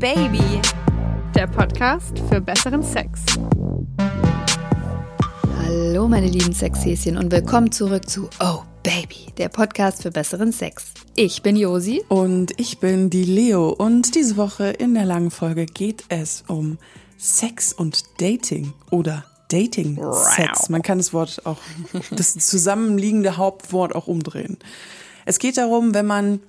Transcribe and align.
Baby. 0.00 0.62
Der 1.34 1.46
Podcast 1.46 2.18
für 2.30 2.40
besseren 2.40 2.82
Sex. 2.82 3.20
Hallo 5.58 6.08
meine 6.08 6.26
lieben 6.26 6.54
Sexhäschen 6.54 7.18
und 7.18 7.30
willkommen 7.30 7.70
zurück 7.70 8.08
zu 8.08 8.30
Oh 8.42 8.62
Baby, 8.82 9.30
der 9.36 9.50
Podcast 9.50 10.00
für 10.00 10.10
besseren 10.10 10.52
Sex. 10.52 10.94
Ich 11.16 11.42
bin 11.42 11.54
Josi. 11.54 12.02
Und 12.08 12.58
ich 12.58 12.78
bin 12.78 13.10
die 13.10 13.24
Leo. 13.24 13.68
Und 13.68 14.14
diese 14.14 14.38
Woche 14.38 14.68
in 14.70 14.94
der 14.94 15.04
langen 15.04 15.30
Folge 15.30 15.66
geht 15.66 16.04
es 16.08 16.44
um 16.48 16.78
Sex 17.18 17.74
und 17.74 18.02
Dating 18.22 18.72
oder 18.90 19.26
Dating-Sex. 19.50 20.70
Man 20.70 20.80
kann 20.80 20.96
das 20.96 21.12
Wort 21.12 21.44
auch, 21.44 21.58
das 22.10 22.32
zusammenliegende 22.38 23.36
Hauptwort 23.36 23.94
auch 23.94 24.06
umdrehen. 24.06 24.56
Es 25.26 25.38
geht 25.38 25.58
darum, 25.58 25.92
wenn 25.92 26.06
man 26.06 26.40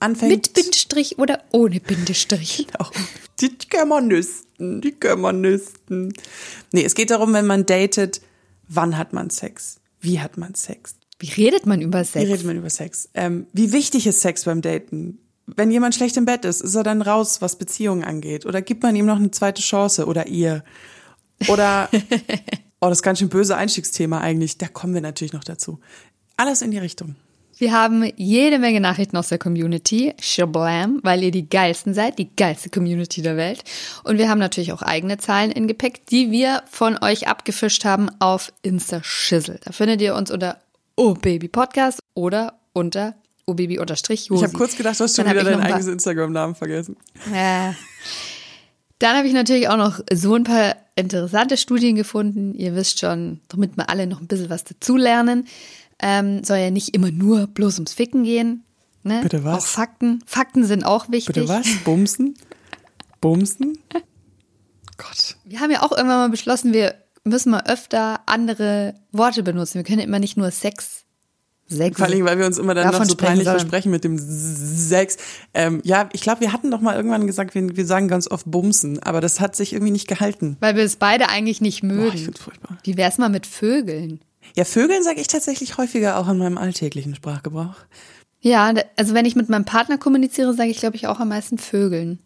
anfängt. 0.00 0.32
Mit 0.32 0.52
Bindestrich 0.54 1.18
oder 1.18 1.42
ohne 1.52 1.80
Bindestrich. 1.80 2.66
Genau. 2.66 2.90
Die 3.40 3.56
Germanisten, 3.68 4.80
die 4.80 4.98
Germanisten. 4.98 6.12
Nee, 6.72 6.84
es 6.84 6.94
geht 6.94 7.10
darum, 7.10 7.32
wenn 7.32 7.46
man 7.46 7.66
datet, 7.66 8.20
wann 8.68 8.98
hat 8.98 9.12
man 9.12 9.30
Sex? 9.30 9.80
Wie 10.00 10.20
hat 10.20 10.36
man 10.36 10.54
Sex? 10.54 10.96
Wie 11.18 11.30
redet 11.30 11.66
man 11.66 11.80
über 11.80 12.02
Sex? 12.04 12.26
Wie 12.26 12.30
redet 12.30 12.46
man 12.46 12.56
über 12.56 12.70
Sex? 12.70 13.08
Ähm, 13.14 13.46
wie 13.52 13.72
wichtig 13.72 14.06
ist 14.06 14.20
Sex 14.20 14.44
beim 14.44 14.62
Daten? 14.62 15.18
Wenn 15.46 15.70
jemand 15.70 15.94
schlecht 15.94 16.16
im 16.16 16.24
Bett 16.24 16.44
ist, 16.44 16.60
ist 16.60 16.74
er 16.74 16.82
dann 16.82 17.02
raus, 17.02 17.42
was 17.42 17.56
Beziehungen 17.56 18.04
angeht? 18.04 18.46
Oder 18.46 18.62
gibt 18.62 18.82
man 18.82 18.96
ihm 18.96 19.06
noch 19.06 19.16
eine 19.16 19.30
zweite 19.30 19.62
Chance 19.62 20.06
oder 20.06 20.26
ihr? 20.28 20.64
Oder, 21.48 21.88
oh, 22.80 22.88
das 22.88 22.98
ist 22.98 23.02
ganz 23.02 23.18
schön 23.18 23.28
böse 23.28 23.56
Einstiegsthema 23.56 24.18
eigentlich. 24.18 24.58
Da 24.58 24.68
kommen 24.68 24.94
wir 24.94 25.00
natürlich 25.00 25.32
noch 25.32 25.44
dazu. 25.44 25.80
Alles 26.36 26.62
in 26.62 26.70
die 26.70 26.78
Richtung. 26.78 27.16
Wir 27.60 27.72
haben 27.72 28.10
jede 28.16 28.58
Menge 28.58 28.80
Nachrichten 28.80 29.18
aus 29.18 29.28
der 29.28 29.36
Community. 29.36 30.14
Shablam, 30.18 30.98
weil 31.02 31.22
ihr 31.22 31.30
die 31.30 31.46
geilsten 31.46 31.92
seid, 31.92 32.18
die 32.18 32.34
geilste 32.34 32.70
Community 32.70 33.20
der 33.20 33.36
Welt. 33.36 33.64
Und 34.02 34.16
wir 34.16 34.30
haben 34.30 34.38
natürlich 34.38 34.72
auch 34.72 34.80
eigene 34.80 35.18
Zahlen 35.18 35.50
in 35.50 35.68
Gepäck, 35.68 36.06
die 36.06 36.30
wir 36.30 36.62
von 36.70 36.96
euch 37.02 37.28
abgefischt 37.28 37.84
haben 37.84 38.08
auf 38.18 38.50
Insta 38.62 39.02
Schissel. 39.04 39.60
Da 39.62 39.72
findet 39.72 40.00
ihr 40.00 40.14
uns 40.14 40.30
unter 40.30 40.58
Oh 40.96 41.12
Baby 41.12 41.48
Podcast 41.48 42.00
oder 42.14 42.54
unter 42.72 43.14
Oh 43.44 43.52
Baby 43.52 43.78
unterstrich 43.78 44.30
Ich 44.30 44.42
habe 44.42 44.56
kurz 44.56 44.74
gedacht, 44.74 44.98
du 44.98 45.04
hast 45.04 45.16
schon 45.16 45.28
wieder 45.28 45.44
deinen 45.44 45.60
eigenes 45.60 45.86
Instagram-Namen 45.86 46.54
vergessen. 46.54 46.96
Äh. 47.30 47.72
Dann 49.00 49.16
habe 49.16 49.26
ich 49.26 49.34
natürlich 49.34 49.68
auch 49.68 49.76
noch 49.76 50.00
so 50.10 50.34
ein 50.34 50.44
paar 50.44 50.76
interessante 50.96 51.58
Studien 51.58 51.96
gefunden. 51.96 52.54
Ihr 52.54 52.74
wisst 52.74 53.00
schon, 53.00 53.40
damit 53.48 53.76
wir 53.76 53.90
alle 53.90 54.06
noch 54.06 54.20
ein 54.20 54.26
bisschen 54.26 54.48
was 54.50 54.64
dazulernen. 54.64 55.46
Ähm, 56.02 56.44
soll 56.44 56.58
ja 56.58 56.70
nicht 56.70 56.94
immer 56.94 57.10
nur 57.10 57.46
bloß 57.46 57.76
ums 57.76 57.92
Ficken 57.92 58.24
gehen. 58.24 58.64
Ne? 59.02 59.20
Bitte 59.22 59.44
was? 59.44 59.64
Auch 59.64 59.66
Fakten. 59.66 60.22
Fakten 60.26 60.64
sind 60.64 60.84
auch 60.84 61.10
wichtig. 61.10 61.34
Bitte 61.34 61.48
was? 61.48 61.66
Bumsen? 61.84 62.34
Bumsen? 63.20 63.78
Gott. 64.96 65.36
Wir 65.44 65.60
haben 65.60 65.70
ja 65.70 65.82
auch 65.82 65.92
irgendwann 65.92 66.18
mal 66.18 66.30
beschlossen, 66.30 66.72
wir 66.72 66.94
müssen 67.24 67.50
mal 67.50 67.64
öfter 67.66 68.20
andere 68.26 68.94
Worte 69.12 69.42
benutzen. 69.42 69.74
Wir 69.74 69.84
können 69.84 70.00
immer 70.00 70.18
nicht 70.18 70.36
nur 70.36 70.50
Sex 70.50 71.04
Sex. 71.70 71.96
Vor 71.96 72.06
allem, 72.06 72.24
weil 72.24 72.38
wir 72.38 72.46
uns 72.46 72.58
immer 72.58 72.74
dann 72.74 72.92
noch 72.92 73.04
so 73.04 73.14
peinlich 73.14 73.44
sollen. 73.44 73.60
versprechen 73.60 73.90
mit 73.90 74.02
dem 74.02 74.18
Sex. 74.18 75.16
Ähm, 75.54 75.80
ja, 75.84 76.08
ich 76.12 76.20
glaube, 76.20 76.40
wir 76.40 76.52
hatten 76.52 76.70
doch 76.70 76.80
mal 76.80 76.96
irgendwann 76.96 77.26
gesagt, 77.28 77.54
wir, 77.54 77.76
wir, 77.76 77.86
sagen 77.86 78.08
ganz 78.08 78.28
oft 78.28 78.50
Bumsen, 78.50 79.00
aber 79.02 79.20
das 79.20 79.38
hat 79.38 79.54
sich 79.54 79.72
irgendwie 79.72 79.92
nicht 79.92 80.08
gehalten. 80.08 80.56
Weil 80.58 80.74
wir 80.74 80.82
es 80.82 80.96
beide 80.96 81.28
eigentlich 81.28 81.60
nicht 81.60 81.84
mögen. 81.84 82.08
Boah, 82.08 82.14
ich 82.14 82.24
find's 82.24 82.40
furchtbar. 82.40 82.78
Wie 82.82 82.96
wär's 82.96 83.18
mal 83.18 83.28
mit 83.28 83.46
Vögeln? 83.46 84.20
Ja, 84.56 84.64
Vögeln 84.64 85.02
sage 85.02 85.20
ich 85.20 85.28
tatsächlich 85.28 85.78
häufiger 85.78 86.18
auch 86.18 86.28
in 86.28 86.38
meinem 86.38 86.58
alltäglichen 86.58 87.14
Sprachgebrauch. 87.14 87.76
Ja, 88.40 88.72
also 88.96 89.14
wenn 89.14 89.26
ich 89.26 89.36
mit 89.36 89.48
meinem 89.48 89.64
Partner 89.64 89.98
kommuniziere, 89.98 90.54
sage 90.54 90.70
ich, 90.70 90.78
glaube 90.78 90.96
ich, 90.96 91.06
auch 91.06 91.20
am 91.20 91.28
meisten 91.28 91.58
Vögeln. 91.58 92.18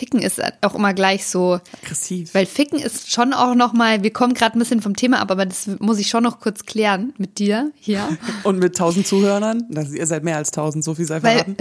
Ficken 0.00 0.22
ist 0.22 0.40
auch 0.62 0.74
immer 0.74 0.94
gleich 0.94 1.26
so 1.26 1.60
aggressiv. 1.82 2.32
Weil 2.32 2.46
Ficken 2.46 2.78
ist 2.78 3.12
schon 3.12 3.34
auch 3.34 3.54
noch 3.54 3.74
mal, 3.74 4.02
wir 4.02 4.12
kommen 4.12 4.32
gerade 4.32 4.56
ein 4.56 4.58
bisschen 4.58 4.80
vom 4.80 4.96
Thema 4.96 5.20
ab, 5.20 5.30
aber 5.30 5.44
das 5.44 5.68
muss 5.78 5.98
ich 5.98 6.08
schon 6.08 6.22
noch 6.22 6.40
kurz 6.40 6.64
klären 6.64 7.12
mit 7.18 7.38
dir 7.38 7.70
hier. 7.74 8.16
Und 8.44 8.58
mit 8.58 8.76
tausend 8.76 9.06
Zuhörern? 9.06 9.66
Also 9.74 9.94
ihr 9.94 10.06
seid 10.06 10.24
mehr 10.24 10.36
als 10.36 10.52
tausend, 10.52 10.84
so 10.84 10.94
viel 10.94 11.04
sei 11.04 11.20
verraten. 11.20 11.56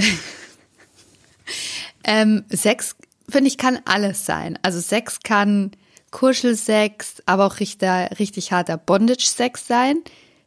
ähm, 2.05 2.45
Sex, 2.49 2.95
finde 3.27 3.49
ich, 3.49 3.57
kann 3.57 3.79
alles 3.83 4.25
sein. 4.25 4.57
Also 4.61 4.79
Sex 4.79 5.19
kann 5.21 5.71
Kuschelsex, 6.11 7.21
aber 7.25 7.45
auch 7.45 7.59
richtig, 7.59 7.89
richtig 8.19 8.51
harter 8.51 8.77
Bondage-Sex 8.77 9.67
sein. 9.67 9.97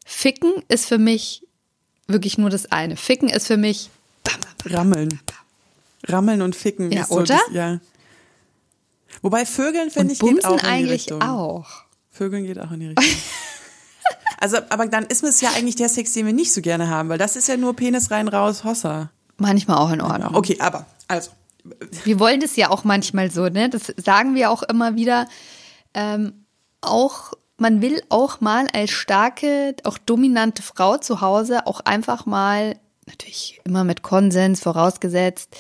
Ficken 0.05 0.53
ist 0.69 0.87
für 0.87 0.99
mich 0.99 1.47
wirklich 2.07 2.39
nur 2.39 2.51
das 2.51 2.71
eine. 2.71 2.97
Ficken 2.97 3.29
ist 3.29 3.47
für 3.47 3.57
mich 3.57 3.91
Rammeln. 4.65 5.21
Rammeln 6.07 6.43
und 6.43 6.57
Ficken. 6.57 6.91
Ja, 6.93 7.07
oder? 7.09 7.27
So 7.27 7.35
das, 7.35 7.41
ja. 7.53 7.81
Wobei 9.21 9.47
Vögeln 9.47 9.91
finde 9.91 10.15
ich 10.15 10.19
geht 10.19 10.45
auch 10.45 10.53
in 10.53 10.59
die 10.59 10.65
eigentlich 10.65 10.93
Richtung. 10.93 11.23
auch. 11.23 11.69
Vögeln 12.11 12.45
geht 12.45 12.59
auch 12.59 12.71
in 12.71 12.81
die 12.81 12.87
Richtung. 12.89 13.05
also, 14.39 14.59
aber 14.69 14.87
dann 14.87 15.05
ist 15.07 15.23
es 15.23 15.41
ja 15.41 15.51
eigentlich 15.55 15.77
der 15.77 15.89
Sex, 15.89 16.13
den 16.13 16.27
wir 16.27 16.33
nicht 16.33 16.53
so 16.53 16.61
gerne 16.61 16.89
haben, 16.89 17.09
weil 17.09 17.19
das 17.19 17.37
ist 17.37 17.49
ja 17.49 17.57
nur 17.57 17.75
Penis 17.75 18.11
rein 18.11 18.29
raus, 18.29 18.65
Hossa. 18.65 19.11
Manchmal 19.39 19.79
auch 19.79 19.91
in 19.93 20.01
Ordnung. 20.01 20.35
Okay, 20.35 20.57
aber 20.61 20.87
also. 21.09 21.31
Wir 22.05 22.19
wollen 22.19 22.41
das 22.41 22.57
ja 22.57 22.71
auch 22.71 22.83
manchmal 22.83 23.31
so, 23.31 23.49
ne? 23.49 23.71
Das 23.71 23.93
sagen 23.97 24.35
wir 24.35 24.51
auch 24.51 24.65
immer 24.65 24.97
wieder. 24.97 25.29
Ähm, 25.95 26.45
auch 26.81 27.33
man 27.59 27.81
will 27.81 28.03
auch 28.09 28.41
mal 28.41 28.67
als 28.73 28.91
starke, 28.91 29.77
auch 29.85 29.97
dominante 29.99 30.63
Frau 30.63 30.99
zu 30.99 31.21
Hause 31.21 31.67
auch 31.67 31.81
einfach 31.81 32.27
mal 32.27 32.77
natürlich 33.07 33.61
immer 33.65 33.85
mit 33.85 34.03
Konsens 34.03 34.61
vorausgesetzt, 34.61 35.57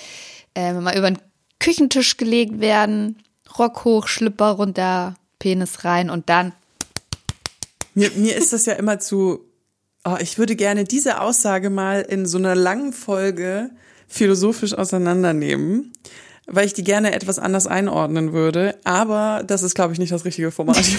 äh, 0.55 0.73
mal 0.73 0.97
über 0.97 1.11
den 1.11 1.19
Küchentisch 1.59 2.17
gelegt 2.17 2.61
werden, 2.61 3.23
Rock 3.59 3.85
hoch, 3.85 4.09
Schlipper 4.09 4.51
runter, 4.53 5.15
Penis 5.39 5.85
rein 5.85 6.11
und 6.11 6.29
dann. 6.29 6.53
Mir, 7.95 8.11
mir 8.13 8.37
ist 8.37 8.53
das 8.53 8.67
ja 8.67 8.75
immer 8.75 8.99
zu, 8.99 9.41
oh, 10.05 10.17
ich 10.21 10.39
würde 10.39 10.57
gerne 10.57 10.85
diese 10.85 11.21
Aussage 11.21 11.71
mal 11.71 12.01
in 12.03 12.27
so 12.27 12.39
einer 12.39 12.55
langen 12.55 12.93
Folge 12.93 13.71
philosophisch 14.09 14.75
auseinandernehmen, 14.75 15.93
weil 16.47 16.67
ich 16.67 16.75
die 16.75 16.85
gerne 16.85 17.13
etwas 17.13 17.39
anders 17.39 17.67
einordnen 17.67 18.33
würde. 18.33 18.77
Aber 18.85 19.43
das 19.47 19.63
ist, 19.63 19.75
glaube 19.75 19.93
ich, 19.93 19.99
nicht 19.99 20.13
das 20.13 20.25
richtige 20.25 20.51
Format. 20.51 20.85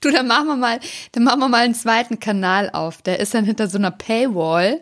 Du, 0.00 0.10
dann 0.10 0.26
machen 0.26 0.48
wir 0.48 0.56
mal, 0.56 0.80
dann 1.12 1.22
machen 1.22 1.38
wir 1.40 1.48
mal 1.48 1.64
einen 1.64 1.74
zweiten 1.74 2.18
Kanal 2.18 2.70
auf. 2.70 3.02
Der 3.02 3.20
ist 3.20 3.34
dann 3.34 3.44
hinter 3.44 3.68
so 3.68 3.78
einer 3.78 3.92
Paywall. 3.92 4.80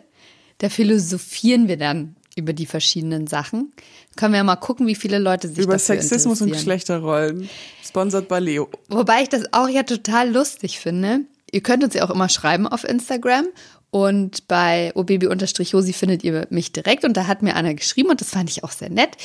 Da 0.57 0.69
philosophieren 0.69 1.67
wir 1.67 1.77
dann 1.77 2.15
über 2.35 2.53
die 2.53 2.65
verschiedenen 2.65 3.27
Sachen. 3.27 3.71
Können 4.15 4.33
wir 4.33 4.37
ja 4.37 4.43
mal 4.43 4.55
gucken, 4.55 4.87
wie 4.87 4.95
viele 4.95 5.19
Leute 5.19 5.47
sich 5.47 5.59
über 5.59 5.77
Sexismus 5.77 6.41
und 6.41 6.51
Geschlechterrollen. 6.51 7.49
Sponsert 7.83 8.27
bei 8.27 8.39
Leo. 8.39 8.69
Wobei 8.89 9.23
ich 9.23 9.29
das 9.29 9.53
auch 9.53 9.69
ja 9.69 9.83
total 9.83 10.31
lustig 10.31 10.79
finde. 10.79 11.21
Ihr 11.51 11.61
könnt 11.61 11.83
uns 11.83 11.93
ja 11.93 12.03
auch 12.03 12.09
immer 12.09 12.29
schreiben 12.29 12.67
auf 12.67 12.83
Instagram 12.83 13.47
und 13.91 14.47
bei 14.47 14.93
obaby-josi 14.95 15.93
findet 15.93 16.23
ihr 16.23 16.47
mich 16.49 16.71
direkt 16.71 17.03
und 17.03 17.15
da 17.17 17.27
hat 17.27 17.43
mir 17.43 17.55
einer 17.55 17.73
geschrieben 17.73 18.09
und 18.09 18.21
das 18.21 18.29
fand 18.29 18.49
ich 18.49 18.63
auch 18.63 18.71
sehr 18.71 18.89
nett. 18.89 19.17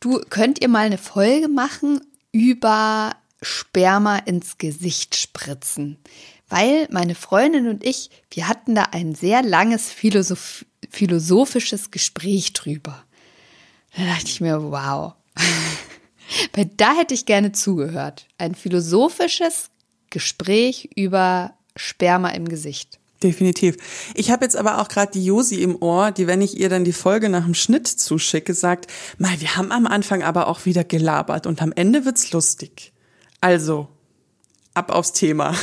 Du 0.00 0.20
könnt 0.30 0.60
ihr 0.62 0.68
mal 0.68 0.86
eine 0.86 0.98
Folge 0.98 1.48
machen 1.48 2.00
über 2.32 3.14
Sperma 3.42 4.16
ins 4.16 4.58
Gesicht 4.58 5.14
spritzen. 5.14 5.98
Weil 6.48 6.88
meine 6.90 7.14
Freundin 7.14 7.68
und 7.68 7.84
ich, 7.84 8.10
wir 8.30 8.48
hatten 8.48 8.74
da 8.74 8.84
ein 8.92 9.14
sehr 9.14 9.42
langes 9.42 9.90
Philosoph 9.90 10.64
philosophisches 10.90 11.90
Gespräch 11.90 12.52
drüber. 12.52 13.04
Da 13.96 14.04
dachte 14.04 14.26
ich 14.26 14.40
mir, 14.40 14.62
wow. 14.62 15.14
Weil 16.52 16.66
da 16.76 16.94
hätte 16.94 17.14
ich 17.14 17.26
gerne 17.26 17.52
zugehört. 17.52 18.26
Ein 18.38 18.54
philosophisches 18.54 19.70
Gespräch 20.10 20.90
über 20.94 21.54
Sperma 21.76 22.30
im 22.30 22.48
Gesicht. 22.48 23.00
Definitiv. 23.24 23.78
Ich 24.14 24.30
habe 24.30 24.44
jetzt 24.44 24.54
aber 24.54 24.82
auch 24.82 24.88
gerade 24.88 25.10
die 25.12 25.24
Josi 25.24 25.62
im 25.62 25.80
Ohr, 25.80 26.12
die, 26.12 26.26
wenn 26.26 26.42
ich 26.42 26.60
ihr 26.60 26.68
dann 26.68 26.84
die 26.84 26.92
Folge 26.92 27.30
nach 27.30 27.44
dem 27.44 27.54
Schnitt 27.54 27.88
zuschicke, 27.88 28.52
sagt, 28.52 28.92
mal, 29.16 29.40
wir 29.40 29.56
haben 29.56 29.72
am 29.72 29.86
Anfang 29.86 30.22
aber 30.22 30.46
auch 30.46 30.66
wieder 30.66 30.84
gelabert 30.84 31.46
und 31.46 31.62
am 31.62 31.72
Ende 31.72 32.04
wird's 32.04 32.32
lustig. 32.32 32.92
Also, 33.40 33.88
ab 34.74 34.92
aufs 34.92 35.12
Thema. 35.12 35.54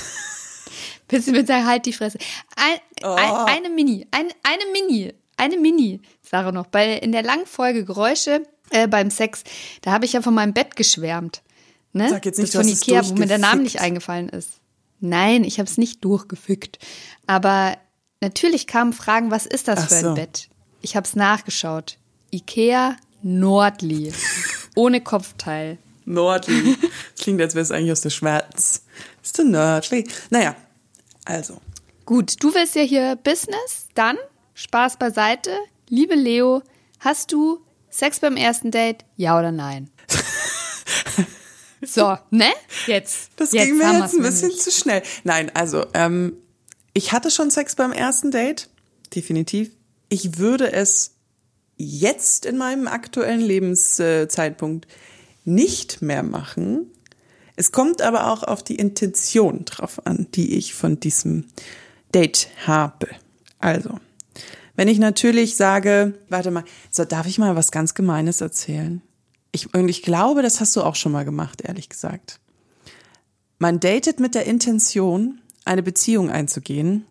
Willst 1.09 1.27
du 1.27 1.33
mir 1.33 1.45
sagen, 1.45 1.68
halt 1.68 1.85
die 1.85 1.94
Fresse. 1.94 2.18
Ein, 2.56 2.80
oh. 3.03 3.09
ein, 3.09 3.57
eine 3.57 3.69
Mini, 3.69 4.07
ein, 4.09 4.30
eine 4.41 4.63
Mini, 4.71 5.13
eine 5.38 5.57
Mini, 5.57 6.01
Sache 6.24 6.51
noch. 6.51 6.65
Bei, 6.65 6.95
in 6.95 7.12
der 7.12 7.21
langen 7.21 7.45
Folge 7.45 7.85
Geräusche 7.85 8.41
äh, 8.71 8.88
beim 8.88 9.12
Sex, 9.12 9.44
da 9.83 9.91
habe 9.91 10.06
ich 10.06 10.13
ja 10.13 10.24
von 10.24 10.33
meinem 10.33 10.53
Bett 10.53 10.75
geschwärmt. 10.75 11.44
Ne? 11.94 12.09
Sag 12.09 12.25
jetzt 12.25 12.39
nicht, 12.39 12.56
das 12.56 12.62
von 12.62 12.68
Ikea, 12.68 13.07
wo 13.07 13.13
mir 13.13 13.27
der 13.27 13.38
Name 13.38 13.62
nicht 13.62 13.81
eingefallen 13.81 14.30
ist. 14.30 14.60
Nein, 15.01 15.44
ich 15.44 15.59
habe 15.59 15.68
es 15.68 15.77
nicht 15.77 16.06
durchgefickt. 16.06 16.80
Aber 17.27 17.77
natürlich 18.21 18.68
kamen 18.68 18.94
Fragen, 18.94 19.31
was 19.31 19.45
ist 19.45 19.68
das 19.68 19.80
Ach 19.80 19.88
für 19.89 19.95
ein 19.95 20.03
so. 20.03 20.13
Bett? 20.13 20.50
Ich 20.81 20.95
habe 20.95 21.06
es 21.06 21.15
nachgeschaut. 21.15 21.98
Ikea 22.31 22.95
Nordli. 23.21 24.13
Ohne 24.75 25.01
Kopfteil. 25.01 25.77
Nordli. 26.06 26.77
Klingt, 27.19 27.42
als 27.42 27.56
wäre 27.56 27.63
es 27.63 27.71
eigentlich 27.71 27.92
aus 27.92 28.01
der 28.01 28.09
Schmerz. 28.09 28.83
Ist 29.21 29.38
du 29.38 29.44
Nordli? 29.44 30.07
Naja, 30.30 30.56
also. 31.25 31.59
Gut, 32.06 32.42
du 32.44 32.54
willst 32.54 32.75
ja 32.75 32.81
hier 32.81 33.15
Business, 33.18 33.88
dann 33.94 34.18
Spaß 34.54 34.97
beiseite. 34.97 35.51
Liebe 35.89 36.15
Leo, 36.15 36.62
hast 37.00 37.31
du 37.31 37.59
Sex 37.89 38.19
beim 38.19 38.38
ersten 38.38 38.71
Date, 38.71 39.04
ja 39.18 39.38
oder 39.38 39.51
nein? 39.51 39.89
So, 41.93 42.17
ne? 42.29 42.51
Jetzt. 42.88 43.31
Das 43.35 43.51
jetzt 43.51 43.65
ging 43.65 43.77
mir 43.77 43.99
jetzt 43.99 44.13
ein 44.13 44.21
bisschen 44.21 44.49
nämlich. 44.49 44.61
zu 44.61 44.71
schnell. 44.71 45.03
Nein, 45.23 45.51
also, 45.53 45.85
ähm, 45.93 46.33
ich 46.93 47.11
hatte 47.11 47.31
schon 47.31 47.51
Sex 47.51 47.75
beim 47.75 47.91
ersten 47.91 48.31
Date. 48.31 48.69
Definitiv. 49.15 49.71
Ich 50.09 50.38
würde 50.38 50.71
es 50.71 51.15
jetzt 51.77 52.45
in 52.45 52.57
meinem 52.57 52.88
aktuellen 52.88 53.39
Lebenszeitpunkt 53.39 54.88
nicht 55.45 56.01
mehr 56.01 56.23
machen. 56.23 56.91
Es 57.55 57.71
kommt 57.71 58.01
aber 58.01 58.31
auch 58.31 58.44
auf 58.44 58.63
die 58.63 58.75
Intention 58.75 59.65
drauf 59.65 60.05
an, 60.05 60.27
die 60.33 60.57
ich 60.57 60.73
von 60.73 60.99
diesem 60.99 61.45
Date 62.13 62.49
habe. 62.65 63.07
Also, 63.59 63.99
wenn 64.75 64.87
ich 64.87 64.99
natürlich 64.99 65.55
sage, 65.55 66.13
warte 66.29 66.51
mal, 66.51 66.63
so 66.89 67.05
darf 67.05 67.27
ich 67.27 67.37
mal 67.37 67.55
was 67.55 67.71
ganz 67.71 67.94
Gemeines 67.94 68.41
erzählen? 68.41 69.01
Ich, 69.51 69.74
und 69.74 69.89
ich 69.89 70.01
glaube, 70.01 70.42
das 70.42 70.59
hast 70.59 70.75
du 70.75 70.81
auch 70.83 70.95
schon 70.95 71.12
mal 71.12 71.25
gemacht, 71.25 71.62
ehrlich 71.62 71.89
gesagt. 71.89 72.39
Man 73.59 73.80
datet 73.80 74.19
mit 74.19 74.33
der 74.36 74.45
Intention, 74.45 75.42
eine 75.65 75.83
Beziehung 75.83 76.30
einzugehen. 76.30 77.06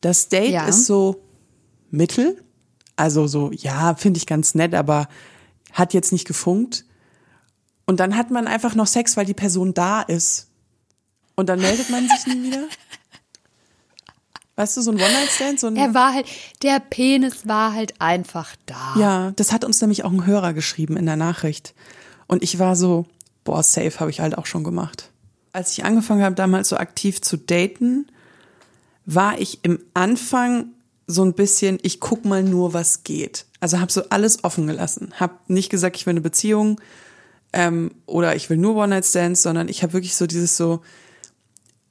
Das 0.00 0.28
Date 0.28 0.50
Ja. 0.52 0.66
ist 0.66 0.86
so 0.86 1.22
mittel. 1.90 2.42
Also 2.96 3.26
so, 3.26 3.52
ja, 3.52 3.94
finde 3.94 4.18
ich 4.18 4.26
ganz 4.26 4.54
nett, 4.54 4.74
aber 4.74 5.08
hat 5.72 5.94
jetzt 5.94 6.12
nicht 6.12 6.26
gefunkt. 6.26 6.84
Und 7.86 8.00
dann 8.00 8.16
hat 8.16 8.30
man 8.30 8.46
einfach 8.48 8.74
noch 8.74 8.86
Sex, 8.86 9.16
weil 9.16 9.24
die 9.24 9.34
Person 9.34 9.72
da 9.72 10.02
ist. 10.02 10.48
Und 11.36 11.48
dann 11.48 11.60
meldet 11.60 11.88
man 11.90 12.08
sich 12.08 12.26
nie 12.34 12.42
wieder. 12.48 12.64
Weißt 14.58 14.76
du, 14.76 14.80
so 14.80 14.90
ein 14.90 14.96
One-Night-Stand, 14.96 15.60
so 15.60 15.68
ein 15.68 15.76
Er 15.76 15.94
war 15.94 16.12
halt, 16.12 16.26
der 16.64 16.80
Penis 16.80 17.46
war 17.46 17.74
halt 17.74 17.94
einfach 18.00 18.56
da. 18.66 18.96
Ja, 18.98 19.30
das 19.36 19.52
hat 19.52 19.64
uns 19.64 19.80
nämlich 19.80 20.02
auch 20.02 20.10
ein 20.10 20.26
Hörer 20.26 20.52
geschrieben 20.52 20.96
in 20.96 21.06
der 21.06 21.14
Nachricht. 21.14 21.74
Und 22.26 22.42
ich 22.42 22.58
war 22.58 22.74
so, 22.74 23.06
boah, 23.44 23.62
safe 23.62 24.00
habe 24.00 24.10
ich 24.10 24.18
halt 24.18 24.36
auch 24.36 24.46
schon 24.46 24.64
gemacht. 24.64 25.12
Als 25.52 25.70
ich 25.78 25.84
angefangen 25.84 26.24
habe, 26.24 26.34
damals 26.34 26.70
so 26.70 26.76
aktiv 26.76 27.20
zu 27.20 27.36
daten, 27.36 28.08
war 29.06 29.38
ich 29.38 29.60
im 29.62 29.78
Anfang 29.94 30.70
so 31.06 31.24
ein 31.24 31.34
bisschen, 31.34 31.78
ich 31.82 32.00
guck 32.00 32.24
mal 32.24 32.42
nur, 32.42 32.72
was 32.72 33.04
geht. 33.04 33.46
Also 33.60 33.78
habe 33.78 33.92
so 33.92 34.08
alles 34.10 34.42
offen 34.42 34.66
gelassen. 34.66 35.14
Hab 35.20 35.48
nicht 35.48 35.70
gesagt, 35.70 35.94
ich 35.94 36.04
will 36.04 36.14
eine 36.14 36.20
Beziehung 36.20 36.80
ähm, 37.52 37.92
oder 38.06 38.34
ich 38.34 38.50
will 38.50 38.56
nur 38.56 38.74
One-Night-Stands, 38.74 39.40
sondern 39.40 39.68
ich 39.68 39.84
habe 39.84 39.92
wirklich 39.92 40.16
so 40.16 40.26
dieses 40.26 40.56
so 40.56 40.82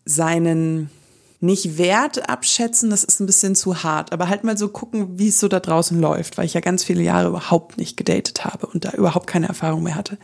seinen 0.03 0.89
nicht 1.39 1.77
Wert 1.77 2.29
abschätzen, 2.29 2.89
das 2.89 3.03
ist 3.03 3.19
ein 3.19 3.27
bisschen 3.27 3.55
zu 3.55 3.83
hart, 3.83 4.11
aber 4.11 4.27
halt 4.27 4.43
mal 4.43 4.57
so 4.57 4.69
gucken, 4.69 5.19
wie 5.19 5.27
es 5.27 5.39
so 5.39 5.47
da 5.47 5.59
draußen 5.59 5.99
läuft, 5.99 6.37
weil 6.37 6.45
ich 6.45 6.55
ja 6.55 6.61
ganz 6.61 6.83
viele 6.83 7.03
Jahre 7.03 7.29
überhaupt 7.29 7.77
nicht 7.77 7.95
gedatet 7.95 8.43
habe 8.43 8.67
und 8.67 8.85
da 8.85 8.91
überhaupt 8.91 9.27
keine 9.27 9.47
Erfahrung 9.47 9.83
mehr 9.83 9.95
hatte. 9.95 10.17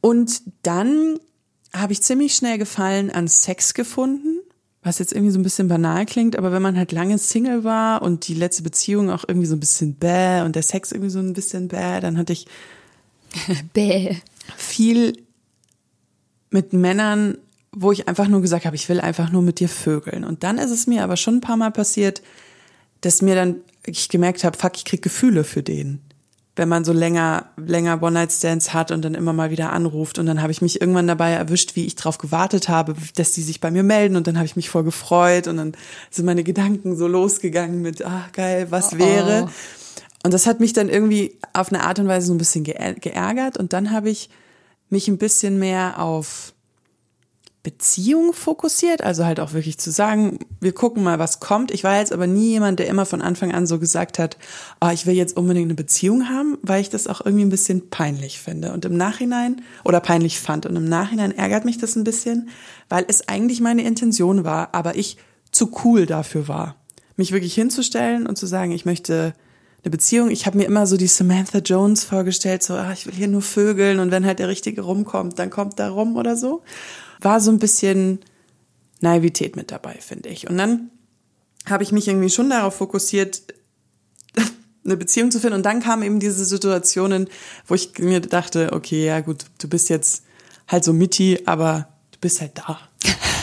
Und 0.00 0.42
dann 0.62 1.18
habe 1.74 1.92
ich 1.92 2.02
ziemlich 2.02 2.34
schnell 2.34 2.58
Gefallen 2.58 3.10
an 3.10 3.26
Sex 3.26 3.74
gefunden, 3.74 4.40
was 4.82 4.98
jetzt 4.98 5.12
irgendwie 5.12 5.32
so 5.32 5.38
ein 5.38 5.42
bisschen 5.44 5.68
banal 5.68 6.06
klingt, 6.06 6.36
aber 6.36 6.52
wenn 6.52 6.62
man 6.62 6.76
halt 6.76 6.92
lange 6.92 7.18
Single 7.18 7.64
war 7.64 8.02
und 8.02 8.28
die 8.28 8.34
letzte 8.34 8.62
Beziehung 8.62 9.10
auch 9.10 9.24
irgendwie 9.26 9.46
so 9.46 9.56
ein 9.56 9.60
bisschen 9.60 9.94
bäh 9.94 10.42
und 10.42 10.54
der 10.56 10.62
Sex 10.62 10.92
irgendwie 10.92 11.10
so 11.10 11.18
ein 11.18 11.32
bisschen 11.32 11.68
bäh, 11.68 12.00
dann 12.00 12.16
hatte 12.16 12.32
ich 12.32 12.46
Bäh. 13.72 14.16
viel 14.56 15.24
mit 16.50 16.72
Männern, 16.72 17.38
wo 17.72 17.92
ich 17.92 18.08
einfach 18.08 18.28
nur 18.28 18.40
gesagt 18.40 18.64
habe, 18.64 18.76
ich 18.76 18.88
will 18.88 19.00
einfach 19.00 19.30
nur 19.30 19.42
mit 19.42 19.60
dir 19.60 19.68
vögeln. 19.68 20.24
Und 20.24 20.42
dann 20.42 20.58
ist 20.58 20.70
es 20.70 20.86
mir 20.86 21.04
aber 21.04 21.16
schon 21.16 21.36
ein 21.36 21.40
paar 21.40 21.56
Mal 21.56 21.70
passiert, 21.70 22.22
dass 23.00 23.22
mir 23.22 23.34
dann 23.34 23.56
ich 23.86 24.08
gemerkt 24.08 24.44
habe, 24.44 24.58
fuck, 24.58 24.76
ich 24.76 24.84
krieg 24.84 25.02
Gefühle 25.02 25.44
für 25.44 25.62
den. 25.62 26.00
Wenn 26.56 26.68
man 26.68 26.84
so 26.84 26.92
länger, 26.92 27.46
länger 27.56 28.02
One-Night-Stands 28.02 28.74
hat 28.74 28.90
und 28.90 29.02
dann 29.02 29.14
immer 29.14 29.32
mal 29.32 29.50
wieder 29.50 29.72
anruft. 29.72 30.18
Und 30.18 30.26
dann 30.26 30.42
habe 30.42 30.52
ich 30.52 30.60
mich 30.60 30.80
irgendwann 30.80 31.06
dabei 31.06 31.30
erwischt, 31.30 31.76
wie 31.76 31.86
ich 31.86 31.94
drauf 31.94 32.18
gewartet 32.18 32.68
habe, 32.68 32.94
dass 33.14 33.32
die 33.32 33.42
sich 33.42 33.60
bei 33.60 33.70
mir 33.70 33.84
melden. 33.84 34.16
Und 34.16 34.26
dann 34.26 34.36
habe 34.36 34.46
ich 34.46 34.56
mich 34.56 34.68
voll 34.68 34.84
gefreut. 34.84 35.46
Und 35.46 35.56
dann 35.56 35.72
sind 36.10 36.26
meine 36.26 36.42
Gedanken 36.42 36.96
so 36.96 37.06
losgegangen 37.06 37.80
mit, 37.80 38.04
ah, 38.04 38.26
geil, 38.32 38.66
was 38.70 38.98
wäre. 38.98 39.48
Und 40.22 40.34
das 40.34 40.46
hat 40.46 40.60
mich 40.60 40.72
dann 40.74 40.90
irgendwie 40.90 41.38
auf 41.54 41.72
eine 41.72 41.84
Art 41.84 41.98
und 42.00 42.08
Weise 42.08 42.26
so 42.26 42.34
ein 42.34 42.38
bisschen 42.38 42.64
geär- 42.64 42.98
geärgert. 42.98 43.56
Und 43.56 43.72
dann 43.72 43.92
habe 43.92 44.10
ich 44.10 44.28
mich 44.90 45.08
ein 45.08 45.16
bisschen 45.18 45.58
mehr 45.58 46.00
auf 46.00 46.52
Beziehung 47.62 48.32
fokussiert, 48.32 49.02
also 49.02 49.26
halt 49.26 49.38
auch 49.38 49.52
wirklich 49.52 49.76
zu 49.76 49.90
sagen, 49.90 50.38
wir 50.60 50.72
gucken 50.72 51.02
mal, 51.02 51.18
was 51.18 51.40
kommt. 51.40 51.70
Ich 51.70 51.84
war 51.84 51.98
jetzt 51.98 52.12
aber 52.12 52.26
nie 52.26 52.48
jemand, 52.48 52.78
der 52.78 52.88
immer 52.88 53.04
von 53.04 53.20
Anfang 53.20 53.52
an 53.52 53.66
so 53.66 53.78
gesagt 53.78 54.18
hat, 54.18 54.38
oh, 54.80 54.88
ich 54.88 55.04
will 55.04 55.14
jetzt 55.14 55.36
unbedingt 55.36 55.66
eine 55.66 55.74
Beziehung 55.74 56.30
haben, 56.30 56.56
weil 56.62 56.80
ich 56.80 56.88
das 56.88 57.06
auch 57.06 57.20
irgendwie 57.20 57.44
ein 57.44 57.50
bisschen 57.50 57.90
peinlich 57.90 58.40
finde. 58.40 58.72
Und 58.72 58.86
im 58.86 58.96
Nachhinein, 58.96 59.60
oder 59.84 60.00
peinlich 60.00 60.40
fand, 60.40 60.64
und 60.64 60.74
im 60.74 60.88
Nachhinein 60.88 61.36
ärgert 61.36 61.66
mich 61.66 61.76
das 61.76 61.96
ein 61.96 62.04
bisschen, 62.04 62.48
weil 62.88 63.04
es 63.08 63.28
eigentlich 63.28 63.60
meine 63.60 63.82
Intention 63.82 64.44
war, 64.44 64.74
aber 64.74 64.96
ich 64.96 65.18
zu 65.52 65.70
cool 65.84 66.06
dafür 66.06 66.48
war, 66.48 66.76
mich 67.16 67.32
wirklich 67.32 67.54
hinzustellen 67.54 68.26
und 68.26 68.36
zu 68.36 68.46
sagen, 68.46 68.72
ich 68.72 68.86
möchte 68.86 69.34
eine 69.84 69.90
Beziehung. 69.90 70.30
Ich 70.30 70.46
habe 70.46 70.58
mir 70.58 70.64
immer 70.64 70.86
so 70.86 70.96
die 70.96 71.06
Samantha 71.06 71.58
Jones 71.58 72.04
vorgestellt, 72.04 72.62
so, 72.62 72.74
ah, 72.74 72.92
ich 72.92 73.06
will 73.06 73.14
hier 73.14 73.28
nur 73.28 73.42
vögeln 73.42 73.98
und 73.98 74.10
wenn 74.10 74.26
halt 74.26 74.38
der 74.38 74.48
Richtige 74.48 74.82
rumkommt, 74.82 75.38
dann 75.38 75.50
kommt 75.50 75.78
da 75.78 75.90
rum 75.90 76.16
oder 76.16 76.36
so. 76.36 76.62
War 77.20 77.40
so 77.40 77.50
ein 77.50 77.58
bisschen 77.58 78.20
Naivität 79.00 79.56
mit 79.56 79.70
dabei, 79.70 79.96
finde 80.00 80.28
ich. 80.28 80.48
Und 80.48 80.56
dann 80.58 80.90
habe 81.66 81.82
ich 81.82 81.92
mich 81.92 82.08
irgendwie 82.08 82.30
schon 82.30 82.50
darauf 82.50 82.76
fokussiert, 82.76 83.42
eine 84.84 84.96
Beziehung 84.96 85.30
zu 85.30 85.40
finden. 85.40 85.56
Und 85.56 85.66
dann 85.66 85.80
kamen 85.80 86.02
eben 86.02 86.20
diese 86.20 86.44
Situationen, 86.44 87.28
wo 87.66 87.74
ich 87.74 87.98
mir 87.98 88.20
dachte, 88.20 88.72
okay, 88.72 89.06
ja 89.06 89.20
gut, 89.20 89.44
du 89.58 89.68
bist 89.68 89.88
jetzt 89.88 90.24
halt 90.68 90.84
so 90.84 90.92
Mitti, 90.92 91.40
aber 91.46 91.88
du 92.12 92.18
bist 92.20 92.40
halt 92.40 92.52
da. 92.56 92.78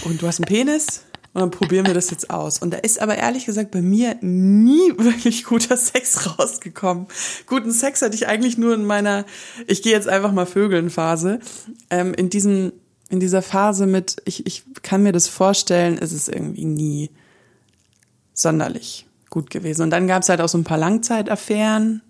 Und 0.06 0.22
du 0.22 0.28
hast 0.28 0.40
einen 0.40 0.46
Penis. 0.46 1.04
Und 1.34 1.42
dann 1.42 1.52
probieren 1.52 1.86
wir 1.86 1.94
das 1.94 2.10
jetzt 2.10 2.32
aus. 2.32 2.58
Und 2.58 2.72
da 2.72 2.78
ist 2.78 3.00
aber 3.00 3.16
ehrlich 3.16 3.46
gesagt 3.46 3.70
bei 3.70 3.84
mir 3.84 4.16
nie 4.22 4.92
wirklich 4.98 5.44
guter 5.44 5.78
Sex 5.78 6.40
rausgekommen. 6.40 7.06
Guten 7.46 7.72
Sex 7.72 8.02
hatte 8.02 8.16
ich 8.16 8.28
eigentlich 8.28 8.58
nur 8.58 8.74
in 8.74 8.86
meiner, 8.86 9.24
ich 9.68 9.84
gehe 9.84 9.92
jetzt 9.92 10.08
einfach 10.08 10.32
mal 10.32 10.48
vögeln 10.48 10.90
Phase. 10.90 11.40
Ähm, 11.92 12.16
in 12.16 12.32
diesem, 12.32 12.72
in 13.10 13.20
dieser 13.20 13.42
Phase 13.42 13.88
mit, 13.88 14.18
ich, 14.26 14.46
ich 14.46 14.64
kann 14.82 15.04
mir 15.04 15.12
das 15.12 15.28
vorstellen, 15.28 15.98
ist 15.98 16.12
es 16.12 16.28
irgendwie 16.28 16.66
nie 16.66 17.10
sonderlich 18.34 19.08
gut 19.30 19.50
gewesen. 19.50 19.84
Und 19.84 19.90
dann 19.92 20.08
gab 20.08 20.24
es 20.24 20.30
halt 20.30 20.42
auch 20.42 20.50
so 20.50 20.58
ein 20.58 20.64
paar 20.64 20.78
Langzeitaffären, 20.78 22.02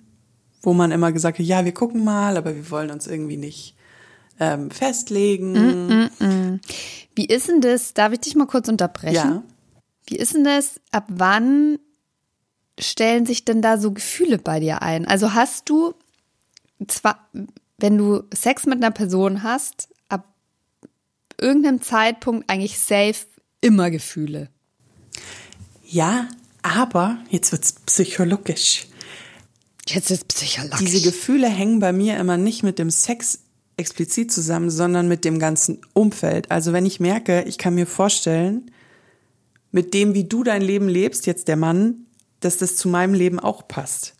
wo 0.62 0.74
man 0.74 0.92
immer 0.92 1.12
gesagt 1.12 1.40
hat, 1.40 1.46
ja, 1.46 1.66
wir 1.66 1.74
gucken 1.74 2.04
mal, 2.04 2.38
aber 2.38 2.56
wir 2.56 2.70
wollen 2.72 2.92
uns 2.92 3.08
irgendwie 3.08 3.38
nicht 3.38 3.76
ähm, 4.40 4.72
festlegen. 4.72 6.10
Wie 7.16 7.26
ist 7.26 7.48
denn 7.48 7.62
das? 7.62 7.94
Darf 7.94 8.14
ich 8.14 8.20
dich 8.20 8.36
mal 8.36 8.48
kurz 8.48 8.68
unterbrechen? 8.68 9.16
Ja. 9.16 9.44
Wie 10.08 10.16
ist 10.16 10.34
denn 10.34 10.44
das? 10.44 10.80
Ab 10.92 11.06
wann 11.10 11.80
stellen 12.80 13.26
sich 13.26 13.46
denn 13.46 13.62
da 13.62 13.78
so 13.78 13.92
Gefühle 13.92 14.38
bei 14.38 14.60
dir 14.60 14.82
ein? 14.82 15.08
Also 15.08 15.34
hast 15.34 15.70
du 15.70 15.94
zwar, 16.88 17.28
wenn 17.78 17.98
du 17.98 18.24
Sex 18.34 18.66
mit 18.66 18.78
einer 18.78 18.92
Person 18.92 19.44
hast, 19.44 19.90
irgendeinem 21.40 21.82
Zeitpunkt 21.82 22.50
eigentlich 22.50 22.80
safe 22.80 23.26
immer 23.62 23.90
Gefühle. 23.92 24.50
Ja, 25.84 26.28
aber 26.62 27.18
jetzt 27.30 27.52
wird's 27.52 27.74
psychologisch. 27.86 28.88
Jetzt 29.88 30.12
ist 30.12 30.28
psychologisch. 30.28 30.80
Diese 30.80 31.02
Gefühle 31.02 31.48
hängen 31.48 31.80
bei 31.80 31.94
mir 31.94 32.18
immer 32.18 32.38
nicht 32.38 32.64
mit 32.64 32.78
dem 32.78 32.90
Sex 32.90 33.40
explizit 33.78 34.32
zusammen, 34.32 34.70
sondern 34.70 35.08
mit 35.08 35.24
dem 35.24 35.40
ganzen 35.40 35.80
Umfeld. 35.94 36.52
Also 36.52 36.74
wenn 36.74 36.86
ich 36.86 37.00
merke, 37.00 37.44
ich 37.44 37.58
kann 37.58 37.76
mir 37.76 37.88
vorstellen, 37.88 38.72
mit 39.72 39.94
dem, 39.94 40.14
wie 40.14 40.24
du 40.24 40.44
dein 40.44 40.62
Leben 40.62 40.90
lebst, 40.90 41.28
jetzt 41.28 41.48
der 41.48 41.56
Mann, 41.56 42.08
dass 42.40 42.58
das 42.58 42.76
zu 42.76 42.90
meinem 42.90 43.14
Leben 43.14 43.40
auch 43.40 43.68
passt. 43.68 44.17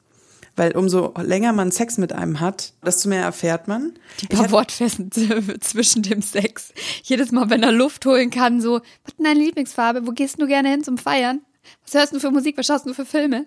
Weil 0.58 0.76
umso 0.76 1.14
länger 1.22 1.54
man 1.54 1.72
Sex 1.72 1.98
mit 1.98 2.12
einem 2.12 2.40
hat, 2.40 2.74
desto 2.84 3.08
mehr 3.10 3.22
erfährt 3.22 3.68
man. 3.68 3.94
Die 4.20 4.28
Ich 4.30 4.38
paar 4.38 4.52
Wortfesten 4.52 5.12
zwischen 5.62 6.02
dem 6.02 6.22
Sex. 6.22 6.74
Jedes 7.04 7.32
Mal, 7.32 7.50
wenn 7.50 7.64
er 7.64 7.72
Luft 7.72 8.06
holen 8.06 8.32
kann, 8.32 8.60
so, 8.60 8.82
was 9.04 9.14
ist 9.14 9.24
deine 9.24 9.40
Lieblingsfarbe? 9.40 10.06
Wo 10.08 10.12
gehst 10.12 10.42
du 10.42 10.48
gerne 10.48 10.70
hin 10.70 10.84
zum 10.84 10.98
Feiern? 10.98 11.42
Was 11.86 11.94
hörst 11.94 12.14
du 12.14 12.20
für 12.20 12.32
Musik? 12.32 12.58
Was 12.58 12.66
schaust 12.66 12.88
du 12.88 12.94
für 12.94 13.06
Filme? 13.06 13.46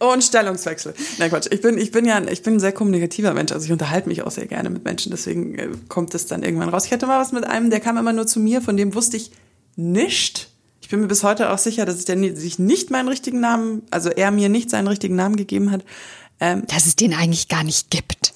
Und 0.00 0.24
Stellungswechsel. 0.24 0.94
Nein, 1.18 1.28
Quatsch. 1.28 1.48
Ich 1.50 1.60
bin, 1.60 1.76
ich 1.76 1.90
bin 1.90 2.06
ja, 2.06 2.22
ich 2.22 2.42
bin 2.42 2.54
ein 2.54 2.60
sehr 2.60 2.72
kommunikativer 2.72 3.34
Mensch. 3.34 3.52
Also 3.52 3.66
ich 3.66 3.72
unterhalte 3.72 4.08
mich 4.08 4.22
auch 4.22 4.30
sehr 4.30 4.46
gerne 4.46 4.70
mit 4.70 4.84
Menschen. 4.84 5.10
Deswegen 5.10 5.58
äh, 5.58 5.68
kommt 5.88 6.14
es 6.14 6.26
dann 6.26 6.42
irgendwann 6.42 6.70
raus. 6.70 6.86
Ich 6.86 6.92
hatte 6.92 7.06
mal 7.06 7.20
was 7.20 7.32
mit 7.32 7.44
einem, 7.44 7.68
der 7.68 7.80
kam 7.80 7.98
immer 7.98 8.12
nur 8.12 8.26
zu 8.26 8.40
mir, 8.40 8.62
von 8.62 8.76
dem 8.76 8.94
wusste 8.94 9.16
ich 9.16 9.32
nicht. 9.76 10.48
Ich 10.88 10.90
bin 10.90 11.00
mir 11.00 11.06
bis 11.06 11.22
heute 11.22 11.50
auch 11.50 11.58
sicher, 11.58 11.84
dass 11.84 12.02
ich 12.02 12.16
nie- 12.16 12.34
sich 12.34 12.58
nicht 12.58 12.90
meinen 12.90 13.08
richtigen 13.08 13.40
Namen, 13.40 13.82
also 13.90 14.08
er 14.08 14.30
mir 14.30 14.48
nicht 14.48 14.70
seinen 14.70 14.86
richtigen 14.86 15.16
Namen 15.16 15.36
gegeben 15.36 15.70
hat. 15.70 15.84
Ähm, 16.40 16.62
Dass 16.66 16.86
es 16.86 16.96
den 16.96 17.12
eigentlich 17.12 17.48
gar 17.48 17.62
nicht 17.62 17.90
gibt. 17.90 18.32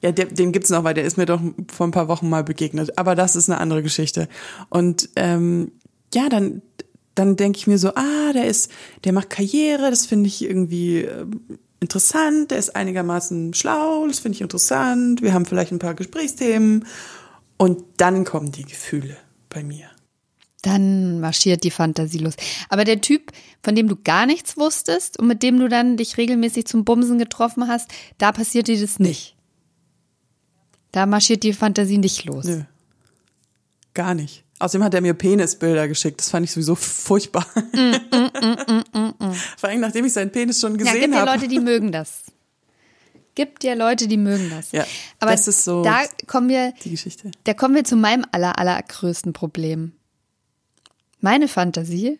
ja, 0.00 0.10
der, 0.10 0.24
den 0.24 0.50
gibt's 0.50 0.70
noch, 0.70 0.82
weil 0.82 0.94
der 0.94 1.04
ist 1.04 1.16
mir 1.16 1.26
doch 1.26 1.40
vor 1.72 1.86
ein 1.86 1.92
paar 1.92 2.08
Wochen 2.08 2.28
mal 2.28 2.42
begegnet. 2.42 2.98
Aber 2.98 3.14
das 3.14 3.36
ist 3.36 3.48
eine 3.48 3.60
andere 3.60 3.84
Geschichte. 3.84 4.28
Und 4.68 5.10
ähm, 5.14 5.70
ja, 6.12 6.28
dann, 6.28 6.60
dann 7.14 7.36
denke 7.36 7.58
ich 7.60 7.68
mir 7.68 7.78
so, 7.78 7.90
ah, 7.94 8.32
der 8.34 8.46
ist, 8.46 8.72
der 9.04 9.12
macht 9.12 9.30
Karriere, 9.30 9.88
das 9.88 10.04
finde 10.04 10.26
ich 10.26 10.42
irgendwie, 10.42 11.02
ähm, 11.02 11.42
interessant, 11.78 12.50
der 12.50 12.58
ist 12.58 12.74
einigermaßen 12.74 13.54
schlau, 13.54 14.08
das 14.08 14.18
finde 14.18 14.34
ich 14.34 14.40
interessant, 14.40 15.22
wir 15.22 15.34
haben 15.34 15.46
vielleicht 15.46 15.70
ein 15.70 15.78
paar 15.78 15.94
Gesprächsthemen 15.94 16.84
und 17.58 17.84
dann 17.98 18.24
kommen 18.24 18.50
die 18.50 18.64
Gefühle 18.64 19.16
bei 19.48 19.62
mir. 19.62 19.91
Dann 20.62 21.18
marschiert 21.20 21.64
die 21.64 21.70
Fantasie 21.72 22.18
los. 22.18 22.34
Aber 22.68 22.84
der 22.84 23.00
Typ, 23.00 23.32
von 23.64 23.74
dem 23.74 23.88
du 23.88 23.96
gar 23.96 24.26
nichts 24.26 24.56
wusstest 24.56 25.18
und 25.18 25.26
mit 25.26 25.42
dem 25.42 25.58
du 25.58 25.68
dann 25.68 25.96
dich 25.96 26.16
regelmäßig 26.18 26.66
zum 26.66 26.84
Bumsen 26.84 27.18
getroffen 27.18 27.66
hast, 27.68 27.90
da 28.18 28.30
passiert 28.32 28.68
dir 28.68 28.80
das 28.80 28.98
nicht. 29.00 29.34
Da 30.92 31.06
marschiert 31.06 31.42
die 31.42 31.52
Fantasie 31.52 31.98
nicht 31.98 32.24
los. 32.26 32.44
Nö. 32.44 32.62
Gar 33.94 34.14
nicht. 34.14 34.44
Außerdem 34.60 34.84
hat 34.84 34.94
er 34.94 35.00
mir 35.00 35.14
Penisbilder 35.14 35.88
geschickt. 35.88 36.20
Das 36.20 36.30
fand 36.30 36.44
ich 36.44 36.52
sowieso 36.52 36.76
furchtbar. 36.76 37.44
Vor 39.56 39.68
allem, 39.68 39.80
nachdem 39.80 40.04
ich 40.04 40.12
seinen 40.12 40.30
Penis 40.30 40.60
schon 40.60 40.72
Ja, 40.72 40.78
gesehen 40.78 41.00
gibt 41.00 41.14
ja 41.14 41.20
habe. 41.20 41.32
Leute, 41.32 41.48
die 41.48 41.58
mögen 41.60 41.90
das. 41.92 42.22
Gibt 43.34 43.64
ja 43.64 43.74
Leute, 43.74 44.06
die 44.08 44.18
mögen 44.18 44.50
das. 44.50 44.70
Ja, 44.72 44.84
Aber 45.18 45.30
das 45.32 45.48
ist 45.48 45.64
so 45.64 45.82
da 45.82 46.02
kommen 46.26 46.48
wir, 46.50 46.72
die 46.84 46.90
Geschichte. 46.90 47.30
da 47.44 47.54
kommen 47.54 47.74
wir 47.74 47.82
zu 47.84 47.96
meinem 47.96 48.24
aller, 48.30 48.58
allergrößten 48.58 49.32
Problem. 49.32 49.92
Meine 51.22 51.48
Fantasie 51.48 52.18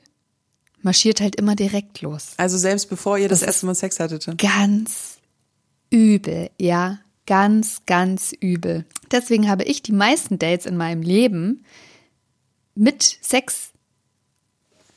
marschiert 0.80 1.20
halt 1.20 1.36
immer 1.36 1.56
direkt 1.56 2.00
los. 2.00 2.32
Also 2.38 2.56
selbst 2.56 2.88
bevor 2.88 3.18
ihr 3.18 3.28
das, 3.28 3.40
Das 3.40 3.48
erste 3.48 3.66
Mal 3.66 3.74
Sex 3.74 4.00
hattet. 4.00 4.26
Ganz 4.38 5.18
übel, 5.90 6.50
ja. 6.58 6.98
Ganz, 7.26 7.82
ganz 7.86 8.32
übel. 8.40 8.84
Deswegen 9.12 9.48
habe 9.48 9.62
ich 9.62 9.82
die 9.82 9.92
meisten 9.92 10.38
Dates 10.38 10.66
in 10.66 10.76
meinem 10.76 11.02
Leben 11.02 11.64
mit 12.74 13.18
Sex 13.20 13.70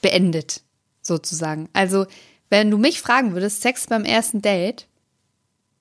beendet, 0.02 0.62
sozusagen. 1.02 1.70
Also, 1.74 2.08
wenn 2.50 2.72
du 2.72 2.80
mich 2.80 3.00
fragen 3.00 3.34
würdest, 3.34 3.62
Sex 3.62 3.86
beim 3.88 4.06
ersten 4.06 4.42
Date 4.42 4.88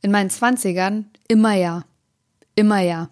in 0.02 0.10
meinen 0.10 0.28
Zwanzigern, 0.28 1.10
immer 1.28 1.54
ja. 1.54 1.84
Immer 2.54 2.80
ja. 2.80 3.10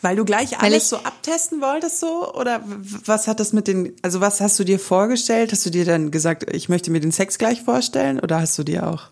Weil 0.00 0.16
du 0.16 0.24
gleich 0.24 0.52
Weil 0.52 0.70
alles 0.70 0.88
so 0.88 0.96
abtesten 0.98 1.60
wolltest 1.60 2.00
so? 2.00 2.34
Oder 2.34 2.62
was 2.64 3.28
hat 3.28 3.40
das 3.40 3.52
mit 3.52 3.68
den, 3.68 3.94
also 4.02 4.20
was 4.20 4.40
hast 4.40 4.58
du 4.58 4.64
dir 4.64 4.78
vorgestellt? 4.78 5.52
Hast 5.52 5.66
du 5.66 5.70
dir 5.70 5.84
dann 5.84 6.10
gesagt, 6.10 6.52
ich 6.54 6.68
möchte 6.68 6.90
mir 6.90 7.00
den 7.00 7.12
Sex 7.12 7.38
gleich 7.38 7.62
vorstellen? 7.62 8.20
Oder 8.20 8.40
hast 8.40 8.58
du 8.58 8.62
dir 8.62 8.86
auch? 8.86 9.10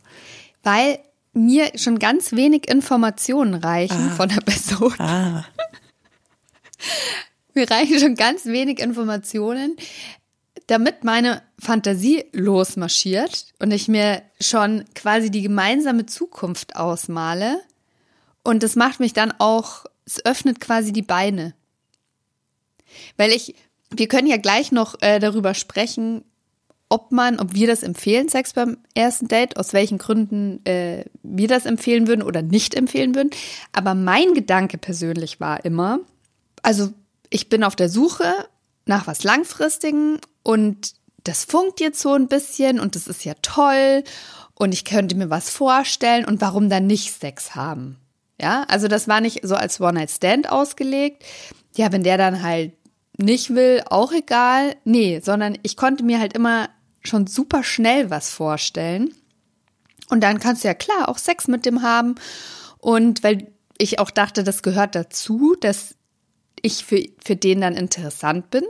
Weil 0.62 0.98
mir 1.32 1.72
schon 1.76 1.98
ganz 1.98 2.32
wenig 2.32 2.70
Informationen 2.70 3.54
reichen 3.54 4.10
von 4.10 4.28
der 4.28 4.40
Person. 4.40 4.94
Ah. 4.98 5.44
Mir 7.54 7.70
reichen 7.70 8.00
schon 8.00 8.14
ganz 8.16 8.46
wenig 8.46 8.80
Informationen, 8.80 9.76
damit 10.66 11.04
meine 11.04 11.42
Fantasie 11.58 12.24
losmarschiert 12.32 13.46
und 13.60 13.70
ich 13.70 13.86
mir 13.86 14.22
schon 14.40 14.84
quasi 14.94 15.30
die 15.30 15.42
gemeinsame 15.42 16.06
Zukunft 16.06 16.74
ausmale. 16.74 17.60
Und 18.44 18.62
das 18.62 18.76
macht 18.76 19.00
mich 19.00 19.12
dann 19.12 19.32
auch, 19.38 19.86
es 20.06 20.24
öffnet 20.24 20.60
quasi 20.60 20.92
die 20.92 21.02
Beine. 21.02 21.54
Weil 23.16 23.32
ich, 23.32 23.54
wir 23.90 24.06
können 24.06 24.28
ja 24.28 24.36
gleich 24.36 24.70
noch 24.70 25.00
äh, 25.00 25.18
darüber 25.18 25.54
sprechen, 25.54 26.24
ob 26.88 27.10
man, 27.10 27.40
ob 27.40 27.54
wir 27.54 27.66
das 27.66 27.82
empfehlen, 27.82 28.28
Sex 28.28 28.52
beim 28.52 28.76
ersten 28.94 29.26
Date, 29.26 29.56
aus 29.56 29.72
welchen 29.72 29.98
Gründen 29.98 30.64
äh, 30.64 31.04
wir 31.22 31.48
das 31.48 31.66
empfehlen 31.66 32.06
würden 32.06 32.22
oder 32.22 32.42
nicht 32.42 32.74
empfehlen 32.74 33.14
würden. 33.14 33.30
Aber 33.72 33.94
mein 33.94 34.34
Gedanke 34.34 34.78
persönlich 34.78 35.40
war 35.40 35.64
immer, 35.64 36.00
also 36.62 36.92
ich 37.30 37.48
bin 37.48 37.64
auf 37.64 37.74
der 37.74 37.88
Suche 37.88 38.32
nach 38.86 39.06
was 39.06 39.24
Langfristigen 39.24 40.18
und 40.42 40.92
das 41.24 41.44
funkt 41.44 41.80
jetzt 41.80 42.00
so 42.00 42.12
ein 42.12 42.28
bisschen 42.28 42.78
und 42.78 42.96
das 42.96 43.08
ist 43.08 43.24
ja 43.24 43.32
toll 43.40 44.04
und 44.54 44.72
ich 44.72 44.84
könnte 44.84 45.16
mir 45.16 45.30
was 45.30 45.48
vorstellen 45.48 46.26
und 46.26 46.42
warum 46.42 46.68
dann 46.68 46.86
nicht 46.86 47.18
Sex 47.18 47.54
haben? 47.54 47.98
Ja, 48.44 48.64
also 48.68 48.88
das 48.88 49.08
war 49.08 49.22
nicht 49.22 49.40
so 49.42 49.54
als 49.54 49.80
One-Night-Stand 49.80 50.52
ausgelegt. 50.52 51.24
Ja, 51.76 51.92
wenn 51.92 52.02
der 52.02 52.18
dann 52.18 52.42
halt 52.42 52.74
nicht 53.16 53.54
will, 53.54 53.82
auch 53.88 54.12
egal. 54.12 54.76
Nee, 54.84 55.22
sondern 55.24 55.56
ich 55.62 55.78
konnte 55.78 56.04
mir 56.04 56.20
halt 56.20 56.34
immer 56.34 56.68
schon 57.02 57.26
super 57.26 57.64
schnell 57.64 58.10
was 58.10 58.28
vorstellen. 58.28 59.14
Und 60.10 60.20
dann 60.20 60.40
kannst 60.40 60.62
du 60.62 60.68
ja 60.68 60.74
klar 60.74 61.08
auch 61.08 61.16
Sex 61.16 61.48
mit 61.48 61.64
dem 61.64 61.80
haben. 61.80 62.16
Und 62.76 63.24
weil 63.24 63.50
ich 63.78 63.98
auch 63.98 64.10
dachte, 64.10 64.44
das 64.44 64.62
gehört 64.62 64.94
dazu, 64.94 65.56
dass 65.58 65.94
ich 66.60 66.84
für, 66.84 67.02
für 67.24 67.36
den 67.36 67.62
dann 67.62 67.72
interessant 67.72 68.50
bin. 68.50 68.64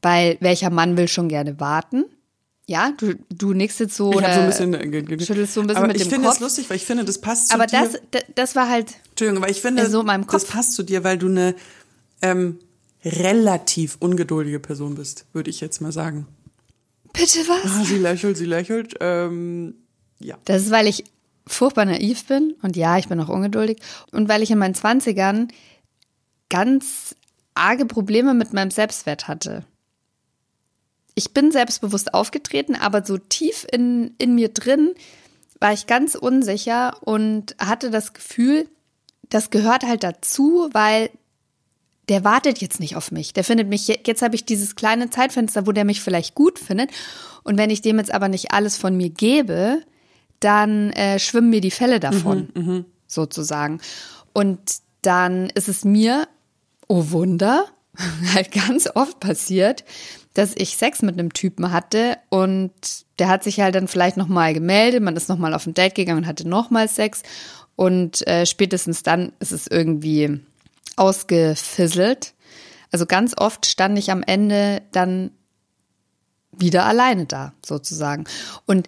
Weil 0.00 0.38
welcher 0.40 0.70
Mann 0.70 0.96
will 0.96 1.08
schon 1.08 1.28
gerne 1.28 1.60
warten? 1.60 2.06
Ja, 2.66 2.92
du, 2.96 3.14
du 3.28 3.52
nix 3.52 3.78
jetzt 3.78 3.94
so 3.94 4.10
Ich 4.10 4.16
oder 4.16 4.28
habe 4.28 4.52
so 4.52 4.62
ein 4.62 4.70
bisschen, 4.70 4.74
äh, 4.74 5.24
schüttelst 5.24 5.54
so 5.54 5.60
ein 5.60 5.66
bisschen 5.66 5.78
aber 5.78 5.88
mit 5.88 5.96
ich 5.96 6.04
dem 6.04 6.10
finde 6.12 6.28
es 6.28 6.34
Kopf. 6.34 6.42
lustig, 6.42 6.70
weil 6.70 6.76
ich 6.76 6.86
finde, 6.86 7.04
das 7.04 7.18
passt 7.18 7.48
zu 7.48 7.54
aber 7.54 7.66
dir. 7.66 7.80
das, 7.80 8.00
das, 8.10 8.22
das 8.34 8.56
war 8.56 8.70
halt, 8.70 8.94
Entschuldigung, 9.10 9.42
weil 9.42 9.50
ich 9.50 9.60
finde, 9.60 9.88
so 9.90 10.02
das 10.02 10.44
passt 10.46 10.72
zu 10.74 10.82
dir, 10.82 11.04
weil 11.04 11.18
du 11.18 11.26
eine 11.28 11.54
ähm, 12.22 12.58
relativ 13.04 13.96
ungeduldige 14.00 14.60
Person 14.60 14.94
bist, 14.94 15.26
würde 15.34 15.50
ich 15.50 15.60
jetzt 15.60 15.82
mal 15.82 15.92
sagen. 15.92 16.26
bitte 17.12 17.40
was? 17.48 17.70
Ah, 17.70 17.84
sie 17.84 17.98
lächelt, 17.98 18.38
sie 18.38 18.46
lächelt. 18.46 18.94
Ähm, 19.00 19.74
ja. 20.18 20.38
Das 20.46 20.62
ist, 20.62 20.70
weil 20.70 20.86
ich 20.86 21.04
furchtbar 21.46 21.84
naiv 21.84 22.24
bin 22.24 22.54
und 22.62 22.76
ja, 22.76 22.96
ich 22.96 23.08
bin 23.08 23.20
auch 23.20 23.28
ungeduldig 23.28 23.78
und 24.10 24.30
weil 24.30 24.42
ich 24.42 24.50
in 24.50 24.56
meinen 24.58 24.74
Zwanzigern 24.74 25.48
ganz 26.48 27.14
arge 27.54 27.84
Probleme 27.84 28.32
mit 28.32 28.54
meinem 28.54 28.70
Selbstwert 28.70 29.28
hatte. 29.28 29.64
Ich 31.14 31.32
bin 31.32 31.52
selbstbewusst 31.52 32.12
aufgetreten, 32.14 32.74
aber 32.74 33.04
so 33.04 33.18
tief 33.18 33.66
in, 33.70 34.14
in 34.18 34.34
mir 34.34 34.48
drin 34.48 34.90
war 35.60 35.72
ich 35.72 35.86
ganz 35.86 36.14
unsicher 36.14 36.96
und 37.02 37.54
hatte 37.58 37.90
das 37.90 38.12
Gefühl, 38.12 38.68
das 39.30 39.50
gehört 39.50 39.84
halt 39.84 40.02
dazu, 40.02 40.68
weil 40.72 41.10
der 42.08 42.24
wartet 42.24 42.58
jetzt 42.60 42.80
nicht 42.80 42.96
auf 42.96 43.12
mich. 43.12 43.32
Der 43.32 43.44
findet 43.44 43.68
mich, 43.68 43.86
je- 43.88 43.98
jetzt 44.06 44.20
habe 44.22 44.34
ich 44.34 44.44
dieses 44.44 44.74
kleine 44.76 45.08
Zeitfenster, 45.08 45.66
wo 45.66 45.72
der 45.72 45.84
mich 45.86 46.02
vielleicht 46.02 46.34
gut 46.34 46.58
findet. 46.58 46.90
Und 47.44 47.56
wenn 47.56 47.70
ich 47.70 47.80
dem 47.80 47.98
jetzt 47.98 48.12
aber 48.12 48.28
nicht 48.28 48.52
alles 48.52 48.76
von 48.76 48.96
mir 48.96 49.08
gebe, 49.08 49.80
dann 50.40 50.90
äh, 50.92 51.18
schwimmen 51.18 51.48
mir 51.48 51.60
die 51.62 51.70
Fälle 51.70 52.00
davon, 52.00 52.84
sozusagen. 53.06 53.80
Und 54.34 54.58
dann 55.00 55.48
ist 55.50 55.68
es 55.68 55.84
mir, 55.84 56.28
oh 56.88 57.04
Wunder, 57.10 57.64
halt 58.34 58.50
ganz 58.52 58.88
oft 58.94 59.20
passiert, 59.20 59.84
dass 60.34 60.52
ich 60.56 60.76
Sex 60.76 61.02
mit 61.02 61.14
einem 61.14 61.32
Typen 61.32 61.72
hatte 61.72 62.18
und 62.28 62.72
der 63.18 63.28
hat 63.28 63.44
sich 63.44 63.60
halt 63.60 63.74
dann 63.74 63.88
vielleicht 63.88 64.16
nochmal 64.16 64.52
gemeldet, 64.52 65.02
man 65.02 65.16
ist 65.16 65.28
nochmal 65.28 65.54
auf 65.54 65.66
ein 65.66 65.74
Date 65.74 65.94
gegangen 65.94 66.18
und 66.18 66.26
hatte 66.26 66.48
nochmal 66.48 66.88
Sex 66.88 67.22
und 67.76 68.26
äh, 68.26 68.44
spätestens 68.44 69.02
dann 69.02 69.32
ist 69.40 69.52
es 69.52 69.66
irgendwie 69.66 70.40
ausgefisselt. 70.96 72.34
Also 72.90 73.06
ganz 73.06 73.34
oft 73.36 73.66
stand 73.66 73.98
ich 73.98 74.10
am 74.10 74.22
Ende 74.22 74.82
dann 74.92 75.30
wieder 76.52 76.84
alleine 76.86 77.26
da, 77.26 77.52
sozusagen. 77.64 78.24
Und 78.66 78.86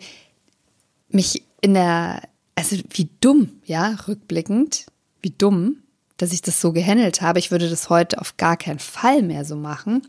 mich 1.09 1.43
in 1.61 1.75
der, 1.75 2.23
also 2.55 2.77
wie 2.91 3.09
dumm, 3.21 3.61
ja, 3.65 3.97
rückblickend, 4.07 4.87
wie 5.23 5.31
dumm, 5.31 5.79
dass 6.17 6.33
ich 6.33 6.43
das 6.43 6.61
so 6.61 6.73
gehandelt 6.73 7.21
habe. 7.21 7.39
Ich 7.39 7.51
würde 7.51 7.69
das 7.69 7.91
heute 7.91 8.21
auf 8.21 8.37
gar 8.37 8.57
keinen 8.57 8.79
Fall 8.79 9.23
mehr 9.23 9.45
so 9.45 9.57
machen. 9.57 10.07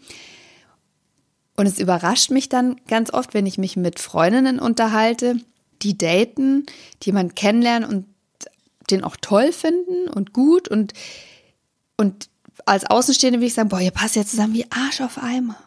Und 1.57 1.65
es 1.65 1.79
überrascht 1.79 2.31
mich 2.31 2.47
dann 2.47 2.79
ganz 2.87 3.11
oft, 3.11 3.33
wenn 3.33 3.45
ich 3.45 3.57
mich 3.57 3.75
mit 3.75 3.99
Freundinnen 3.99 4.59
unterhalte, 4.59 5.37
die 5.81 5.97
daten, 5.97 6.65
die 7.01 7.07
jemanden 7.07 7.35
kennenlernen 7.35 7.89
und 7.89 8.05
den 8.89 9.03
auch 9.03 9.17
toll 9.19 9.51
finden 9.51 10.07
und 10.07 10.31
gut 10.31 10.69
und, 10.69 10.93
und 11.97 12.29
als 12.65 12.85
Außenstehende 12.85 13.39
will 13.39 13.47
ich 13.47 13.53
sagen, 13.53 13.69
boah, 13.69 13.81
ihr 13.81 13.91
passt 13.91 14.15
ja 14.15 14.25
zusammen 14.25 14.53
wie 14.53 14.71
Arsch 14.71 15.01
auf 15.01 15.17
Eimer. 15.17 15.57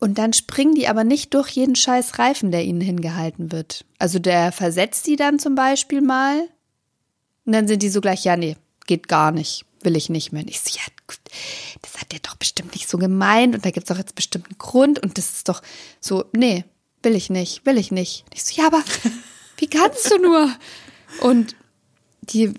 Und 0.00 0.18
dann 0.18 0.32
springen 0.32 0.74
die 0.74 0.86
aber 0.86 1.02
nicht 1.02 1.34
durch 1.34 1.50
jeden 1.50 1.74
scheiß 1.74 2.18
Reifen, 2.18 2.52
der 2.52 2.64
ihnen 2.64 2.80
hingehalten 2.80 3.50
wird. 3.50 3.84
Also 3.98 4.20
der 4.20 4.52
versetzt 4.52 5.06
die 5.08 5.16
dann 5.16 5.40
zum 5.40 5.56
Beispiel 5.56 6.00
mal 6.00 6.48
und 7.44 7.52
dann 7.52 7.66
sind 7.66 7.82
die 7.82 7.88
so 7.88 8.00
gleich, 8.00 8.24
ja, 8.24 8.36
nee, 8.36 8.56
geht 8.86 9.08
gar 9.08 9.32
nicht, 9.32 9.64
will 9.82 9.96
ich 9.96 10.08
nicht 10.08 10.32
mehr. 10.32 10.42
Und 10.42 10.50
ich 10.50 10.60
so, 10.60 10.70
ja, 10.76 10.84
das 11.82 12.00
hat 12.00 12.12
der 12.12 12.20
doch 12.20 12.36
bestimmt 12.36 12.74
nicht 12.74 12.88
so 12.88 12.98
gemeint 12.98 13.54
und 13.54 13.64
da 13.64 13.70
gibt's 13.70 13.88
doch 13.88 13.98
jetzt 13.98 14.14
bestimmt 14.14 14.46
einen 14.46 14.58
Grund 14.58 14.98
und 14.98 15.18
das 15.18 15.30
ist 15.30 15.48
doch 15.48 15.62
so, 16.00 16.24
nee, 16.32 16.64
will 17.02 17.14
ich 17.14 17.30
nicht, 17.30 17.64
will 17.66 17.78
ich 17.78 17.90
nicht. 17.90 18.24
Und 18.26 18.34
ich 18.34 18.44
so, 18.44 18.60
ja, 18.60 18.66
aber 18.66 18.82
wie 19.58 19.68
kannst 19.68 20.10
du 20.10 20.18
nur? 20.18 20.50
Und 21.20 21.56
die 22.22 22.54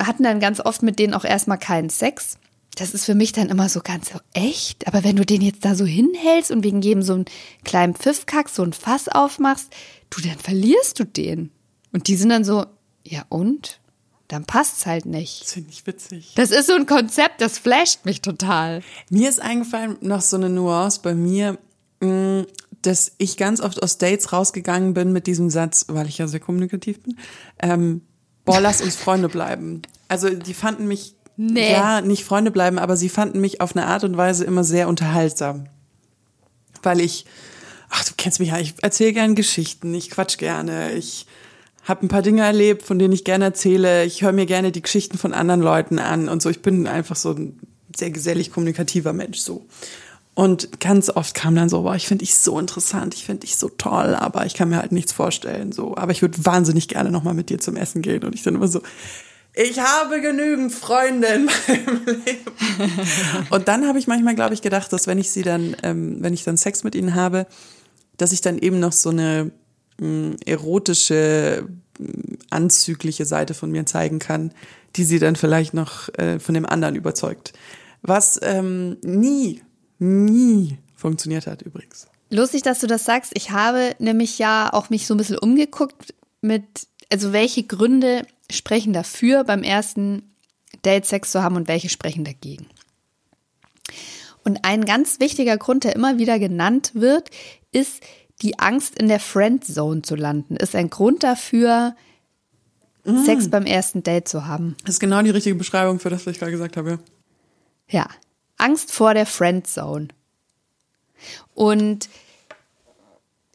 hatten 0.00 0.24
dann 0.24 0.40
ganz 0.40 0.60
oft 0.60 0.82
mit 0.82 0.98
denen 0.98 1.14
auch 1.14 1.24
erstmal 1.24 1.58
keinen 1.58 1.90
Sex. 1.90 2.38
Das 2.76 2.92
ist 2.92 3.04
für 3.04 3.14
mich 3.14 3.32
dann 3.32 3.50
immer 3.50 3.68
so 3.68 3.80
ganz 3.80 4.10
so 4.10 4.18
echt. 4.32 4.88
Aber 4.88 5.04
wenn 5.04 5.16
du 5.16 5.24
den 5.24 5.42
jetzt 5.42 5.64
da 5.64 5.76
so 5.76 5.84
hinhältst 5.84 6.50
und 6.50 6.64
wegen 6.64 6.82
jedem 6.82 7.02
so 7.02 7.14
einen 7.14 7.24
kleinen 7.64 7.94
Pfiffkack 7.94 8.48
so 8.48 8.62
ein 8.64 8.72
Fass 8.72 9.08
aufmachst, 9.08 9.72
du, 10.10 10.20
dann 10.20 10.38
verlierst 10.38 10.98
du 10.98 11.04
den. 11.04 11.52
Und 11.92 12.08
die 12.08 12.16
sind 12.16 12.30
dann 12.30 12.44
so, 12.44 12.66
ja 13.04 13.24
und? 13.28 13.80
Dann 14.28 14.44
passt's 14.44 14.86
halt 14.86 15.04
nicht. 15.06 15.42
Das 15.42 15.52
finde 15.52 15.70
ich 15.70 15.86
witzig. 15.86 16.32
Das 16.34 16.50
ist 16.50 16.66
so 16.66 16.74
ein 16.74 16.86
Konzept, 16.86 17.40
das 17.40 17.58
flasht 17.58 18.04
mich 18.06 18.22
total. 18.22 18.82
Mir 19.10 19.28
ist 19.28 19.40
eingefallen 19.40 19.96
noch 20.00 20.22
so 20.22 20.36
eine 20.36 20.48
Nuance 20.48 21.00
bei 21.02 21.14
mir. 21.14 21.58
mh, 22.00 22.44
dass 22.82 23.12
ich 23.16 23.38
ganz 23.38 23.60
oft 23.62 23.82
aus 23.82 23.96
Dates 23.96 24.32
rausgegangen 24.32 24.92
bin 24.92 25.10
mit 25.12 25.26
diesem 25.26 25.48
Satz, 25.48 25.86
weil 25.88 26.06
ich 26.06 26.18
ja 26.18 26.26
sehr 26.26 26.40
kommunikativ 26.40 27.02
bin, 27.02 27.16
ähm, 27.62 28.02
boah, 28.44 28.60
lass 28.60 28.82
uns 28.82 28.94
Freunde 28.96 29.30
bleiben. 29.30 29.80
Also 30.08 30.28
die 30.28 30.52
fanden 30.52 30.86
mich, 30.86 31.14
Nee. 31.36 31.72
ja, 31.72 32.02
nicht 32.02 32.24
Freunde 32.24 32.50
bleiben, 32.50 32.78
aber 32.78 32.96
sie 32.98 33.08
fanden 33.08 33.40
mich 33.40 33.60
auf 33.62 33.74
eine 33.74 33.86
Art 33.86 34.04
und 34.04 34.16
Weise 34.18 34.44
immer 34.44 34.64
sehr 34.64 34.86
unterhaltsam. 34.88 35.66
Weil 36.82 37.00
ich, 37.00 37.24
ach, 37.88 38.04
du 38.04 38.12
kennst 38.18 38.38
mich 38.38 38.50
ja, 38.50 38.58
ich 38.58 38.74
erzähle 38.82 39.14
gern 39.14 39.34
Geschichten, 39.34 39.94
ich 39.94 40.10
quatsch 40.10 40.36
gerne, 40.36 40.92
ich 40.92 41.26
habe 41.84 42.04
ein 42.04 42.08
paar 42.08 42.22
Dinge 42.22 42.42
erlebt, 42.42 42.82
von 42.82 42.98
denen 42.98 43.12
ich 43.12 43.24
gerne 43.24 43.46
erzähle, 43.46 44.04
ich 44.04 44.22
höre 44.22 44.32
mir 44.32 44.46
gerne 44.46 44.72
die 44.72 44.82
Geschichten 44.82 45.18
von 45.18 45.32
anderen 45.32 45.60
Leuten 45.60 45.98
an 45.98 46.28
und 46.28 46.42
so. 46.42 46.50
Ich 46.50 46.62
bin 46.62 46.86
einfach 46.86 47.16
so 47.16 47.32
ein 47.32 47.60
sehr 47.94 48.10
gesellig 48.10 48.50
kommunikativer 48.50 49.12
Mensch 49.12 49.38
so. 49.38 49.66
Und 50.34 50.80
ganz 50.80 51.10
oft 51.10 51.34
kam 51.34 51.54
dann 51.54 51.68
so, 51.68 51.82
boah, 51.82 51.94
ich 51.94 52.08
finde 52.08 52.24
dich 52.24 52.34
so 52.34 52.58
interessant, 52.58 53.14
ich 53.14 53.24
finde 53.24 53.40
dich 53.40 53.56
so 53.56 53.68
toll, 53.68 54.16
aber 54.16 54.46
ich 54.46 54.54
kann 54.54 54.68
mir 54.68 54.78
halt 54.78 54.90
nichts 54.90 55.12
vorstellen, 55.12 55.70
so. 55.70 55.96
Aber 55.96 56.10
ich 56.10 56.22
würde 56.22 56.44
wahnsinnig 56.44 56.88
gerne 56.88 57.12
nochmal 57.12 57.34
mit 57.34 57.50
dir 57.50 57.60
zum 57.60 57.76
Essen 57.76 58.02
gehen. 58.02 58.24
Und 58.24 58.34
ich 58.34 58.42
dann 58.42 58.56
immer 58.56 58.66
so, 58.66 58.80
ich 59.52 59.78
habe 59.78 60.20
genügend 60.20 60.72
Freunde 60.72 61.28
in 61.28 61.44
meinem 61.44 62.04
Leben. 62.06 63.46
Und 63.50 63.68
dann 63.68 63.86
habe 63.86 64.00
ich 64.00 64.08
manchmal, 64.08 64.34
glaube 64.34 64.54
ich, 64.54 64.62
gedacht, 64.62 64.92
dass 64.92 65.06
wenn 65.06 65.18
ich 65.18 65.30
sie 65.30 65.42
dann, 65.42 65.76
ähm, 65.84 66.16
wenn 66.18 66.34
ich 66.34 66.42
dann 66.42 66.56
Sex 66.56 66.82
mit 66.82 66.96
ihnen 66.96 67.14
habe, 67.14 67.46
dass 68.16 68.32
ich 68.32 68.40
dann 68.40 68.58
eben 68.58 68.80
noch 68.80 68.92
so 68.92 69.10
eine 69.10 69.52
mh, 69.98 70.36
erotische, 70.46 71.68
mh, 71.98 72.38
anzügliche 72.50 73.24
Seite 73.24 73.54
von 73.54 73.70
mir 73.70 73.86
zeigen 73.86 74.18
kann, 74.18 74.52
die 74.96 75.04
sie 75.04 75.18
dann 75.18 75.36
vielleicht 75.36 75.74
noch 75.74 76.08
äh, 76.14 76.38
von 76.38 76.54
dem 76.54 76.66
anderen 76.66 76.96
überzeugt. 76.96 77.52
Was 78.02 78.38
ähm, 78.42 78.98
nie, 79.02 79.62
nie 79.98 80.78
funktioniert 80.94 81.46
hat 81.46 81.62
übrigens. 81.62 82.06
Lustig, 82.30 82.62
dass 82.62 82.80
du 82.80 82.86
das 82.86 83.04
sagst. 83.04 83.32
Ich 83.34 83.50
habe 83.50 83.94
nämlich 83.98 84.38
ja 84.38 84.72
auch 84.72 84.90
mich 84.90 85.06
so 85.06 85.14
ein 85.14 85.18
bisschen 85.18 85.38
umgeguckt 85.38 86.14
mit, 86.40 86.64
also 87.12 87.32
welche 87.32 87.62
Gründe 87.62 88.26
sprechen 88.50 88.92
dafür, 88.92 89.44
beim 89.44 89.62
ersten 89.62 90.34
Date 90.84 91.06
Sex 91.06 91.30
zu 91.30 91.42
haben 91.42 91.56
und 91.56 91.68
welche 91.68 91.88
sprechen 91.88 92.24
dagegen. 92.24 92.66
Und 94.44 94.60
ein 94.62 94.84
ganz 94.84 95.20
wichtiger 95.20 95.56
Grund, 95.56 95.84
der 95.84 95.96
immer 95.96 96.18
wieder 96.18 96.38
genannt 96.38 96.90
wird, 96.94 97.30
ist 97.72 98.02
die 98.42 98.58
Angst, 98.58 98.98
in 98.98 99.08
der 99.08 99.20
Friendzone 99.20 100.02
zu 100.02 100.16
landen. 100.16 100.56
Ist 100.56 100.74
ein 100.74 100.90
Grund 100.90 101.22
dafür, 101.22 101.94
Sex 103.04 103.50
beim 103.50 103.66
ersten 103.66 104.02
Date 104.02 104.28
zu 104.28 104.46
haben. 104.46 104.76
Das 104.84 104.94
ist 104.94 105.00
genau 105.00 105.20
die 105.20 105.30
richtige 105.30 105.56
Beschreibung 105.56 105.98
für 105.98 106.08
das, 106.08 106.26
was 106.26 106.32
ich 106.32 106.38
gerade 106.38 106.52
gesagt 106.52 106.76
habe. 106.76 106.90
ja. 106.90 106.98
Ja, 107.86 108.08
Angst 108.56 108.92
vor 108.92 109.12
der 109.12 109.26
Friendzone. 109.26 110.08
Und 111.54 112.08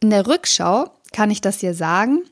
in 0.01 0.11
der 0.11 0.27
Rückschau 0.27 0.91
kann 1.11 1.31
ich 1.31 1.41
das 1.41 1.59
hier 1.59 1.73
sagen, 1.73 2.23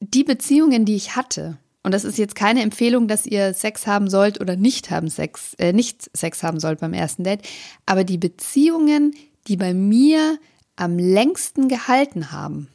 die 0.00 0.24
Beziehungen, 0.24 0.84
die 0.84 0.96
ich 0.96 1.14
hatte, 1.14 1.56
und 1.84 1.92
das 1.92 2.04
ist 2.04 2.18
jetzt 2.18 2.34
keine 2.34 2.62
Empfehlung, 2.62 3.08
dass 3.08 3.26
ihr 3.26 3.54
Sex 3.54 3.86
haben 3.86 4.10
sollt 4.10 4.40
oder 4.40 4.56
nicht 4.56 4.90
haben 4.90 5.08
Sex, 5.08 5.54
äh, 5.58 5.72
nicht 5.72 6.10
Sex 6.16 6.42
haben 6.42 6.60
sollt 6.60 6.80
beim 6.80 6.92
ersten 6.92 7.24
Date, 7.24 7.42
aber 7.86 8.04
die 8.04 8.18
Beziehungen, 8.18 9.14
die 9.48 9.56
bei 9.56 9.74
mir 9.74 10.38
am 10.76 10.98
längsten 10.98 11.68
gehalten 11.68 12.32
haben, 12.32 12.68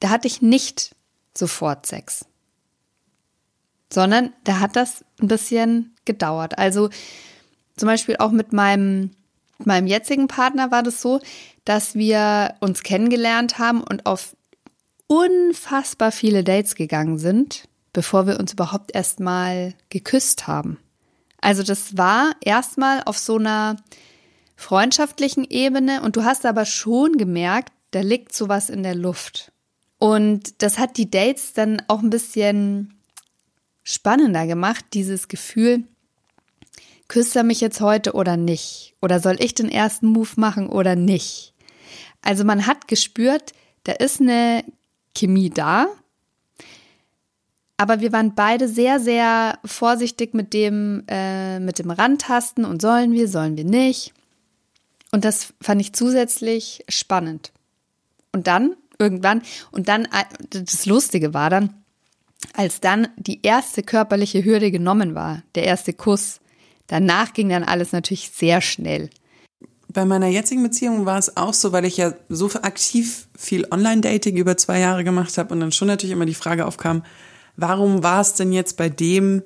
da 0.00 0.10
hatte 0.10 0.26
ich 0.26 0.42
nicht 0.42 0.94
sofort 1.36 1.86
Sex 1.86 2.26
sondern 3.92 4.32
da 4.44 4.60
hat 4.60 4.76
das 4.76 5.04
ein 5.20 5.28
bisschen 5.28 5.94
gedauert. 6.04 6.58
Also 6.58 6.88
zum 7.76 7.86
Beispiel 7.86 8.16
auch 8.18 8.30
mit 8.30 8.52
meinem, 8.52 9.10
meinem 9.58 9.86
jetzigen 9.86 10.28
Partner 10.28 10.70
war 10.70 10.82
das 10.82 11.02
so, 11.02 11.20
dass 11.64 11.94
wir 11.94 12.54
uns 12.60 12.82
kennengelernt 12.82 13.58
haben 13.58 13.82
und 13.82 14.06
auf 14.06 14.36
unfassbar 15.06 16.10
viele 16.10 16.42
Dates 16.42 16.74
gegangen 16.74 17.18
sind, 17.18 17.68
bevor 17.92 18.26
wir 18.26 18.40
uns 18.40 18.54
überhaupt 18.54 18.94
erstmal 18.94 19.74
geküsst 19.90 20.46
haben. 20.46 20.78
Also 21.40 21.62
das 21.62 21.96
war 21.96 22.32
erstmal 22.40 23.02
auf 23.04 23.18
so 23.18 23.36
einer 23.36 23.76
freundschaftlichen 24.62 25.44
Ebene 25.44 26.02
und 26.02 26.16
du 26.16 26.24
hast 26.24 26.46
aber 26.46 26.64
schon 26.64 27.18
gemerkt, 27.18 27.72
da 27.90 28.00
liegt 28.00 28.34
sowas 28.34 28.70
in 28.70 28.82
der 28.82 28.94
Luft. 28.94 29.52
Und 29.98 30.62
das 30.62 30.78
hat 30.78 30.96
die 30.96 31.10
Dates 31.10 31.52
dann 31.52 31.82
auch 31.88 32.00
ein 32.00 32.10
bisschen 32.10 32.98
spannender 33.82 34.46
gemacht, 34.46 34.84
dieses 34.94 35.28
Gefühl, 35.28 35.84
küsst 37.08 37.36
er 37.36 37.42
mich 37.42 37.60
jetzt 37.60 37.80
heute 37.80 38.12
oder 38.14 38.36
nicht? 38.36 38.94
Oder 39.02 39.20
soll 39.20 39.36
ich 39.38 39.54
den 39.54 39.68
ersten 39.68 40.06
Move 40.06 40.30
machen 40.36 40.68
oder 40.68 40.96
nicht? 40.96 41.54
Also 42.22 42.44
man 42.44 42.66
hat 42.66 42.88
gespürt, 42.88 43.52
da 43.84 43.92
ist 43.92 44.20
eine 44.20 44.64
Chemie 45.14 45.50
da, 45.50 45.88
aber 47.76 48.00
wir 48.00 48.12
waren 48.12 48.34
beide 48.34 48.68
sehr, 48.68 49.00
sehr 49.00 49.58
vorsichtig 49.64 50.34
mit 50.34 50.54
dem, 50.54 51.04
äh, 51.08 51.58
mit 51.58 51.80
dem 51.80 51.90
Rantasten 51.90 52.64
und 52.64 52.80
sollen 52.80 53.12
wir, 53.12 53.26
sollen 53.26 53.56
wir 53.56 53.64
nicht. 53.64 54.14
Und 55.12 55.24
das 55.24 55.52
fand 55.60 55.80
ich 55.80 55.92
zusätzlich 55.92 56.84
spannend. 56.88 57.52
Und 58.32 58.46
dann, 58.46 58.76
irgendwann, 58.98 59.42
und 59.70 59.88
dann, 59.88 60.06
äh, 60.06 60.24
das 60.50 60.86
Lustige 60.86 61.34
war 61.34 61.50
dann, 61.50 61.74
als 62.54 62.80
dann 62.80 63.08
die 63.16 63.40
erste 63.42 63.82
körperliche 63.82 64.44
Hürde 64.44 64.70
genommen 64.70 65.14
war, 65.14 65.42
der 65.54 65.64
erste 65.64 65.92
Kuss, 65.92 66.40
danach 66.86 67.34
ging 67.34 67.50
dann 67.50 67.62
alles 67.62 67.92
natürlich 67.92 68.30
sehr 68.30 68.60
schnell. 68.60 69.10
Bei 69.88 70.06
meiner 70.06 70.28
jetzigen 70.28 70.62
Beziehung 70.62 71.04
war 71.04 71.18
es 71.18 71.36
auch 71.36 71.52
so, 71.52 71.72
weil 71.72 71.84
ich 71.84 71.98
ja 71.98 72.14
so 72.30 72.46
aktiv 72.62 73.28
viel 73.36 73.66
Online-Dating 73.70 74.36
über 74.36 74.56
zwei 74.56 74.80
Jahre 74.80 75.04
gemacht 75.04 75.36
habe 75.36 75.52
und 75.52 75.60
dann 75.60 75.72
schon 75.72 75.88
natürlich 75.88 76.12
immer 76.12 76.24
die 76.24 76.34
Frage 76.34 76.66
aufkam, 76.66 77.04
warum 77.56 78.02
war 78.02 78.22
es 78.22 78.32
denn 78.34 78.52
jetzt 78.52 78.78
bei 78.78 78.88
dem 78.88 79.42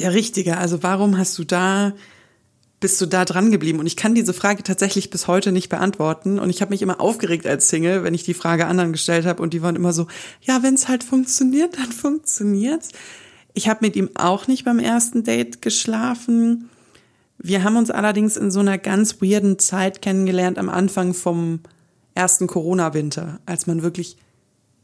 der 0.00 0.12
Richtige? 0.12 0.58
Also 0.58 0.82
warum 0.82 1.16
hast 1.16 1.38
du 1.38 1.44
da, 1.44 1.92
bist 2.80 3.00
du 3.00 3.06
da 3.06 3.24
dran 3.24 3.50
geblieben? 3.50 3.78
Und 3.78 3.86
ich 3.86 3.96
kann 3.96 4.14
diese 4.14 4.34
Frage 4.34 4.62
tatsächlich 4.62 5.10
bis 5.10 5.26
heute 5.26 5.52
nicht 5.52 5.68
beantworten. 5.68 6.38
Und 6.38 6.50
ich 6.50 6.60
habe 6.60 6.70
mich 6.70 6.82
immer 6.82 7.00
aufgeregt 7.00 7.46
als 7.46 7.68
Single, 7.68 8.04
wenn 8.04 8.14
ich 8.14 8.24
die 8.24 8.34
Frage 8.34 8.66
anderen 8.66 8.92
gestellt 8.92 9.26
habe 9.26 9.42
und 9.42 9.54
die 9.54 9.62
waren 9.62 9.76
immer 9.76 9.92
so, 9.92 10.06
ja, 10.42 10.62
wenn 10.62 10.74
es 10.74 10.88
halt 10.88 11.02
funktioniert, 11.02 11.78
dann 11.78 11.92
funktioniert's. 11.92 12.90
Ich 13.54 13.68
habe 13.68 13.86
mit 13.86 13.96
ihm 13.96 14.10
auch 14.14 14.46
nicht 14.46 14.64
beim 14.64 14.78
ersten 14.78 15.24
Date 15.24 15.62
geschlafen. 15.62 16.68
Wir 17.38 17.64
haben 17.64 17.76
uns 17.76 17.90
allerdings 17.90 18.36
in 18.36 18.50
so 18.50 18.60
einer 18.60 18.76
ganz 18.76 19.22
weirden 19.22 19.58
Zeit 19.58 20.02
kennengelernt 20.02 20.58
am 20.58 20.68
Anfang 20.68 21.14
vom 21.14 21.60
ersten 22.14 22.46
Corona-Winter, 22.46 23.40
als 23.46 23.66
man 23.66 23.82
wirklich 23.82 24.18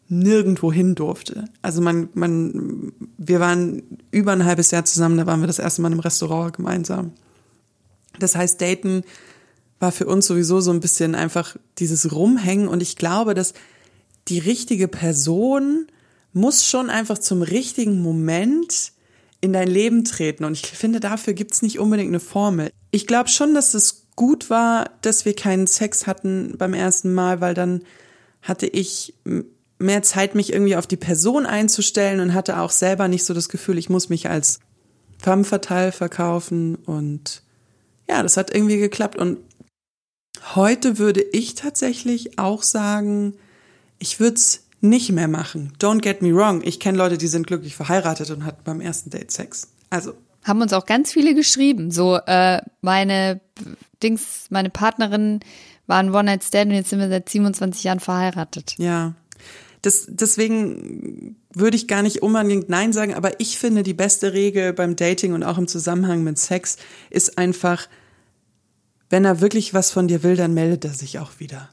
nirgendwo 0.08 0.72
hin 0.72 0.94
durfte. 0.94 1.46
Also 1.62 1.80
man, 1.80 2.08
man, 2.14 2.92
wir 3.16 3.40
waren 3.40 3.82
über 4.10 4.32
ein 4.32 4.44
halbes 4.44 4.70
Jahr 4.70 4.84
zusammen, 4.84 5.16
da 5.16 5.26
waren 5.26 5.40
wir 5.40 5.46
das 5.46 5.58
erste 5.58 5.82
Mal 5.82 5.92
im 5.92 6.00
Restaurant 6.00 6.56
gemeinsam. 6.56 7.12
Das 8.18 8.34
heißt, 8.34 8.60
Daten 8.60 9.02
war 9.78 9.92
für 9.92 10.06
uns 10.06 10.26
sowieso 10.26 10.60
so 10.60 10.70
ein 10.70 10.80
bisschen 10.80 11.14
einfach 11.14 11.56
dieses 11.78 12.12
Rumhängen 12.12 12.68
und 12.68 12.82
ich 12.82 12.96
glaube, 12.96 13.34
dass 13.34 13.54
die 14.28 14.38
richtige 14.38 14.88
Person 14.88 15.86
muss 16.32 16.66
schon 16.66 16.88
einfach 16.88 17.18
zum 17.18 17.42
richtigen 17.42 18.00
Moment 18.00 18.92
in 19.40 19.52
dein 19.52 19.68
Leben 19.68 20.04
treten. 20.04 20.44
Und 20.44 20.52
ich 20.52 20.66
finde, 20.66 21.00
dafür 21.00 21.34
gibt's 21.34 21.62
nicht 21.62 21.78
unbedingt 21.78 22.08
eine 22.08 22.20
Formel. 22.20 22.70
Ich 22.90 23.06
glaube 23.06 23.28
schon, 23.28 23.54
dass 23.54 23.74
es 23.74 24.06
gut 24.14 24.50
war, 24.50 24.90
dass 25.02 25.24
wir 25.24 25.34
keinen 25.34 25.66
Sex 25.66 26.06
hatten 26.06 26.54
beim 26.56 26.74
ersten 26.74 27.12
Mal, 27.12 27.40
weil 27.40 27.54
dann 27.54 27.82
hatte 28.40 28.66
ich 28.66 29.14
mehr 29.78 30.02
Zeit, 30.02 30.34
mich 30.34 30.52
irgendwie 30.52 30.76
auf 30.76 30.86
die 30.86 30.96
Person 30.96 31.44
einzustellen 31.44 32.20
und 32.20 32.34
hatte 32.34 32.60
auch 32.60 32.70
selber 32.70 33.08
nicht 33.08 33.24
so 33.24 33.34
das 33.34 33.48
Gefühl, 33.48 33.78
ich 33.78 33.90
muss 33.90 34.08
mich 34.08 34.30
als 34.30 34.60
femme 35.18 35.44
fatale 35.44 35.92
verkaufen. 35.92 36.76
Und 36.76 37.42
ja, 38.12 38.22
das 38.22 38.36
hat 38.36 38.54
irgendwie 38.54 38.76
geklappt. 38.76 39.16
Und 39.16 39.38
heute 40.54 40.98
würde 40.98 41.22
ich 41.32 41.54
tatsächlich 41.54 42.38
auch 42.38 42.62
sagen, 42.62 43.34
ich 43.98 44.20
würde 44.20 44.36
es 44.36 44.64
nicht 44.82 45.10
mehr 45.12 45.28
machen. 45.28 45.72
Don't 45.78 46.00
get 46.00 46.20
me 46.20 46.34
wrong. 46.34 46.60
Ich 46.62 46.78
kenne 46.78 46.98
Leute, 46.98 47.16
die 47.16 47.26
sind 47.26 47.46
glücklich 47.46 47.74
verheiratet 47.74 48.30
und 48.30 48.44
hatten 48.44 48.62
beim 48.64 48.80
ersten 48.80 49.08
Date 49.10 49.30
Sex. 49.30 49.68
Also. 49.88 50.12
Haben 50.44 50.60
uns 50.60 50.72
auch 50.72 50.84
ganz 50.84 51.12
viele 51.12 51.34
geschrieben. 51.34 51.90
So, 51.90 52.16
äh, 52.16 52.60
meine 52.82 53.40
Dings, 54.02 54.46
meine 54.50 54.70
Partnerin 54.70 55.40
war 55.86 55.98
ein 55.98 56.14
One-Night-Stand 56.14 56.70
und 56.70 56.76
jetzt 56.76 56.90
sind 56.90 56.98
wir 56.98 57.08
seit 57.08 57.28
27 57.28 57.84
Jahren 57.84 58.00
verheiratet. 58.00 58.74
Ja. 58.76 59.14
Das, 59.80 60.06
deswegen 60.08 61.36
würde 61.54 61.76
ich 61.76 61.88
gar 61.88 62.02
nicht 62.02 62.22
unbedingt 62.22 62.68
Nein 62.68 62.92
sagen, 62.92 63.14
aber 63.14 63.40
ich 63.40 63.58
finde, 63.58 63.82
die 63.82 63.94
beste 63.94 64.32
Regel 64.32 64.72
beim 64.72 64.96
Dating 64.96 65.32
und 65.32 65.44
auch 65.44 65.58
im 65.58 65.66
Zusammenhang 65.66 66.22
mit 66.22 66.38
Sex 66.38 66.76
ist 67.08 67.38
einfach, 67.38 67.88
wenn 69.12 69.26
er 69.26 69.42
wirklich 69.42 69.74
was 69.74 69.90
von 69.90 70.08
dir 70.08 70.22
will, 70.22 70.36
dann 70.36 70.54
meldet 70.54 70.86
er 70.86 70.94
sich 70.94 71.18
auch 71.18 71.32
wieder. 71.38 71.68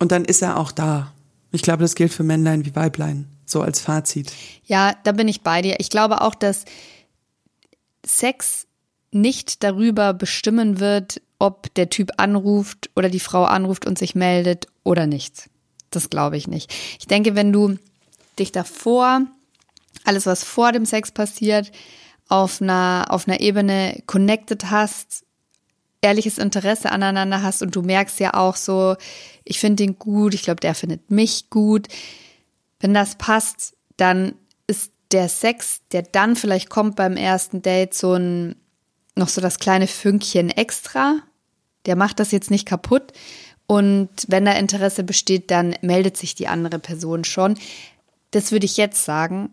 Und 0.00 0.10
dann 0.10 0.24
ist 0.24 0.42
er 0.42 0.58
auch 0.58 0.72
da. 0.72 1.12
Ich 1.52 1.62
glaube, 1.62 1.82
das 1.82 1.94
gilt 1.94 2.12
für 2.12 2.24
Männlein 2.24 2.64
wie 2.64 2.74
Weiblein, 2.74 3.28
so 3.46 3.62
als 3.62 3.80
Fazit. 3.80 4.32
Ja, 4.64 4.96
da 5.04 5.12
bin 5.12 5.28
ich 5.28 5.42
bei 5.42 5.62
dir. 5.62 5.76
Ich 5.78 5.88
glaube 5.88 6.20
auch, 6.22 6.34
dass 6.34 6.64
Sex 8.04 8.66
nicht 9.12 9.62
darüber 9.62 10.12
bestimmen 10.12 10.80
wird, 10.80 11.22
ob 11.38 11.72
der 11.74 11.90
Typ 11.90 12.10
anruft 12.16 12.90
oder 12.96 13.08
die 13.08 13.20
Frau 13.20 13.44
anruft 13.44 13.86
und 13.86 13.96
sich 13.96 14.16
meldet 14.16 14.66
oder 14.82 15.06
nicht. 15.06 15.48
Das 15.90 16.10
glaube 16.10 16.36
ich 16.36 16.48
nicht. 16.48 16.74
Ich 16.98 17.06
denke, 17.06 17.36
wenn 17.36 17.52
du 17.52 17.78
dich 18.36 18.50
davor, 18.50 19.22
alles 20.04 20.26
was 20.26 20.42
vor 20.42 20.72
dem 20.72 20.86
Sex 20.86 21.12
passiert, 21.12 21.70
auf 22.28 22.60
einer, 22.60 23.06
auf 23.10 23.28
einer 23.28 23.38
Ebene 23.38 24.02
connected 24.06 24.72
hast, 24.72 25.24
ehrliches 26.02 26.38
Interesse 26.38 26.90
aneinander 26.90 27.42
hast 27.42 27.62
und 27.62 27.76
du 27.76 27.82
merkst 27.82 28.20
ja 28.20 28.34
auch 28.34 28.56
so, 28.56 28.96
ich 29.44 29.60
finde 29.60 29.84
ihn 29.84 29.98
gut, 29.98 30.34
ich 30.34 30.42
glaube, 30.42 30.60
der 30.60 30.74
findet 30.74 31.10
mich 31.10 31.50
gut. 31.50 31.88
Wenn 32.78 32.94
das 32.94 33.16
passt, 33.16 33.74
dann 33.96 34.34
ist 34.66 34.92
der 35.12 35.28
Sex, 35.28 35.80
der 35.92 36.02
dann 36.02 36.36
vielleicht 36.36 36.70
kommt 36.70 36.96
beim 36.96 37.16
ersten 37.16 37.62
Date, 37.62 37.94
so 37.94 38.14
ein, 38.14 38.56
noch 39.14 39.28
so 39.28 39.40
das 39.40 39.58
kleine 39.58 39.86
Fünkchen 39.86 40.50
extra. 40.50 41.18
Der 41.86 41.96
macht 41.96 42.20
das 42.20 42.30
jetzt 42.30 42.50
nicht 42.50 42.66
kaputt. 42.66 43.12
Und 43.66 44.10
wenn 44.28 44.44
da 44.44 44.52
Interesse 44.52 45.04
besteht, 45.04 45.50
dann 45.50 45.76
meldet 45.82 46.16
sich 46.16 46.34
die 46.34 46.48
andere 46.48 46.78
Person 46.78 47.24
schon. 47.24 47.58
Das 48.30 48.52
würde 48.52 48.66
ich 48.66 48.76
jetzt 48.76 49.04
sagen. 49.04 49.50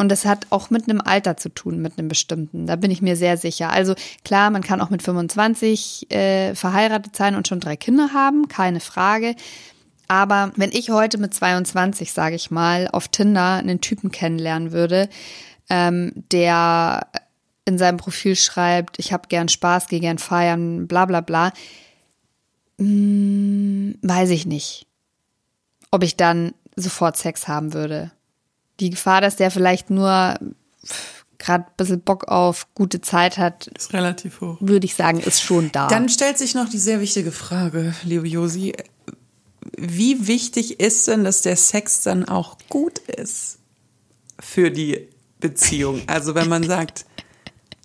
Und 0.00 0.10
das 0.10 0.24
hat 0.24 0.46
auch 0.50 0.70
mit 0.70 0.88
einem 0.88 1.00
Alter 1.00 1.36
zu 1.36 1.48
tun, 1.48 1.82
mit 1.82 1.98
einem 1.98 2.06
bestimmten. 2.06 2.68
Da 2.68 2.76
bin 2.76 2.92
ich 2.92 3.02
mir 3.02 3.16
sehr 3.16 3.36
sicher. 3.36 3.70
Also 3.70 3.96
klar, 4.24 4.50
man 4.50 4.62
kann 4.62 4.80
auch 4.80 4.90
mit 4.90 5.02
25 5.02 6.10
äh, 6.12 6.54
verheiratet 6.54 7.16
sein 7.16 7.34
und 7.34 7.48
schon 7.48 7.58
drei 7.58 7.76
Kinder 7.76 8.10
haben, 8.14 8.46
keine 8.46 8.78
Frage. 8.78 9.34
Aber 10.06 10.52
wenn 10.54 10.70
ich 10.70 10.90
heute 10.90 11.18
mit 11.18 11.34
22, 11.34 12.12
sage 12.12 12.36
ich 12.36 12.52
mal, 12.52 12.88
auf 12.92 13.08
Tinder 13.08 13.54
einen 13.54 13.80
Typen 13.80 14.12
kennenlernen 14.12 14.70
würde, 14.70 15.08
ähm, 15.68 16.12
der 16.30 17.08
in 17.64 17.76
seinem 17.76 17.98
Profil 17.98 18.36
schreibt, 18.36 19.00
ich 19.00 19.12
habe 19.12 19.28
gern 19.28 19.48
Spaß, 19.48 19.88
gehe 19.88 20.00
gern 20.00 20.18
feiern, 20.18 20.86
bla 20.86 21.06
bla 21.06 21.20
bla, 21.20 21.52
hm, 22.78 23.98
weiß 24.00 24.30
ich 24.30 24.46
nicht, 24.46 24.86
ob 25.90 26.04
ich 26.04 26.16
dann 26.16 26.54
sofort 26.76 27.16
Sex 27.16 27.48
haben 27.48 27.74
würde 27.74 28.12
die 28.80 28.90
Gefahr, 28.90 29.20
dass 29.20 29.36
der 29.36 29.50
vielleicht 29.50 29.90
nur 29.90 30.38
gerade 31.38 31.64
ein 31.64 31.72
bisschen 31.76 32.00
Bock 32.00 32.28
auf 32.28 32.66
gute 32.74 33.00
Zeit 33.00 33.38
hat, 33.38 33.68
ist 33.68 33.92
relativ 33.92 34.40
hoch. 34.40 34.56
Würde 34.60 34.86
ich 34.86 34.94
sagen, 34.94 35.20
ist 35.20 35.40
schon 35.40 35.70
da. 35.72 35.88
Dann 35.88 36.08
stellt 36.08 36.38
sich 36.38 36.54
noch 36.54 36.68
die 36.68 36.78
sehr 36.78 37.00
wichtige 37.00 37.32
Frage, 37.32 37.94
liebe 38.04 38.26
Josi. 38.26 38.74
Wie 39.76 40.26
wichtig 40.26 40.80
ist 40.80 41.06
denn, 41.08 41.24
dass 41.24 41.42
der 41.42 41.56
Sex 41.56 42.02
dann 42.02 42.28
auch 42.28 42.58
gut 42.68 42.98
ist 42.98 43.58
für 44.40 44.70
die 44.70 45.08
Beziehung? 45.40 46.02
Also 46.06 46.34
wenn 46.34 46.48
man 46.48 46.64
sagt, 46.64 47.04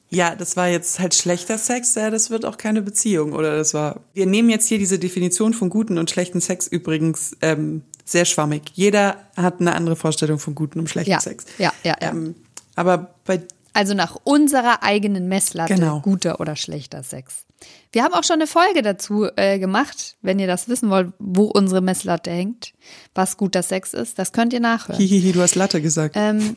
ja, 0.09 0.35
das 0.35 0.55
war 0.55 0.67
jetzt 0.67 0.99
halt 0.99 1.15
schlechter 1.15 1.57
Sex, 1.57 1.95
ja, 1.95 2.09
das 2.09 2.29
wird 2.29 2.45
auch 2.45 2.57
keine 2.57 2.81
Beziehung. 2.81 3.33
Oder 3.33 3.57
das 3.57 3.73
war. 3.73 4.01
Wir 4.13 4.25
nehmen 4.25 4.49
jetzt 4.49 4.67
hier 4.67 4.77
diese 4.77 4.99
Definition 4.99 5.53
von 5.53 5.69
guten 5.69 5.97
und 5.97 6.09
schlechten 6.09 6.39
Sex 6.39 6.67
übrigens 6.67 7.35
ähm, 7.41 7.81
sehr 8.05 8.25
schwammig. 8.25 8.71
Jeder 8.73 9.17
hat 9.35 9.59
eine 9.59 9.75
andere 9.75 9.95
Vorstellung 9.95 10.39
von 10.39 10.55
guten 10.55 10.79
und 10.79 10.89
schlechten 10.89 11.11
ja, 11.11 11.19
Sex. 11.19 11.45
Ja, 11.57 11.73
ja, 11.83 11.95
ja. 12.01 12.11
Ähm, 12.11 12.35
aber 12.75 13.15
bei 13.25 13.41
also 13.73 13.95
nach 13.95 14.17
unserer 14.23 14.83
eigenen 14.83 15.27
Messlatte 15.27 15.73
genau. 15.73 15.99
guter 15.99 16.39
oder 16.39 16.55
schlechter 16.55 17.01
Sex. 17.01 17.45
Wir 17.91 18.03
haben 18.03 18.13
auch 18.13 18.23
schon 18.23 18.35
eine 18.35 18.45
Folge 18.45 18.83
dazu 18.83 19.27
äh, 19.35 19.57
gemacht, 19.57 20.15
wenn 20.21 20.37
ihr 20.37 20.45
das 20.45 20.67
wissen 20.69 20.91
wollt, 20.91 21.13
wo 21.17 21.45
unsere 21.45 21.81
Messlatte 21.81 22.29
hängt, 22.29 22.73
was 23.15 23.35
guter 23.37 23.63
Sex 23.63 23.93
ist. 23.93 24.19
Das 24.19 24.31
könnt 24.31 24.53
ihr 24.53 24.59
nachhören. 24.59 24.99
Hihihi, 24.99 25.31
du 25.31 25.41
hast 25.41 25.55
Latte 25.55 25.81
gesagt. 25.81 26.15
Ähm, 26.17 26.55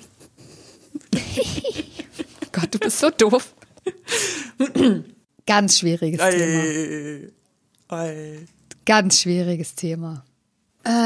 Gott, 2.53 2.75
du 2.75 2.79
bist 2.79 2.99
so 2.99 3.09
doof. 3.11 3.55
Ganz 5.47 5.79
schwieriges 5.79 6.21
ei, 6.21 7.31
Thema. 7.89 7.97
Ei. 7.97 8.39
Ganz 8.85 9.21
schwieriges 9.21 9.75
Thema. 9.75 10.26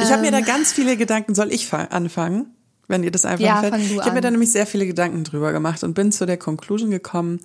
Ich 0.02 0.10
habe 0.10 0.22
mir 0.22 0.30
da 0.30 0.40
ganz 0.40 0.72
viele 0.72 0.96
Gedanken, 0.96 1.34
soll 1.34 1.52
ich 1.52 1.72
anfangen? 1.72 2.54
Wenn 2.86 3.02
ihr 3.04 3.10
das 3.10 3.24
einfach 3.24 3.44
ja, 3.44 3.60
fällt. 3.60 3.78
Ich 3.78 4.00
habe 4.00 4.12
mir 4.12 4.20
da 4.20 4.30
nämlich 4.30 4.50
sehr 4.50 4.66
viele 4.66 4.86
Gedanken 4.86 5.24
drüber 5.24 5.52
gemacht 5.52 5.84
und 5.84 5.94
bin 5.94 6.10
zu 6.12 6.26
der 6.26 6.36
Conclusion 6.36 6.90
gekommen, 6.90 7.40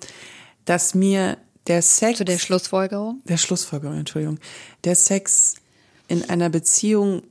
dass 0.64 0.94
mir 0.94 1.38
der 1.66 1.82
Sex. 1.82 2.18
Zu 2.18 2.24
der 2.24 2.38
Schlussfolgerung? 2.38 3.20
Der 3.24 3.36
Schlussfolgerung, 3.36 3.96
Entschuldigung. 3.96 4.38
Der 4.84 4.96
Sex 4.96 5.54
in 6.08 6.28
einer 6.28 6.50
Beziehung, 6.50 7.22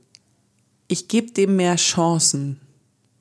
ich 0.88 1.08
gebe 1.08 1.32
dem 1.32 1.56
mehr 1.56 1.76
Chancen, 1.76 2.60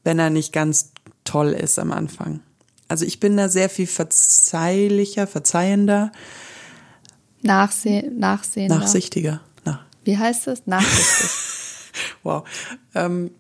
wenn 0.04 0.18
er 0.18 0.30
nicht 0.30 0.54
ganz 0.54 0.92
toll 1.24 1.50
ist 1.50 1.78
am 1.78 1.92
Anfang. 1.92 2.42
Also 2.88 3.06
ich 3.06 3.20
bin 3.20 3.36
da 3.36 3.50
sehr 3.50 3.70
viel 3.70 3.88
verzeihlicher, 3.88 5.28
verzeihender. 5.28 6.12
Nachseh 7.42 8.10
nachsehender. 8.12 8.78
Nachsichtiger. 8.78 9.42
Nach. 9.66 9.84
Wie 10.04 10.18
heißt 10.18 10.48
das? 10.48 10.66
Nachsichtig. 10.68 11.32
wow. 12.24 12.48
Ähm, 12.94 13.32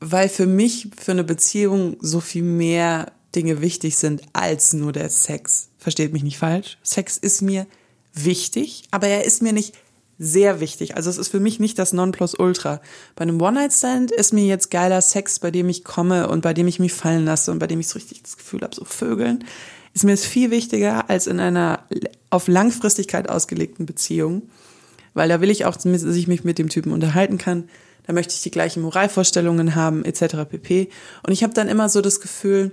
weil 0.00 0.28
für 0.28 0.46
mich, 0.46 0.88
für 1.00 1.12
eine 1.12 1.24
Beziehung 1.24 1.96
so 2.00 2.20
viel 2.20 2.42
mehr 2.42 3.12
Dinge 3.34 3.60
wichtig 3.60 3.96
sind 3.96 4.22
als 4.32 4.72
nur 4.72 4.92
der 4.92 5.08
Sex. 5.08 5.68
Versteht 5.78 6.12
mich 6.12 6.22
nicht 6.22 6.38
falsch. 6.38 6.78
Sex 6.82 7.16
ist 7.16 7.42
mir 7.42 7.66
wichtig, 8.12 8.84
aber 8.90 9.08
er 9.08 9.24
ist 9.24 9.42
mir 9.42 9.52
nicht 9.52 9.74
sehr 10.18 10.60
wichtig. 10.60 10.96
Also 10.96 11.10
es 11.10 11.18
ist 11.18 11.28
für 11.28 11.40
mich 11.40 11.58
nicht 11.58 11.78
das 11.78 11.92
Nonplusultra. 11.92 12.80
Bei 13.16 13.22
einem 13.22 13.40
One-Night-Stand 13.40 14.12
ist 14.12 14.32
mir 14.32 14.44
jetzt 14.44 14.70
geiler 14.70 15.02
Sex, 15.02 15.40
bei 15.40 15.50
dem 15.50 15.68
ich 15.68 15.84
komme 15.84 16.28
und 16.28 16.42
bei 16.42 16.54
dem 16.54 16.68
ich 16.68 16.78
mich 16.78 16.92
fallen 16.92 17.24
lasse 17.24 17.50
und 17.50 17.58
bei 17.58 17.66
dem 17.66 17.80
ich 17.80 17.88
so 17.88 17.94
richtig 17.94 18.22
das 18.22 18.36
Gefühl 18.36 18.60
habe, 18.62 18.74
so 18.74 18.84
Vögeln, 18.84 19.44
ist 19.92 20.04
mir 20.04 20.12
es 20.12 20.24
viel 20.24 20.50
wichtiger 20.50 21.10
als 21.10 21.26
in 21.26 21.40
einer 21.40 21.84
auf 22.30 22.48
Langfristigkeit 22.48 23.28
ausgelegten 23.28 23.86
Beziehung. 23.86 24.42
Weil 25.14 25.28
da 25.28 25.40
will 25.40 25.50
ich 25.50 25.64
auch, 25.64 25.76
dass 25.76 25.86
ich 25.86 26.28
mich 26.28 26.44
mit 26.44 26.58
dem 26.58 26.68
Typen 26.68 26.92
unterhalten 26.92 27.38
kann. 27.38 27.68
Da 28.06 28.12
möchte 28.12 28.34
ich 28.34 28.42
die 28.42 28.50
gleichen 28.50 28.82
Moralvorstellungen 28.82 29.74
haben, 29.74 30.04
etc. 30.04 30.44
pp. 30.48 30.90
Und 31.26 31.32
ich 31.32 31.42
habe 31.42 31.54
dann 31.54 31.68
immer 31.68 31.88
so 31.88 32.00
das 32.00 32.20
Gefühl, 32.20 32.72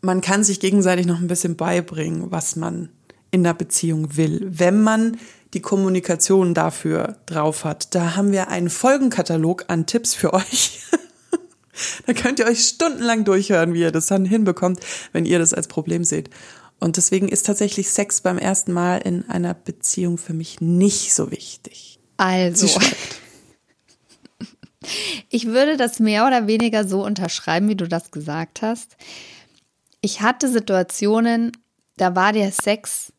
man 0.00 0.22
kann 0.22 0.44
sich 0.44 0.60
gegenseitig 0.60 1.06
noch 1.06 1.20
ein 1.20 1.26
bisschen 1.26 1.56
beibringen, 1.56 2.30
was 2.30 2.56
man 2.56 2.88
in 3.30 3.44
der 3.44 3.54
Beziehung 3.54 4.16
will, 4.16 4.46
wenn 4.48 4.82
man 4.82 5.18
die 5.52 5.60
Kommunikation 5.60 6.54
dafür 6.54 7.16
drauf 7.26 7.64
hat. 7.64 7.94
Da 7.94 8.16
haben 8.16 8.32
wir 8.32 8.48
einen 8.48 8.70
Folgenkatalog 8.70 9.64
an 9.68 9.86
Tipps 9.86 10.14
für 10.14 10.32
euch. 10.32 10.80
da 12.06 12.12
könnt 12.12 12.38
ihr 12.38 12.46
euch 12.46 12.60
stundenlang 12.60 13.24
durchhören, 13.24 13.74
wie 13.74 13.80
ihr 13.80 13.92
das 13.92 14.06
dann 14.06 14.24
hinbekommt, 14.24 14.80
wenn 15.12 15.26
ihr 15.26 15.38
das 15.38 15.52
als 15.52 15.68
Problem 15.68 16.04
seht. 16.04 16.30
Und 16.80 16.96
deswegen 16.96 17.28
ist 17.28 17.46
tatsächlich 17.46 17.90
Sex 17.90 18.22
beim 18.22 18.38
ersten 18.38 18.72
Mal 18.72 18.98
in 18.98 19.28
einer 19.28 19.54
Beziehung 19.54 20.18
für 20.18 20.32
mich 20.32 20.60
nicht 20.60 21.14
so 21.14 21.30
wichtig. 21.30 22.00
Also. 22.16 22.68
Ich 25.28 25.46
würde 25.46 25.76
das 25.76 26.00
mehr 26.00 26.26
oder 26.26 26.46
weniger 26.46 26.88
so 26.88 27.04
unterschreiben, 27.04 27.68
wie 27.68 27.76
du 27.76 27.86
das 27.86 28.10
gesagt 28.10 28.62
hast. 28.62 28.96
Ich 30.00 30.22
hatte 30.22 30.48
Situationen, 30.48 31.52
da 31.98 32.16
war 32.16 32.32
der 32.32 32.50
Sex 32.50 33.12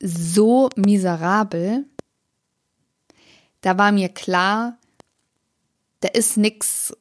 so 0.00 0.70
miserabel, 0.76 1.84
da 3.60 3.76
war 3.76 3.92
mir 3.92 4.08
klar, 4.08 4.78
da 6.00 6.08
ist 6.08 6.36
nichts 6.36 6.96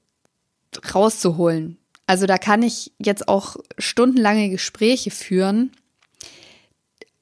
rauszuholen. 0.94 1.78
Also 2.08 2.26
da 2.26 2.38
kann 2.38 2.64
ich 2.64 2.92
jetzt 2.98 3.28
auch 3.28 3.58
stundenlange 3.78 4.50
Gespräche 4.50 5.12
führen. 5.12 5.72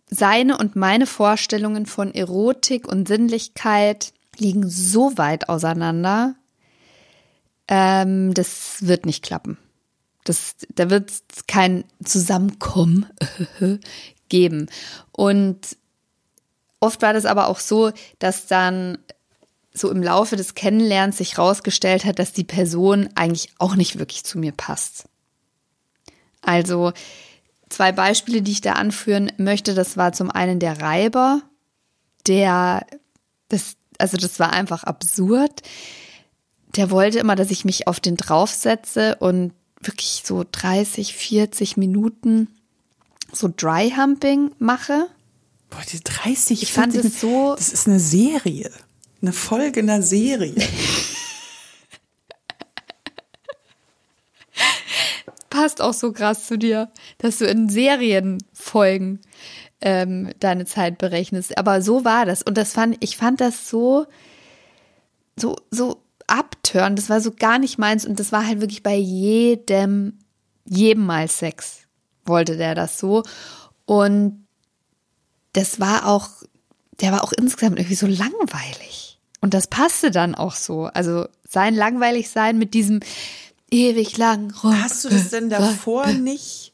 Seine 0.09 0.57
und 0.57 0.75
meine 0.75 1.07
Vorstellungen 1.07 1.85
von 1.85 2.13
Erotik 2.13 2.87
und 2.87 3.07
Sinnlichkeit 3.07 4.13
liegen 4.37 4.69
so 4.69 5.17
weit 5.17 5.49
auseinander, 5.49 6.35
ähm, 7.67 8.33
das 8.33 8.87
wird 8.87 9.05
nicht 9.05 9.23
klappen. 9.23 9.57
Das, 10.23 10.55
da 10.73 10.89
wird 10.89 11.09
es 11.11 11.47
kein 11.47 11.85
Zusammenkommen 12.03 13.07
geben. 14.29 14.67
Und 15.11 15.77
oft 16.79 17.01
war 17.01 17.13
das 17.13 17.25
aber 17.25 17.47
auch 17.47 17.59
so, 17.59 17.91
dass 18.19 18.47
dann 18.47 18.97
so 19.73 19.91
im 19.91 20.01
Laufe 20.01 20.35
des 20.35 20.55
Kennenlernens 20.55 21.17
sich 21.17 21.37
herausgestellt 21.37 22.05
hat, 22.05 22.19
dass 22.19 22.31
die 22.31 22.43
Person 22.43 23.09
eigentlich 23.15 23.49
auch 23.57 23.75
nicht 23.75 23.99
wirklich 23.99 24.23
zu 24.23 24.39
mir 24.39 24.51
passt. 24.51 25.05
Also 26.41 26.93
zwei 27.69 27.91
Beispiele, 27.91 28.41
die 28.41 28.51
ich 28.51 28.61
da 28.61 28.73
anführen 28.73 29.31
möchte, 29.37 29.73
das 29.73 29.97
war 29.97 30.13
zum 30.13 30.31
einen 30.31 30.59
der 30.59 30.81
Reiber, 30.81 31.41
der, 32.27 32.85
das, 33.49 33.75
also 33.97 34.17
das 34.17 34.39
war 34.39 34.51
einfach 34.53 34.83
absurd. 34.83 35.61
Der 36.75 36.91
wollte 36.91 37.19
immer, 37.19 37.35
dass 37.35 37.51
ich 37.51 37.65
mich 37.65 37.87
auf 37.87 37.99
den 37.99 38.17
draufsetze 38.17 39.15
und 39.19 39.53
wirklich 39.81 40.23
so 40.25 40.43
30, 40.49 41.15
40 41.15 41.77
Minuten 41.77 42.47
so 43.31 43.49
Dry 43.55 43.93
Humping 43.95 44.51
mache. 44.59 45.07
Boah, 45.69 45.81
die 45.91 45.99
30, 46.01 46.63
ich 46.63 46.71
fand 46.71 46.95
es 46.95 47.19
so. 47.19 47.55
Das 47.55 47.69
ist 47.69 47.87
eine 47.87 47.99
Serie. 47.99 48.71
Eine 49.21 49.33
Folge 49.33 49.79
einer 49.79 50.01
Serie. 50.01 50.55
Passt 55.65 55.81
auch 55.81 55.93
so 55.95 56.11
krass 56.11 56.45
zu 56.45 56.59
dir, 56.59 56.91
dass 57.17 57.39
du 57.39 57.47
in 57.47 57.69
Serienfolgen 57.69 59.19
ähm, 59.81 60.29
deine 60.39 60.65
Zeit 60.65 60.99
berechnest. 60.99 61.57
Aber 61.57 61.81
so 61.81 62.05
war 62.05 62.27
das. 62.27 62.43
Und 62.43 62.55
das 62.55 62.73
fand, 62.73 62.97
ich 62.99 63.17
fand 63.17 63.41
das 63.41 63.67
so, 63.67 64.05
so, 65.35 65.55
so 65.71 66.03
abtören. 66.27 66.95
Das 66.95 67.09
war 67.09 67.19
so 67.19 67.31
gar 67.31 67.57
nicht 67.57 67.79
meins. 67.79 68.05
Und 68.05 68.19
das 68.19 68.31
war 68.31 68.45
halt 68.45 68.61
wirklich 68.61 68.83
bei 68.83 68.93
jedem, 68.93 70.19
jedem 70.65 71.03
Mal 71.03 71.27
Sex 71.29 71.87
wollte 72.25 72.57
der 72.57 72.75
das 72.75 72.99
so. 72.99 73.23
Und 73.85 74.45
das 75.53 75.79
war 75.79 76.05
auch, 76.05 76.29
der 77.01 77.11
war 77.11 77.23
auch 77.23 77.33
insgesamt 77.33 77.79
irgendwie 77.79 77.95
so 77.95 78.05
langweilig. 78.05 79.19
Und 79.41 79.55
das 79.55 79.65
passte 79.65 80.11
dann 80.11 80.35
auch 80.35 80.53
so. 80.53 80.85
Also 80.93 81.25
sein 81.43 81.73
langweilig 81.73 82.29
sein 82.29 82.59
mit 82.59 82.75
diesem 82.75 82.99
ewig 83.71 84.17
lang. 84.17 84.53
Hast 84.63 85.05
du 85.05 85.09
das 85.09 85.29
denn 85.29 85.49
davor 85.49 86.07
nicht 86.07 86.73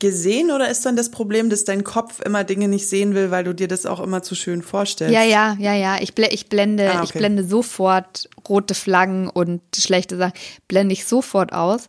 gesehen 0.00 0.50
oder 0.50 0.68
ist 0.68 0.84
dann 0.84 0.96
das 0.96 1.10
Problem, 1.10 1.50
dass 1.50 1.64
dein 1.64 1.84
Kopf 1.84 2.20
immer 2.20 2.42
Dinge 2.42 2.66
nicht 2.68 2.88
sehen 2.88 3.14
will, 3.14 3.30
weil 3.30 3.44
du 3.44 3.54
dir 3.54 3.68
das 3.68 3.86
auch 3.86 4.00
immer 4.00 4.22
zu 4.22 4.34
schön 4.34 4.62
vorstellst? 4.62 5.14
Ja, 5.14 5.22
ja, 5.22 5.56
ja, 5.60 5.74
ja. 5.74 6.00
Ich, 6.00 6.14
bl 6.14 6.26
ich 6.30 6.48
blende, 6.48 6.90
ah, 6.90 6.96
okay. 6.96 7.04
ich 7.04 7.12
blende 7.12 7.44
sofort 7.44 8.28
rote 8.48 8.74
Flaggen 8.74 9.28
und 9.28 9.60
schlechte 9.76 10.16
Sachen, 10.16 10.32
blende 10.66 10.94
ich 10.94 11.04
sofort 11.04 11.52
aus. 11.52 11.86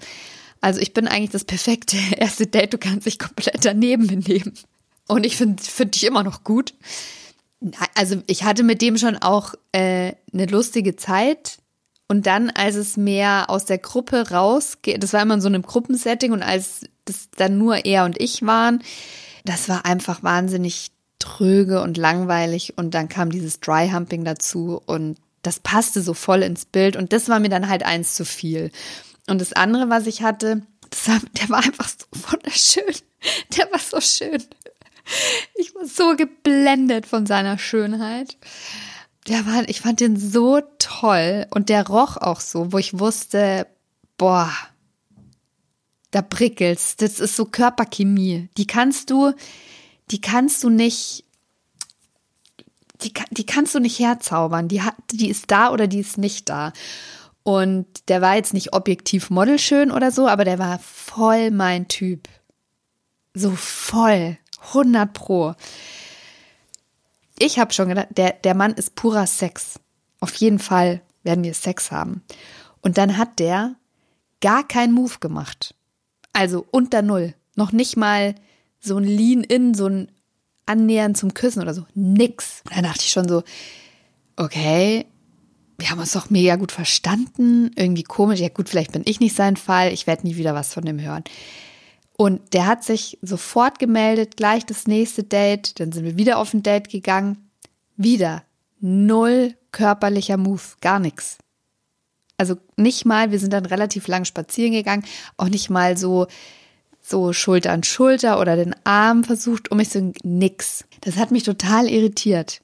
Also 0.59 0.79
ich 0.79 0.93
bin 0.93 1.07
eigentlich 1.07 1.31
das 1.31 1.45
perfekte 1.45 1.97
erste 2.17 2.45
Date. 2.45 2.73
Du 2.73 2.77
kannst 2.77 3.07
dich 3.07 3.17
komplett 3.17 3.65
daneben 3.65 4.07
benehmen. 4.07 4.53
Und 5.07 5.25
ich 5.25 5.35
finde 5.35 5.61
find 5.63 5.95
dich 5.95 6.05
immer 6.05 6.23
noch 6.23 6.43
gut. 6.43 6.73
Also 7.95 8.21
ich 8.27 8.43
hatte 8.43 8.63
mit 8.63 8.81
dem 8.81 8.97
schon 8.97 9.17
auch 9.17 9.55
äh, 9.71 10.13
eine 10.33 10.45
lustige 10.45 10.95
Zeit. 10.95 11.57
Und 12.11 12.27
dann, 12.27 12.49
als 12.49 12.75
es 12.75 12.97
mehr 12.97 13.45
aus 13.47 13.63
der 13.63 13.77
Gruppe 13.77 14.31
rausgeht, 14.31 15.01
das 15.01 15.13
war 15.13 15.21
immer 15.21 15.35
in 15.35 15.41
so 15.41 15.47
einem 15.47 15.61
Gruppensetting 15.61 16.33
und 16.33 16.43
als 16.43 16.81
das 17.05 17.29
dann 17.37 17.57
nur 17.57 17.85
er 17.85 18.03
und 18.03 18.19
ich 18.19 18.45
waren, 18.45 18.83
das 19.45 19.69
war 19.69 19.85
einfach 19.85 20.21
wahnsinnig 20.21 20.91
tröge 21.19 21.81
und 21.81 21.95
langweilig. 21.95 22.77
Und 22.77 22.95
dann 22.95 23.07
kam 23.07 23.29
dieses 23.29 23.61
Dry-Humping 23.61 24.25
dazu 24.25 24.81
und 24.85 25.19
das 25.41 25.61
passte 25.61 26.01
so 26.01 26.13
voll 26.13 26.43
ins 26.43 26.65
Bild. 26.65 26.97
Und 26.97 27.13
das 27.13 27.29
war 27.29 27.39
mir 27.39 27.47
dann 27.47 27.69
halt 27.69 27.83
eins 27.83 28.13
zu 28.13 28.25
viel. 28.25 28.71
Und 29.29 29.39
das 29.39 29.53
andere, 29.53 29.89
was 29.89 30.05
ich 30.05 30.21
hatte, 30.21 30.63
war, 31.05 31.21
der 31.39 31.47
war 31.49 31.59
einfach 31.59 31.87
so 31.87 32.07
wunderschön. 32.29 32.93
Der 33.57 33.71
war 33.71 33.79
so 33.79 34.01
schön. 34.01 34.43
Ich 35.55 35.73
war 35.75 35.85
so 35.85 36.17
geblendet 36.17 37.05
von 37.05 37.25
seiner 37.25 37.57
Schönheit. 37.57 38.35
Der 39.27 39.45
war, 39.45 39.69
ich 39.69 39.81
fand 39.81 39.99
den 39.99 40.17
so 40.17 40.61
toll 40.79 41.45
und 41.51 41.69
der 41.69 41.87
roch 41.87 42.17
auch 42.17 42.39
so, 42.39 42.71
wo 42.71 42.77
ich 42.77 42.99
wusste, 42.99 43.67
boah, 44.17 44.51
da 46.11 46.21
prickelt's. 46.21 46.97
Das 46.97 47.19
ist 47.19 47.35
so 47.35 47.45
Körperchemie. 47.45 48.49
Die 48.57 48.67
kannst 48.67 49.09
du, 49.09 49.33
die 50.11 50.21
kannst 50.21 50.63
du 50.63 50.69
nicht, 50.69 51.23
die, 53.03 53.13
die 53.31 53.45
kannst 53.45 53.73
du 53.73 53.79
nicht 53.79 53.99
herzaubern. 53.99 54.67
Die 54.67 54.81
hat, 54.81 54.95
die 55.11 55.29
ist 55.29 55.49
da 55.49 55.71
oder 55.71 55.87
die 55.87 55.99
ist 55.99 56.17
nicht 56.17 56.49
da. 56.49 56.73
Und 57.43 57.87
der 58.09 58.21
war 58.21 58.35
jetzt 58.35 58.53
nicht 58.53 58.73
objektiv 58.73 59.29
modelschön 59.29 59.91
oder 59.91 60.11
so, 60.11 60.27
aber 60.27 60.45
der 60.45 60.59
war 60.59 60.79
voll 60.79 61.49
mein 61.51 61.87
Typ. 61.87 62.27
So 63.33 63.51
voll. 63.51 64.37
100 64.73 65.13
pro. 65.13 65.55
Ich 67.41 67.57
habe 67.57 67.73
schon 67.73 67.89
gedacht, 67.89 68.09
der, 68.11 68.33
der 68.33 68.53
Mann 68.53 68.73
ist 68.73 68.93
purer 68.93 69.25
Sex. 69.25 69.79
Auf 70.19 70.35
jeden 70.35 70.59
Fall 70.59 71.01
werden 71.23 71.43
wir 71.43 71.55
Sex 71.55 71.91
haben. 71.91 72.21
Und 72.81 72.99
dann 72.99 73.17
hat 73.17 73.39
der 73.39 73.75
gar 74.41 74.67
keinen 74.67 74.93
Move 74.93 75.15
gemacht. 75.19 75.73
Also 76.33 76.67
unter 76.69 77.01
Null. 77.01 77.33
Noch 77.55 77.71
nicht 77.71 77.97
mal 77.97 78.35
so 78.79 78.97
ein 78.97 79.05
Lean-In, 79.05 79.73
so 79.73 79.87
ein 79.87 80.11
Annähern 80.67 81.15
zum 81.15 81.33
Küssen 81.33 81.63
oder 81.63 81.73
so. 81.73 81.87
Nix. 81.95 82.61
Da 82.69 82.83
dachte 82.83 83.01
ich 83.01 83.09
schon 83.09 83.27
so, 83.27 83.41
okay, 84.35 85.07
wir 85.79 85.89
haben 85.89 85.99
uns 85.99 86.11
doch 86.11 86.29
mega 86.29 86.57
gut 86.57 86.71
verstanden. 86.71 87.71
Irgendwie 87.75 88.03
komisch. 88.03 88.39
Ja, 88.39 88.49
gut, 88.49 88.69
vielleicht 88.69 88.91
bin 88.91 89.01
ich 89.05 89.19
nicht 89.19 89.35
sein 89.35 89.57
Fall. 89.57 89.91
Ich 89.91 90.05
werde 90.05 90.27
nie 90.27 90.35
wieder 90.35 90.53
was 90.53 90.75
von 90.75 90.85
dem 90.85 91.01
hören. 91.01 91.23
Und 92.21 92.53
der 92.53 92.67
hat 92.67 92.83
sich 92.83 93.17
sofort 93.23 93.79
gemeldet, 93.79 94.37
gleich 94.37 94.63
das 94.63 94.85
nächste 94.85 95.23
Date. 95.23 95.79
Dann 95.79 95.91
sind 95.91 96.05
wir 96.05 96.17
wieder 96.17 96.37
auf 96.37 96.53
ein 96.53 96.61
Date 96.61 96.87
gegangen. 96.87 97.49
Wieder 97.97 98.43
null 98.79 99.55
körperlicher 99.71 100.37
Move, 100.37 100.61
gar 100.81 100.99
nichts. 100.99 101.39
Also 102.37 102.57
nicht 102.77 103.05
mal, 103.05 103.31
wir 103.31 103.39
sind 103.39 103.53
dann 103.53 103.65
relativ 103.65 104.07
lang 104.07 104.25
spazieren 104.25 104.71
gegangen, 104.71 105.03
auch 105.35 105.49
nicht 105.49 105.71
mal 105.71 105.97
so, 105.97 106.27
so 107.01 107.33
Schulter 107.33 107.71
an 107.71 107.81
Schulter 107.81 108.39
oder 108.39 108.55
den 108.55 108.75
Arm 108.83 109.23
versucht, 109.23 109.71
um 109.71 109.77
mich 109.77 109.89
so 109.89 110.11
nix. 110.21 110.85
Das 111.01 111.15
hat 111.15 111.31
mich 111.31 111.41
total 111.41 111.87
irritiert. 111.89 112.61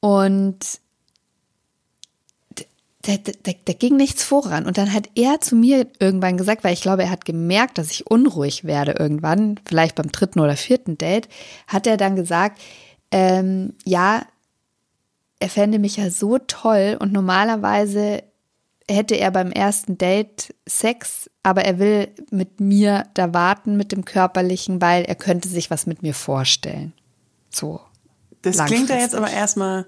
Und 0.00 0.80
da, 3.02 3.16
da, 3.16 3.52
da 3.64 3.72
ging 3.72 3.96
nichts 3.96 4.22
voran. 4.22 4.64
Und 4.66 4.78
dann 4.78 4.92
hat 4.92 5.10
er 5.14 5.40
zu 5.40 5.56
mir 5.56 5.86
irgendwann 5.98 6.36
gesagt, 6.36 6.62
weil 6.62 6.72
ich 6.72 6.82
glaube, 6.82 7.02
er 7.02 7.10
hat 7.10 7.24
gemerkt, 7.24 7.78
dass 7.78 7.90
ich 7.90 8.06
unruhig 8.06 8.64
werde 8.64 8.92
irgendwann, 8.92 9.58
vielleicht 9.66 9.96
beim 9.96 10.12
dritten 10.12 10.40
oder 10.40 10.56
vierten 10.56 10.98
Date, 10.98 11.28
hat 11.66 11.86
er 11.86 11.96
dann 11.96 12.16
gesagt, 12.16 12.60
ähm, 13.10 13.74
ja, 13.84 14.22
er 15.40 15.48
fände 15.48 15.80
mich 15.80 15.96
ja 15.96 16.10
so 16.10 16.38
toll 16.38 16.96
und 17.00 17.12
normalerweise 17.12 18.22
hätte 18.88 19.16
er 19.16 19.30
beim 19.32 19.50
ersten 19.50 19.98
Date 19.98 20.54
Sex, 20.66 21.28
aber 21.42 21.64
er 21.64 21.78
will 21.80 22.08
mit 22.30 22.60
mir 22.60 23.06
da 23.14 23.34
warten 23.34 23.76
mit 23.76 23.90
dem 23.90 24.04
körperlichen, 24.04 24.80
weil 24.80 25.04
er 25.04 25.16
könnte 25.16 25.48
sich 25.48 25.70
was 25.70 25.86
mit 25.86 26.02
mir 26.02 26.14
vorstellen. 26.14 26.92
So. 27.50 27.80
Das 28.42 28.64
klingt 28.64 28.90
ja 28.90 28.96
jetzt 28.96 29.14
aber 29.14 29.30
erstmal 29.30 29.86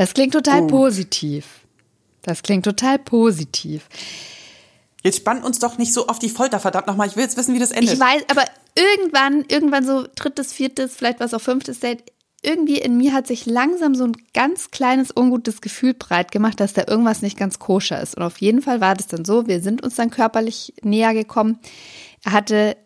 das 0.00 0.14
klingt 0.14 0.32
total 0.32 0.62
Gut. 0.62 0.70
positiv. 0.70 1.44
Das 2.22 2.42
klingt 2.42 2.64
total 2.64 2.98
positiv. 2.98 3.86
Jetzt 5.02 5.18
spann 5.18 5.42
uns 5.42 5.58
doch 5.58 5.76
nicht 5.76 5.92
so 5.92 6.06
auf 6.06 6.18
die 6.18 6.30
Folter, 6.30 6.58
verdammt 6.58 6.86
nochmal. 6.86 7.06
Ich 7.06 7.16
will 7.16 7.24
jetzt 7.24 7.36
wissen, 7.36 7.54
wie 7.54 7.58
das 7.58 7.70
endet. 7.70 7.92
Ich 7.92 8.00
weiß, 8.00 8.22
aber 8.28 8.46
irgendwann, 8.74 9.44
irgendwann 9.48 9.84
so 9.84 10.06
drittes, 10.14 10.54
viertes, 10.54 10.94
vielleicht 10.96 11.20
was 11.20 11.34
auch 11.34 11.42
fünftes 11.42 11.80
Date, 11.80 12.02
irgendwie 12.40 12.78
in 12.78 12.96
mir 12.96 13.12
hat 13.12 13.26
sich 13.26 13.44
langsam 13.44 13.94
so 13.94 14.04
ein 14.04 14.16
ganz 14.32 14.70
kleines 14.70 15.14
ungutes 15.14 15.60
Gefühl 15.60 15.92
breit 15.92 16.32
gemacht, 16.32 16.60
dass 16.60 16.72
da 16.72 16.84
irgendwas 16.88 17.20
nicht 17.20 17.36
ganz 17.36 17.58
koscher 17.58 18.00
ist. 18.00 18.16
Und 18.16 18.22
auf 18.22 18.38
jeden 18.38 18.62
Fall 18.62 18.80
war 18.80 18.94
das 18.94 19.06
dann 19.06 19.26
so, 19.26 19.48
wir 19.48 19.60
sind 19.60 19.82
uns 19.82 19.96
dann 19.96 20.08
körperlich 20.08 20.72
näher 20.80 21.12
gekommen. 21.12 21.58
Er 22.24 22.32
hatte 22.32 22.78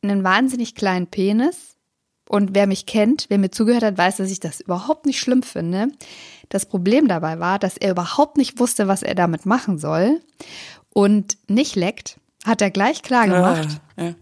einen 0.00 0.24
wahnsinnig 0.24 0.74
kleinen 0.74 1.06
Penis 1.06 1.73
und 2.28 2.54
wer 2.54 2.66
mich 2.66 2.86
kennt, 2.86 3.26
wer 3.28 3.38
mir 3.38 3.50
zugehört 3.50 3.82
hat, 3.82 3.98
weiß, 3.98 4.16
dass 4.16 4.30
ich 4.30 4.40
das 4.40 4.60
überhaupt 4.60 5.06
nicht 5.06 5.20
schlimm 5.20 5.42
finde. 5.42 5.88
Das 6.48 6.66
Problem 6.66 7.08
dabei 7.08 7.38
war, 7.38 7.58
dass 7.58 7.76
er 7.76 7.90
überhaupt 7.90 8.36
nicht 8.36 8.58
wusste, 8.58 8.88
was 8.88 9.02
er 9.02 9.14
damit 9.14 9.46
machen 9.46 9.78
soll. 9.78 10.20
Und 10.92 11.36
nicht 11.48 11.76
leckt, 11.76 12.18
hat 12.44 12.62
er 12.62 12.70
gleich 12.70 13.02
klar 13.02 13.26
gemacht. 13.26 13.80
Ja, 13.96 14.04
ja. 14.04 14.14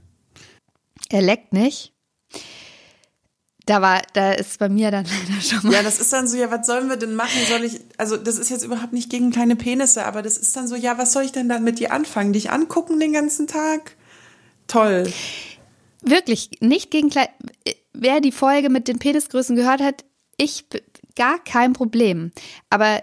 Er 1.11 1.23
leckt 1.23 1.53
nicht. 1.53 1.93
Da 3.67 3.81
war, 3.81 4.03
da 4.15 4.33
ist 4.33 4.59
bei 4.59 4.69
mir 4.69 4.91
dann 4.91 5.05
leider 5.29 5.41
schon 5.41 5.63
mal. 5.63 5.75
Ja, 5.75 5.83
das 5.83 6.01
ist 6.01 6.13
dann 6.13 6.27
so, 6.27 6.37
ja, 6.37 6.51
was 6.51 6.67
sollen 6.67 6.89
wir 6.89 6.97
denn 6.97 7.15
machen? 7.15 7.39
Soll 7.49 7.65
ich, 7.65 7.81
also 7.99 8.17
das 8.17 8.39
ist 8.39 8.51
jetzt 8.51 8.65
überhaupt 8.65 8.93
nicht 8.93 9.11
gegen 9.11 9.31
kleine 9.31 9.55
Penisse, 9.55 10.05
aber 10.05 10.23
das 10.23 10.39
ist 10.39 10.57
dann 10.57 10.67
so, 10.67 10.75
ja, 10.75 10.99
was 10.99 11.13
soll 11.13 11.23
ich 11.23 11.33
denn 11.33 11.49
dann 11.49 11.63
mit 11.63 11.79
dir 11.79 11.93
anfangen? 11.93 12.33
Dich 12.33 12.51
angucken 12.51 12.99
den 12.99 13.13
ganzen 13.13 13.47
Tag? 13.47 13.97
Toll. 14.67 15.13
Wirklich, 16.01 16.51
nicht 16.61 16.91
gegen 16.91 17.11
kleine 17.11 17.29
wer 17.93 18.21
die 18.21 18.33
Folge 18.33 18.69
mit 18.69 18.89
den 18.89 18.99
Penisgrößen 18.99 19.57
gehört 19.57 19.81
hat, 19.81 20.05
ich 20.37 20.67
gar 21.15 21.43
kein 21.43 21.73
Problem. 21.73 22.33
Aber 22.71 23.03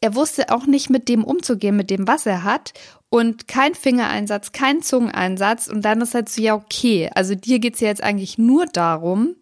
er 0.00 0.14
wusste 0.14 0.50
auch 0.50 0.66
nicht 0.66 0.90
mit 0.90 1.08
dem 1.08 1.24
umzugehen, 1.24 1.76
mit 1.76 1.90
dem, 1.90 2.06
was 2.06 2.26
er 2.26 2.44
hat. 2.44 2.72
Und 3.10 3.48
kein 3.48 3.74
Fingereinsatz, 3.74 4.52
kein 4.52 4.82
Zungeneinsatz. 4.82 5.66
Und 5.68 5.82
dann 5.82 6.00
ist 6.00 6.14
halt 6.14 6.28
so, 6.28 6.42
ja, 6.42 6.54
okay. 6.54 7.10
Also 7.14 7.34
dir 7.34 7.58
geht 7.58 7.74
es 7.74 7.80
ja 7.80 7.88
jetzt 7.88 8.02
eigentlich 8.02 8.38
nur 8.38 8.66
darum, 8.66 9.34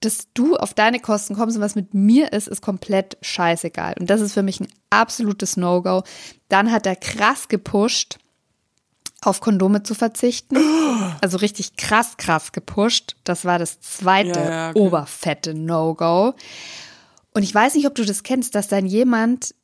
dass 0.00 0.28
du 0.34 0.56
auf 0.56 0.72
deine 0.74 1.00
Kosten 1.00 1.34
kommst 1.34 1.56
und 1.56 1.62
was 1.62 1.74
mit 1.74 1.94
mir 1.94 2.32
ist, 2.32 2.48
ist 2.48 2.62
komplett 2.62 3.18
scheißegal. 3.22 3.94
Und 3.98 4.08
das 4.08 4.20
ist 4.20 4.34
für 4.34 4.42
mich 4.42 4.60
ein 4.60 4.68
absolutes 4.90 5.56
No-Go. 5.56 6.02
Dann 6.48 6.70
hat 6.70 6.86
er 6.86 6.96
krass 6.96 7.48
gepusht 7.48 8.18
auf 9.26 9.40
Kondome 9.40 9.82
zu 9.82 9.94
verzichten. 9.94 10.56
Also 11.20 11.38
richtig 11.38 11.76
krass, 11.76 12.16
krass 12.16 12.52
gepusht. 12.52 13.16
Das 13.24 13.44
war 13.44 13.58
das 13.58 13.80
zweite 13.80 14.38
ja, 14.38 14.50
ja, 14.50 14.70
okay. 14.70 14.78
oberfette 14.78 15.54
No-Go. 15.54 16.34
Und 17.32 17.42
ich 17.42 17.54
weiß 17.54 17.74
nicht, 17.74 17.86
ob 17.86 17.94
du 17.94 18.04
das 18.04 18.22
kennst, 18.22 18.54
dass 18.54 18.68
dann 18.68 18.86
jemand 18.86 19.54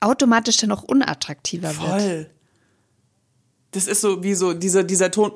automatisch 0.00 0.58
dann 0.58 0.72
auch 0.72 0.82
unattraktiver 0.82 1.70
Voll. 1.70 1.88
wird. 1.88 2.00
Voll. 2.00 2.30
Das 3.72 3.86
ist 3.86 4.00
so 4.00 4.22
wie 4.22 4.34
so 4.34 4.52
dieser, 4.52 4.84
dieser 4.84 5.10
Ton. 5.10 5.32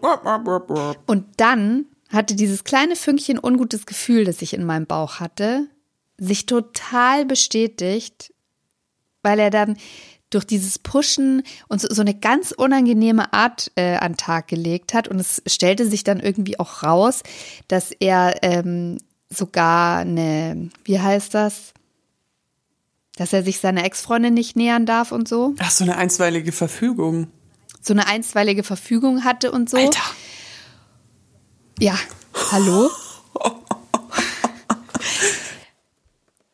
Und 1.06 1.26
dann 1.38 1.86
hatte 2.10 2.34
dieses 2.34 2.64
kleine 2.64 2.96
Fünkchen 2.96 3.38
ungutes 3.42 3.86
Gefühl, 3.86 4.24
das 4.24 4.42
ich 4.42 4.54
in 4.54 4.64
meinem 4.64 4.86
Bauch 4.86 5.20
hatte, 5.20 5.66
sich 6.18 6.46
total 6.46 7.24
bestätigt, 7.24 8.32
weil 9.22 9.38
er 9.38 9.50
dann 9.50 9.76
durch 10.30 10.44
dieses 10.44 10.78
Pushen 10.78 11.42
und 11.68 11.80
so, 11.80 11.88
so 11.92 12.00
eine 12.00 12.14
ganz 12.14 12.52
unangenehme 12.52 13.32
Art 13.32 13.70
äh, 13.76 13.96
an 13.96 14.12
den 14.12 14.16
Tag 14.16 14.48
gelegt 14.48 14.94
hat. 14.94 15.08
Und 15.08 15.20
es 15.20 15.42
stellte 15.46 15.88
sich 15.88 16.04
dann 16.04 16.20
irgendwie 16.20 16.58
auch 16.58 16.82
raus, 16.82 17.22
dass 17.68 17.92
er 17.92 18.42
ähm, 18.42 18.98
sogar 19.30 19.98
eine, 19.98 20.70
wie 20.84 21.00
heißt 21.00 21.34
das? 21.34 21.72
Dass 23.16 23.32
er 23.32 23.42
sich 23.42 23.60
seiner 23.60 23.84
Ex-Freundin 23.84 24.34
nicht 24.34 24.56
nähern 24.56 24.84
darf 24.84 25.12
und 25.12 25.28
so. 25.28 25.54
Ach, 25.58 25.70
so 25.70 25.84
eine 25.84 25.96
einstweilige 25.96 26.52
Verfügung. 26.52 27.28
So 27.80 27.94
eine 27.94 28.06
einstweilige 28.06 28.64
Verfügung 28.64 29.24
hatte 29.24 29.52
und 29.52 29.70
so. 29.70 29.76
Alter. 29.76 30.02
Ja, 31.78 31.96
hallo? 32.50 32.90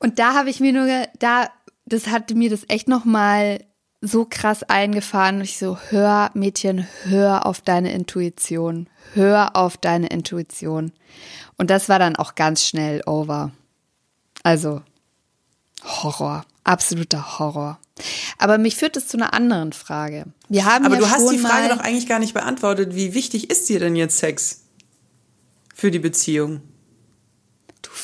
Und 0.02 0.18
da 0.18 0.34
habe 0.34 0.50
ich 0.50 0.58
mir 0.58 0.72
nur, 0.72 0.88
da, 1.20 1.48
das 1.84 2.08
hatte 2.08 2.34
mir 2.34 2.50
das 2.50 2.64
echt 2.68 2.88
nochmal 2.88 3.64
so 4.00 4.26
krass 4.28 4.62
eingefahren. 4.64 5.36
Und 5.36 5.42
ich 5.42 5.58
so, 5.58 5.78
hör, 5.90 6.30
Mädchen, 6.34 6.86
hör 7.04 7.46
auf 7.46 7.60
deine 7.60 7.92
Intuition. 7.92 8.88
Hör 9.14 9.56
auf 9.56 9.76
deine 9.76 10.08
Intuition. 10.08 10.92
Und 11.56 11.70
das 11.70 11.88
war 11.88 11.98
dann 11.98 12.16
auch 12.16 12.34
ganz 12.34 12.66
schnell 12.66 13.02
over. 13.06 13.52
Also, 14.42 14.82
Horror. 15.84 16.44
Absoluter 16.64 17.38
Horror. 17.38 17.78
Aber 18.38 18.58
mich 18.58 18.76
führt 18.76 18.96
es 18.96 19.08
zu 19.08 19.16
einer 19.16 19.34
anderen 19.34 19.72
Frage. 19.72 20.26
Wir 20.48 20.64
haben 20.64 20.84
Aber 20.84 20.94
ja 20.94 21.00
du 21.00 21.10
hast 21.10 21.30
die 21.30 21.38
Frage 21.38 21.68
doch 21.68 21.80
eigentlich 21.80 22.08
gar 22.08 22.18
nicht 22.18 22.34
beantwortet. 22.34 22.94
Wie 22.94 23.14
wichtig 23.14 23.50
ist 23.50 23.68
dir 23.68 23.80
denn 23.80 23.96
jetzt 23.96 24.18
Sex 24.18 24.62
für 25.74 25.90
die 25.90 25.98
Beziehung? 25.98 26.62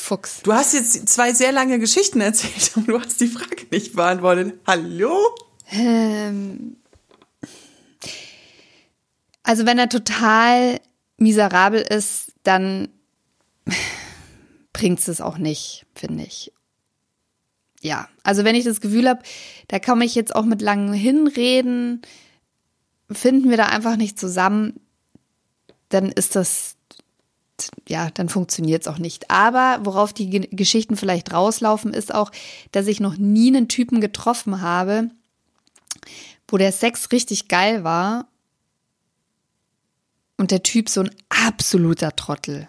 Du 0.09 0.15
Fuchs. 0.15 0.41
Du 0.41 0.53
hast 0.53 0.73
jetzt 0.73 1.07
zwei 1.07 1.33
sehr 1.33 1.51
lange 1.51 1.77
Geschichten 1.77 2.19
erzählt, 2.19 2.71
aber 2.75 2.85
du 2.85 2.99
hast 2.99 3.21
die 3.21 3.27
Frage 3.27 3.67
nicht 3.69 3.95
beantwortet. 3.95 4.59
Hallo? 4.65 5.15
Ähm, 5.71 6.77
also 9.43 9.67
wenn 9.67 9.77
er 9.77 9.87
total 9.87 10.79
miserabel 11.17 11.81
ist, 11.81 12.33
dann 12.41 12.89
bringt 14.73 15.07
es 15.07 15.21
auch 15.21 15.37
nicht, 15.37 15.85
finde 15.93 16.23
ich. 16.23 16.51
Ja, 17.81 18.09
also 18.23 18.43
wenn 18.43 18.55
ich 18.55 18.65
das 18.65 18.81
Gefühl 18.81 19.07
habe, 19.07 19.21
da 19.67 19.77
komme 19.77 20.05
ich 20.05 20.15
jetzt 20.15 20.35
auch 20.35 20.45
mit 20.45 20.61
langem 20.61 20.91
Hinreden, 20.91 22.01
finden 23.11 23.51
wir 23.51 23.57
da 23.57 23.67
einfach 23.67 23.95
nicht 23.95 24.19
zusammen, 24.19 24.79
dann 25.89 26.11
ist 26.11 26.35
das, 26.35 26.77
ja, 27.87 28.09
dann 28.11 28.29
funktioniert 28.29 28.81
es 28.83 28.87
auch 28.87 28.97
nicht. 28.97 29.29
Aber 29.31 29.79
worauf 29.83 30.13
die 30.13 30.29
Ge- 30.29 30.49
Geschichten 30.51 30.95
vielleicht 30.95 31.33
rauslaufen, 31.33 31.93
ist 31.93 32.13
auch, 32.13 32.31
dass 32.71 32.87
ich 32.87 32.99
noch 32.99 33.17
nie 33.17 33.47
einen 33.49 33.67
Typen 33.67 34.01
getroffen 34.01 34.61
habe, 34.61 35.09
wo 36.47 36.57
der 36.57 36.71
Sex 36.71 37.11
richtig 37.11 37.47
geil 37.47 37.83
war 37.83 38.27
und 40.37 40.51
der 40.51 40.63
Typ 40.63 40.89
so 40.89 41.01
ein 41.01 41.11
absoluter 41.29 42.15
Trottel. 42.15 42.67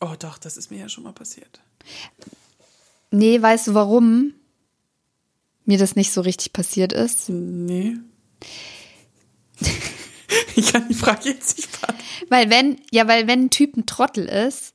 Oh 0.00 0.14
doch, 0.18 0.38
das 0.38 0.56
ist 0.56 0.70
mir 0.70 0.78
ja 0.78 0.88
schon 0.88 1.04
mal 1.04 1.12
passiert. 1.12 1.60
Nee, 3.10 3.40
weißt 3.40 3.68
du 3.68 3.74
warum 3.74 4.34
mir 5.64 5.78
das 5.78 5.96
nicht 5.96 6.12
so 6.12 6.20
richtig 6.22 6.52
passiert 6.52 6.92
ist? 6.92 7.28
Nee. 7.28 7.96
ich 10.56 10.72
kann 10.72 10.88
die 10.88 10.94
Frage 10.94 11.30
jetzt 11.30 11.56
nicht 11.56 11.80
beantworten. 11.80 12.04
Weil 12.28 12.50
wenn, 12.50 12.80
ja, 12.90 13.08
weil 13.08 13.26
wenn 13.26 13.44
ein 13.44 13.50
Typ 13.50 13.76
ein 13.76 13.86
Trottel 13.86 14.26
ist, 14.26 14.74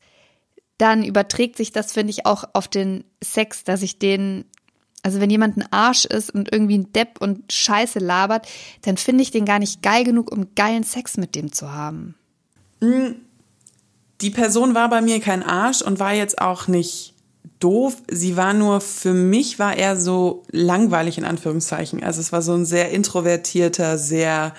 dann 0.78 1.04
überträgt 1.04 1.58
sich 1.58 1.72
das, 1.72 1.94
finde 1.94 2.12
ich, 2.12 2.26
auch 2.26 2.44
auf 2.54 2.68
den 2.68 3.04
Sex, 3.24 3.64
dass 3.64 3.82
ich 3.82 4.00
den, 4.00 4.46
also 5.04 5.20
wenn 5.20 5.30
jemand 5.30 5.58
ein 5.58 5.72
Arsch 5.72 6.06
ist 6.06 6.34
und 6.34 6.52
irgendwie 6.52 6.78
ein 6.78 6.92
Depp 6.94 7.22
und 7.22 7.52
Scheiße 7.52 8.00
labert, 8.00 8.48
dann 8.82 8.98
finde 8.98 9.24
ich 9.24 9.32
den 9.32 9.46
gar 9.46 9.60
nicht 9.60 9.82
geil 9.82 10.04
genug, 10.04 10.32
um 10.32 10.56
geilen 10.56 10.84
Sex 10.84 11.18
mit 11.18 11.36
dem 11.36 11.52
zu 11.52 11.72
haben. 11.72 12.16
Die 14.22 14.30
Person 14.30 14.76
war 14.76 14.90
bei 14.90 15.02
mir 15.02 15.20
kein 15.20 15.44
Arsch 15.44 15.82
und 15.82 16.00
war 16.00 16.14
jetzt 16.14 16.42
auch 16.42 16.68
nicht 16.68 17.14
doof. 17.60 17.96
Sie 18.10 18.36
war 18.36 18.54
nur, 18.54 18.82
für 18.82 19.14
mich 19.14 19.60
war 19.60 19.78
er 19.78 19.96
so 19.96 20.44
langweilig 20.52 21.18
in 21.18 21.26
Anführungszeichen. 21.26 22.04
Also 22.04 22.20
es 22.20 22.32
war 22.32 22.42
so 22.42 22.54
ein 22.54 22.66
sehr 22.66 22.92
introvertierter, 22.92 23.98
sehr, 23.98 24.54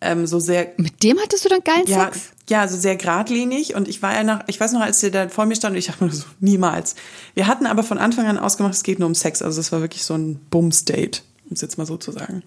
ähm, 0.00 0.26
so 0.26 0.38
sehr 0.38 0.72
Mit 0.76 1.02
dem 1.02 1.18
hattest 1.18 1.44
du 1.44 1.48
dann 1.48 1.60
geilen 1.64 1.86
Ja, 1.86 2.06
Sex? 2.12 2.30
ja, 2.48 2.68
so 2.68 2.76
sehr 2.76 2.96
geradlinig 2.96 3.74
und 3.74 3.88
ich 3.88 4.02
war 4.02 4.14
ja 4.14 4.22
nach, 4.22 4.44
ich 4.46 4.60
weiß 4.60 4.72
noch, 4.72 4.80
als 4.80 5.00
der 5.00 5.10
da 5.10 5.28
vor 5.28 5.46
mir 5.46 5.56
stand 5.56 5.72
und 5.72 5.78
ich 5.78 5.86
dachte 5.86 6.04
mir 6.04 6.12
so, 6.12 6.24
niemals. 6.40 6.94
Wir 7.34 7.46
hatten 7.46 7.66
aber 7.66 7.82
von 7.82 7.98
Anfang 7.98 8.26
an 8.26 8.38
ausgemacht, 8.38 8.74
es 8.74 8.82
geht 8.82 8.98
nur 8.98 9.08
um 9.08 9.14
Sex, 9.14 9.42
also 9.42 9.60
es 9.60 9.72
war 9.72 9.80
wirklich 9.80 10.04
so 10.04 10.14
ein 10.14 10.36
Bums-Date, 10.50 11.22
um 11.48 11.54
es 11.54 11.60
jetzt 11.60 11.78
mal 11.78 11.86
so 11.86 11.96
zu 11.96 12.12
sagen. 12.12 12.42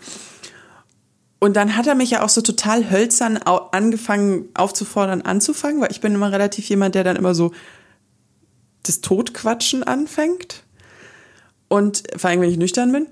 Und 1.40 1.56
dann 1.56 1.78
hat 1.78 1.88
er 1.88 1.96
mich 1.96 2.12
ja 2.12 2.24
auch 2.24 2.30
so 2.30 2.42
total 2.42 2.92
hölzern 2.92 3.38
angefangen 3.38 4.50
aufzufordern, 4.54 5.22
anzufangen, 5.22 5.82
weil 5.82 5.92
ich 5.92 6.02
bin 6.02 6.14
immer 6.14 6.32
relativ 6.32 6.68
jemand, 6.68 6.96
der 6.96 7.06
dann 7.06 7.16
immer 7.16 7.34
so 7.34 7.52
das 8.84 9.00
Totquatschen 9.02 9.84
anfängt. 9.84 10.64
Und 11.70 12.04
vor 12.18 12.30
allem, 12.30 12.42
wenn 12.42 12.50
ich 12.50 12.58
nüchtern 12.58 12.92
bin. 12.92 13.08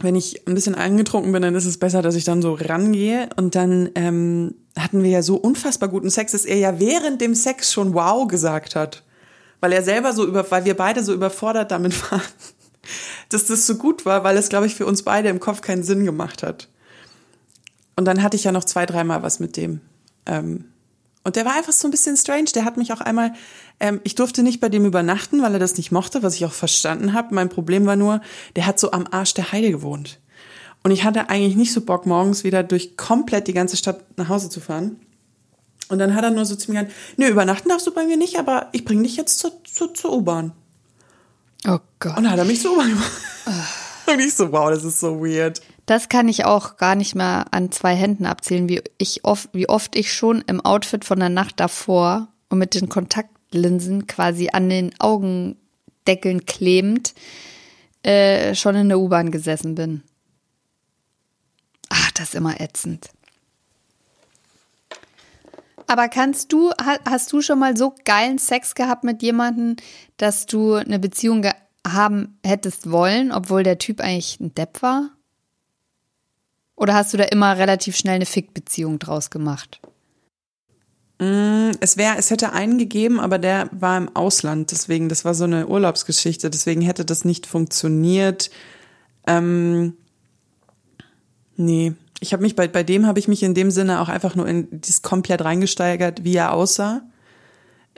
Wenn 0.00 0.14
ich 0.14 0.46
ein 0.46 0.54
bisschen 0.54 0.76
angetrunken 0.76 1.32
bin, 1.32 1.42
dann 1.42 1.54
ist 1.54 1.66
es 1.66 1.78
besser, 1.78 2.02
dass 2.02 2.14
ich 2.14 2.24
dann 2.24 2.40
so 2.40 2.54
rangehe. 2.54 3.28
Und 3.36 3.54
dann 3.54 3.90
ähm, 3.96 4.54
hatten 4.78 5.02
wir 5.02 5.10
ja 5.10 5.22
so 5.22 5.36
unfassbar 5.36 5.88
guten 5.88 6.10
Sex, 6.10 6.32
dass 6.32 6.44
er 6.44 6.56
ja 6.56 6.78
während 6.78 7.20
dem 7.20 7.34
Sex 7.34 7.72
schon 7.72 7.94
wow 7.94 8.28
gesagt 8.28 8.76
hat. 8.76 9.02
Weil 9.60 9.72
er 9.72 9.82
selber 9.82 10.12
so 10.12 10.24
über, 10.24 10.48
weil 10.50 10.64
wir 10.64 10.76
beide 10.76 11.02
so 11.02 11.12
überfordert 11.12 11.72
damit 11.72 12.00
waren, 12.12 12.22
dass 13.28 13.46
das 13.46 13.66
so 13.66 13.74
gut 13.74 14.06
war, 14.06 14.22
weil 14.22 14.36
es, 14.36 14.48
glaube 14.48 14.66
ich, 14.66 14.76
für 14.76 14.86
uns 14.86 15.02
beide 15.02 15.28
im 15.28 15.40
Kopf 15.40 15.62
keinen 15.62 15.82
Sinn 15.82 16.04
gemacht 16.04 16.44
hat. 16.44 16.68
Und 17.96 18.04
dann 18.04 18.22
hatte 18.22 18.36
ich 18.36 18.44
ja 18.44 18.52
noch 18.52 18.64
zwei, 18.64 18.86
dreimal 18.86 19.24
was 19.24 19.40
mit 19.40 19.56
dem. 19.56 19.80
Ähm, 20.26 20.66
und 21.28 21.36
der 21.36 21.44
war 21.44 21.54
einfach 21.54 21.74
so 21.74 21.86
ein 21.86 21.90
bisschen 21.90 22.16
strange. 22.16 22.46
Der 22.54 22.64
hat 22.64 22.78
mich 22.78 22.90
auch 22.90 23.02
einmal, 23.02 23.34
ähm, 23.80 24.00
ich 24.02 24.14
durfte 24.14 24.42
nicht 24.42 24.60
bei 24.60 24.70
dem 24.70 24.86
übernachten, 24.86 25.42
weil 25.42 25.52
er 25.52 25.58
das 25.58 25.76
nicht 25.76 25.92
mochte, 25.92 26.22
was 26.22 26.36
ich 26.36 26.46
auch 26.46 26.54
verstanden 26.54 27.12
habe. 27.12 27.34
Mein 27.34 27.50
Problem 27.50 27.84
war 27.84 27.96
nur, 27.96 28.22
der 28.56 28.64
hat 28.64 28.80
so 28.80 28.92
am 28.92 29.06
Arsch 29.10 29.34
der 29.34 29.52
Heide 29.52 29.70
gewohnt. 29.70 30.20
Und 30.84 30.90
ich 30.90 31.04
hatte 31.04 31.28
eigentlich 31.28 31.54
nicht 31.54 31.74
so 31.74 31.82
Bock, 31.82 32.06
morgens 32.06 32.44
wieder 32.44 32.62
durch 32.62 32.96
komplett 32.96 33.46
die 33.46 33.52
ganze 33.52 33.76
Stadt 33.76 34.02
nach 34.16 34.30
Hause 34.30 34.48
zu 34.48 34.58
fahren. 34.58 34.98
Und 35.90 35.98
dann 35.98 36.14
hat 36.14 36.24
er 36.24 36.30
nur 36.30 36.46
so 36.46 36.56
zu 36.56 36.72
mir 36.72 36.84
gesagt, 36.84 36.98
nö, 37.18 37.28
übernachten 37.28 37.68
darfst 37.68 37.86
du 37.86 37.92
bei 37.92 38.06
mir 38.06 38.16
nicht, 38.16 38.38
aber 38.38 38.70
ich 38.72 38.86
bring 38.86 39.02
dich 39.02 39.16
jetzt 39.16 39.38
zur, 39.38 39.52
zur, 39.64 39.92
zur 39.92 40.14
U-Bahn. 40.14 40.52
Oh 41.66 41.76
Gott. 41.98 42.16
Und 42.16 42.24
dann 42.24 42.30
hat 42.30 42.38
er 42.38 42.46
mich 42.46 42.62
zur 42.62 42.72
U-Bahn 42.72 42.88
gemacht. 42.88 43.12
Und 44.06 44.18
ich 44.18 44.32
so, 44.32 44.50
wow, 44.50 44.70
das 44.70 44.82
ist 44.82 44.98
so 44.98 45.20
weird. 45.20 45.60
Das 45.88 46.10
kann 46.10 46.28
ich 46.28 46.44
auch 46.44 46.76
gar 46.76 46.94
nicht 46.96 47.14
mehr 47.14 47.46
an 47.50 47.72
zwei 47.72 47.94
Händen 47.94 48.26
abzählen, 48.26 48.68
wie 48.68 48.82
ich 48.98 49.24
oft, 49.24 49.48
wie 49.54 49.70
oft 49.70 49.96
ich 49.96 50.12
schon 50.12 50.42
im 50.42 50.60
Outfit 50.60 51.02
von 51.02 51.18
der 51.18 51.30
Nacht 51.30 51.60
davor 51.60 52.28
und 52.50 52.58
mit 52.58 52.74
den 52.74 52.90
Kontaktlinsen 52.90 54.06
quasi 54.06 54.50
an 54.52 54.68
den 54.68 54.90
Augendeckeln 55.00 56.44
klebend 56.44 57.14
äh, 58.02 58.54
schon 58.54 58.76
in 58.76 58.90
der 58.90 58.98
U-Bahn 58.98 59.30
gesessen 59.30 59.76
bin. 59.76 60.02
Ach, 61.88 62.10
das 62.10 62.28
ist 62.28 62.34
immer 62.34 62.60
ätzend. 62.60 63.08
Aber 65.86 66.08
kannst 66.08 66.52
du, 66.52 66.70
ha- 66.72 67.00
hast 67.08 67.32
du 67.32 67.40
schon 67.40 67.60
mal 67.60 67.78
so 67.78 67.94
geilen 68.04 68.36
Sex 68.36 68.74
gehabt 68.74 69.04
mit 69.04 69.22
jemandem, 69.22 69.76
dass 70.18 70.44
du 70.44 70.74
eine 70.74 70.98
Beziehung 70.98 71.46
haben 71.86 72.38
hättest 72.44 72.90
wollen, 72.90 73.32
obwohl 73.32 73.62
der 73.62 73.78
Typ 73.78 74.02
eigentlich 74.02 74.38
ein 74.38 74.54
Depp 74.54 74.82
war? 74.82 75.12
Oder 76.78 76.94
hast 76.94 77.12
du 77.12 77.16
da 77.16 77.24
immer 77.24 77.58
relativ 77.58 77.96
schnell 77.96 78.14
eine 78.14 78.26
Fick-Beziehung 78.26 79.00
draus 79.00 79.30
gemacht? 79.30 79.80
Es 81.18 81.96
wäre, 81.96 82.16
es 82.16 82.30
hätte 82.30 82.52
einen 82.52 82.78
gegeben, 82.78 83.18
aber 83.18 83.40
der 83.40 83.68
war 83.72 83.98
im 83.98 84.14
Ausland, 84.14 84.70
deswegen, 84.70 85.08
das 85.08 85.24
war 85.24 85.34
so 85.34 85.42
eine 85.42 85.66
Urlaubsgeschichte, 85.66 86.48
deswegen 86.48 86.80
hätte 86.80 87.04
das 87.04 87.24
nicht 87.24 87.48
funktioniert. 87.48 88.50
Ähm, 89.26 89.94
nee, 91.56 91.94
ich 92.20 92.32
habe 92.32 92.44
mich 92.44 92.54
bei 92.54 92.68
bei 92.68 92.84
dem 92.84 93.06
habe 93.08 93.18
ich 93.18 93.26
mich 93.26 93.42
in 93.42 93.54
dem 93.54 93.72
Sinne 93.72 94.00
auch 94.00 94.08
einfach 94.08 94.36
nur 94.36 94.46
in 94.46 94.68
das 94.70 95.02
komplett 95.02 95.42
reingesteigert, 95.42 96.22
wie 96.22 96.36
er 96.36 96.52
aussah. 96.52 97.02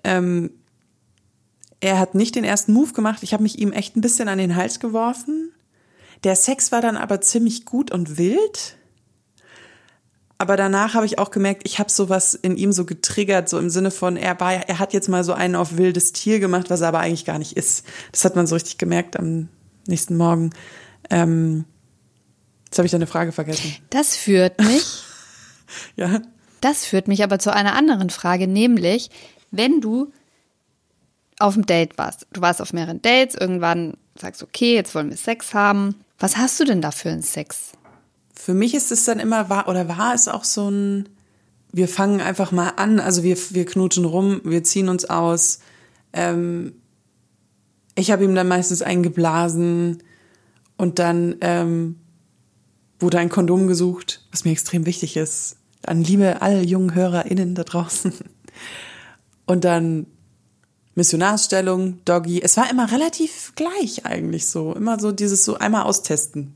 Ähm, 0.03 0.53
er 1.81 1.99
hat 1.99 2.15
nicht 2.15 2.35
den 2.35 2.45
ersten 2.45 2.73
Move 2.73 2.95
gemacht. 2.95 3.23
Ich 3.23 3.35
habe 3.35 3.43
mich 3.43 3.59
ihm 3.59 3.73
echt 3.73 3.97
ein 3.97 4.01
bisschen 4.01 4.29
an 4.29 4.39
den 4.39 4.57
Hals 4.57 4.81
geworfen. 4.81 5.53
Der 6.25 6.37
Sex 6.37 6.73
war 6.73 6.81
dann 6.81 6.97
aber 6.97 7.21
ziemlich 7.21 7.67
gut 7.67 7.91
und 7.91 8.17
wild. 8.17 8.77
Aber 10.41 10.57
danach 10.57 10.95
habe 10.95 11.05
ich 11.05 11.19
auch 11.19 11.31
gemerkt, 11.31 11.65
ich 11.67 11.79
habe 11.79 11.91
sowas 11.91 12.33
in 12.33 12.57
ihm 12.57 12.73
so 12.73 12.87
getriggert, 12.87 13.51
so 13.51 13.59
im 13.59 13.69
Sinne 13.69 13.91
von, 13.91 14.17
er, 14.17 14.41
war, 14.41 14.55
er 14.55 14.79
hat 14.79 14.95
jetzt 14.95 15.07
mal 15.11 15.23
so 15.23 15.35
einen 15.35 15.55
auf 15.55 15.77
wildes 15.77 16.13
Tier 16.13 16.41
gemacht, 16.41 16.71
was 16.71 16.81
er 16.81 16.89
aber 16.89 17.01
eigentlich 17.01 17.27
gar 17.27 17.39
nicht 17.39 17.59
ist. 17.59 17.85
Das 18.11 18.25
hat 18.25 18.37
man 18.37 18.47
so 18.47 18.55
richtig 18.55 18.79
gemerkt 18.79 19.19
am 19.19 19.51
nächsten 19.87 20.17
Morgen. 20.17 20.49
Ähm, 21.11 21.67
jetzt 22.65 22.79
habe 22.79 22.87
ich 22.87 22.91
deine 22.93 23.07
Frage 23.07 23.33
vergessen. 23.33 23.77
Das 23.91 24.17
führt 24.17 24.59
mich, 24.61 25.03
Ja. 25.97 26.23
das 26.63 26.87
führt 26.87 27.07
mich 27.07 27.23
aber 27.23 27.39
zu 27.39 27.53
einer 27.53 27.75
anderen 27.75 28.09
Frage, 28.09 28.47
nämlich, 28.49 29.11
wenn 29.51 29.83
du 29.83 30.11
auf 31.39 31.53
dem 31.53 31.67
Date 31.67 31.99
warst, 31.99 32.27
du 32.33 32.41
warst 32.41 32.63
auf 32.63 32.73
mehreren 32.73 33.03
Dates, 33.03 33.35
irgendwann 33.35 33.93
sagst, 34.19 34.43
okay, 34.43 34.75
jetzt 34.75 34.95
wollen 34.95 35.11
wir 35.11 35.19
Sex 35.19 35.53
haben. 35.53 35.97
Was 36.19 36.39
hast 36.39 36.59
du 36.61 36.65
denn 36.65 36.81
da 36.81 36.93
für 36.93 37.11
einen 37.11 37.21
Sex? 37.21 37.73
Für 38.41 38.55
mich 38.55 38.75
ist 38.75 38.91
es 38.91 39.05
dann 39.05 39.21
immer, 39.21 39.51
war, 39.51 39.69
oder 39.69 39.89
war 39.89 40.15
es 40.15 40.27
auch 40.27 40.45
so 40.45 40.71
ein, 40.71 41.09
wir 41.73 41.89
fangen 41.89 42.21
einfach 42.21 42.53
mal 42.53 42.71
an, 42.77 42.99
also 42.99 43.23
wir, 43.23 43.37
wir 43.51 43.67
knutschen 43.67 44.05
rum, 44.05 44.41
wir 44.45 44.65
ziehen 44.65 44.89
uns 44.89 45.05
aus. 45.05 45.61
Ähm, 46.13 46.73
ich 47.95 48.11
habe 48.11 48.25
ihm 48.25 48.35
dann 48.35 48.49
meistens 48.49 48.83
eingeblasen 48.83 50.03
und 50.79 50.99
dann 50.99 51.37
ähm, 51.43 51.97
wurde 52.99 53.19
ein 53.19 53.29
Kondom 53.29 53.67
gesucht, 53.67 54.27
was 54.31 54.45
mir 54.45 54.53
extrem 54.53 54.87
wichtig 54.87 55.17
ist. 55.17 55.57
An 55.85 56.03
liebe 56.03 56.41
alle 56.41 56.63
jungen 56.63 56.95
HörerInnen 56.95 57.55
da 57.55 57.65
draußen. 57.65 58.13
Und 59.47 59.65
dann 59.65 60.07
Missionarsstellung, 60.95 62.05
Doggy. 62.05 62.43
Es 62.43 62.57
war 62.57 62.71
immer 62.71 62.91
relativ 62.91 63.53
gleich 63.55 64.07
eigentlich 64.07 64.49
so. 64.49 64.75
Immer 64.75 64.99
so 64.99 65.13
dieses 65.13 65.45
so 65.45 65.57
einmal 65.57 65.83
austesten. 65.83 66.55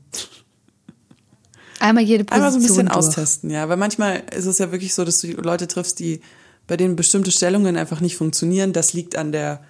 Einmal 1.85 2.03
jede 2.03 2.23
Position 2.23 2.35
Einmal 2.45 2.51
so 2.51 2.57
ein 2.57 2.63
bisschen 2.67 2.85
durch. 2.87 2.97
austesten, 2.97 3.49
ja. 3.49 3.69
Weil 3.69 3.77
manchmal 3.77 4.23
ist 4.35 4.45
es 4.45 4.57
ja 4.57 4.71
wirklich 4.71 4.93
so, 4.93 5.05
dass 5.05 5.19
du 5.19 5.27
Leute 5.27 5.67
triffst, 5.67 5.99
die 5.99 6.21
bei 6.67 6.77
denen 6.77 6.95
bestimmte 6.95 7.31
Stellungen 7.31 7.77
einfach 7.77 8.01
nicht 8.01 8.17
funktionieren. 8.17 8.73
Das 8.73 8.93
liegt 8.93 9.15
an 9.17 9.31
der 9.31 9.63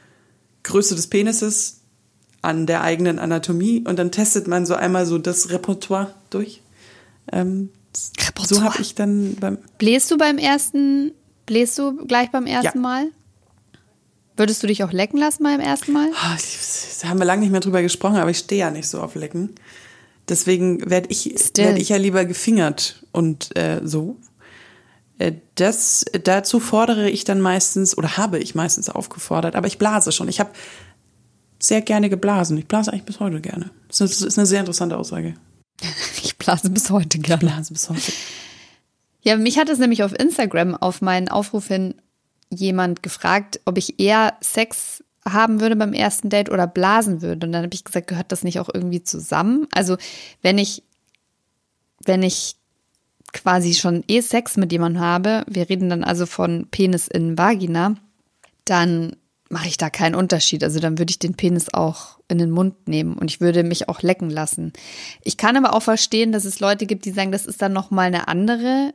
Größe 0.63 0.95
des 0.95 1.07
Penises, 1.07 1.81
an 2.41 2.65
der 2.67 2.81
eigenen 2.81 3.19
Anatomie 3.19 3.83
und 3.85 3.99
dann 3.99 4.11
testet 4.11 4.47
man 4.47 4.65
so 4.65 4.75
einmal 4.75 5.05
so 5.05 5.17
das 5.17 5.49
Repertoire 5.49 6.13
durch. 6.29 6.61
Ähm, 7.31 7.69
so 7.95 8.11
Repertoire. 8.25 8.63
habe 8.65 8.81
ich 8.81 8.95
dann 8.95 9.35
beim 9.35 9.57
Bläst 9.77 10.09
du 10.11 10.17
beim 10.17 10.37
ersten, 10.37 11.11
bläst 11.45 11.77
du 11.77 11.97
gleich 12.05 12.31
beim 12.31 12.45
ersten 12.45 12.77
Ja. 12.77 12.81
Mal? 12.81 13.07
Würdest 14.37 14.61
du 14.63 14.67
dich 14.67 14.83
auch 14.83 14.91
lecken 14.91 15.17
lassen 15.17 15.43
beim 15.43 15.59
ersten 15.61 15.93
Mal? 15.93 16.09
Ah, 16.21 16.35
Da 17.01 17.07
haben 17.09 17.19
wir 17.19 17.25
lange 17.25 17.41
nicht 17.41 17.51
mehr 17.51 17.61
drüber 17.61 17.81
gesprochen, 17.81 18.17
aber 18.17 18.31
ich 18.31 18.37
stehe 18.39 18.59
ja 18.61 18.71
nicht 18.71 18.87
so 18.87 18.99
auf 19.01 19.15
Lecken. 19.15 19.55
Deswegen 20.27 20.89
werde 20.89 21.09
ich, 21.09 21.35
Still. 21.37 21.65
werd 21.65 21.79
ich 21.79 21.89
ja 21.89 21.97
lieber 21.97 22.25
gefingert 22.25 23.05
und 23.11 23.55
äh, 23.57 23.81
so. 23.83 24.17
Äh, 25.19 25.33
Das, 25.55 26.05
dazu 26.23 26.59
fordere 26.59 27.09
ich 27.09 27.23
dann 27.23 27.41
meistens 27.41 27.97
oder 27.97 28.17
habe 28.17 28.39
ich 28.39 28.55
meistens 28.55 28.89
aufgefordert, 28.89 29.55
aber 29.55 29.67
ich 29.67 29.77
blase 29.77 30.11
schon. 30.11 30.27
Ich 30.27 30.39
habe 30.39 30.51
sehr 31.59 31.81
gerne 31.81 32.09
geblasen. 32.09 32.57
Ich 32.57 32.67
blase 32.67 32.91
eigentlich 32.91 33.05
bis 33.05 33.19
heute 33.19 33.41
gerne. 33.41 33.69
Das 33.87 34.01
ist, 34.01 34.37
eine 34.37 34.45
sehr 34.45 34.59
interessante 34.59 34.97
Aussage. 34.97 35.35
Ich 36.23 36.37
blase 36.37 36.69
bis 36.69 36.89
heute 36.89 37.17
gerne. 37.19 37.39
Blase 37.39 37.73
bis 37.73 37.89
heute. 37.89 38.11
Ja, 39.21 39.37
mich 39.37 39.57
hat 39.57 39.69
es 39.69 39.79
nämlich 39.79 40.03
auf 40.03 40.13
Instagram 40.13 40.75
auf 40.75 41.01
meinen 41.01 41.27
Aufruf 41.27 41.67
hin 41.67 41.95
jemand 42.49 43.01
gefragt, 43.01 43.59
ob 43.65 43.77
ich 43.77 43.99
eher 43.99 44.37
Sex 44.41 44.94
haben 45.27 45.59
würde 45.59 45.75
beim 45.75 45.93
ersten 45.93 46.29
Date 46.29 46.49
oder 46.49 46.67
blasen 46.67 47.21
würde. 47.21 47.47
Und 47.47 47.53
dann 47.53 47.63
habe 47.63 47.73
ich 47.73 47.83
gesagt, 47.83 48.07
gehört 48.07 48.31
das 48.31 48.43
nicht 48.43 48.59
auch 48.59 48.69
irgendwie 48.73 49.03
zusammen? 49.03 49.67
Also 49.71 49.97
wenn 50.41 50.57
ich, 50.57 50.83
wenn 52.03 52.23
ich 52.23 52.55
quasi 53.33 53.73
schon 53.73 54.03
eh 54.07 54.21
Sex 54.21 54.55
mit 54.57 54.71
jemandem 54.71 55.01
habe, 55.01 55.43
wir 55.47 55.69
reden 55.69 55.89
dann 55.89 56.03
also 56.03 56.25
von 56.25 56.67
Penis 56.69 57.07
in 57.07 57.37
Vagina, 57.37 57.95
dann 58.65 59.15
mache 59.49 59.67
ich 59.67 59.77
da 59.77 59.89
keinen 59.89 60.15
Unterschied. 60.15 60.63
Also 60.63 60.79
dann 60.79 60.97
würde 60.97 61.11
ich 61.11 61.19
den 61.19 61.35
Penis 61.35 61.73
auch 61.73 62.19
in 62.27 62.37
den 62.37 62.49
Mund 62.49 62.87
nehmen 62.87 63.15
und 63.15 63.29
ich 63.29 63.41
würde 63.41 63.63
mich 63.63 63.89
auch 63.89 64.01
lecken 64.01 64.29
lassen. 64.29 64.73
Ich 65.23 65.37
kann 65.37 65.57
aber 65.57 65.73
auch 65.75 65.83
verstehen, 65.83 66.31
dass 66.31 66.45
es 66.45 66.59
Leute 66.59 66.85
gibt, 66.85 67.05
die 67.05 67.11
sagen, 67.11 67.31
das 67.31 67.45
ist 67.45 67.61
dann 67.61 67.73
noch 67.73 67.91
mal 67.91 68.07
eine 68.07 68.27
andere 68.27 68.93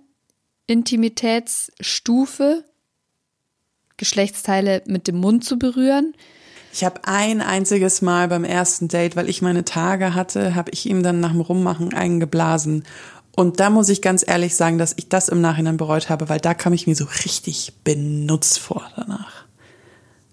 Intimitätsstufe, 0.67 2.65
Geschlechtsteile 4.01 4.83
mit 4.87 5.07
dem 5.07 5.17
Mund 5.17 5.45
zu 5.45 5.59
berühren. 5.59 6.15
Ich 6.73 6.85
habe 6.85 7.03
ein 7.05 7.41
einziges 7.41 8.01
Mal 8.01 8.29
beim 8.29 8.45
ersten 8.45 8.89
Date, 8.89 9.15
weil 9.15 9.29
ich 9.29 9.43
meine 9.43 9.65
Tage 9.65 10.15
hatte, 10.15 10.55
habe 10.55 10.71
ich 10.73 10.87
ihm 10.87 11.03
dann 11.03 11.21
nach 11.21 11.33
dem 11.33 11.41
Rummachen 11.41 11.93
eingeblasen. 11.93 12.85
Und 13.37 13.61
da 13.61 13.71
muss 13.71 13.89
ich 13.89 14.03
ganz 14.03 14.27
ehrlich 14.27 14.57
sagen, 14.57 14.79
dass 14.79 14.95
ich 14.97 15.09
das 15.09 15.29
im 15.29 15.41
Nachhinein 15.41 15.77
bereut 15.77 16.09
habe, 16.09 16.29
weil 16.29 16.41
da 16.41 16.55
kam 16.55 16.73
ich 16.73 16.87
mir 16.87 16.97
so 16.97 17.07
richtig 17.25 17.75
benutzt 17.85 18.59
vor 18.59 18.91
danach. 18.97 19.45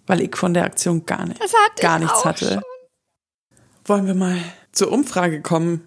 Weil 0.07 0.21
ich 0.21 0.35
von 0.35 0.53
der 0.53 0.63
Aktion 0.63 1.05
gar, 1.05 1.25
nicht, 1.25 1.39
gar 1.81 1.97
ich 1.97 2.03
nichts 2.03 2.23
hatte. 2.23 2.53
schon. 2.53 2.61
Wollen 3.85 4.07
wir 4.07 4.15
mal 4.15 4.37
zur 4.71 4.91
Umfrage 4.91 5.41
kommen 5.41 5.85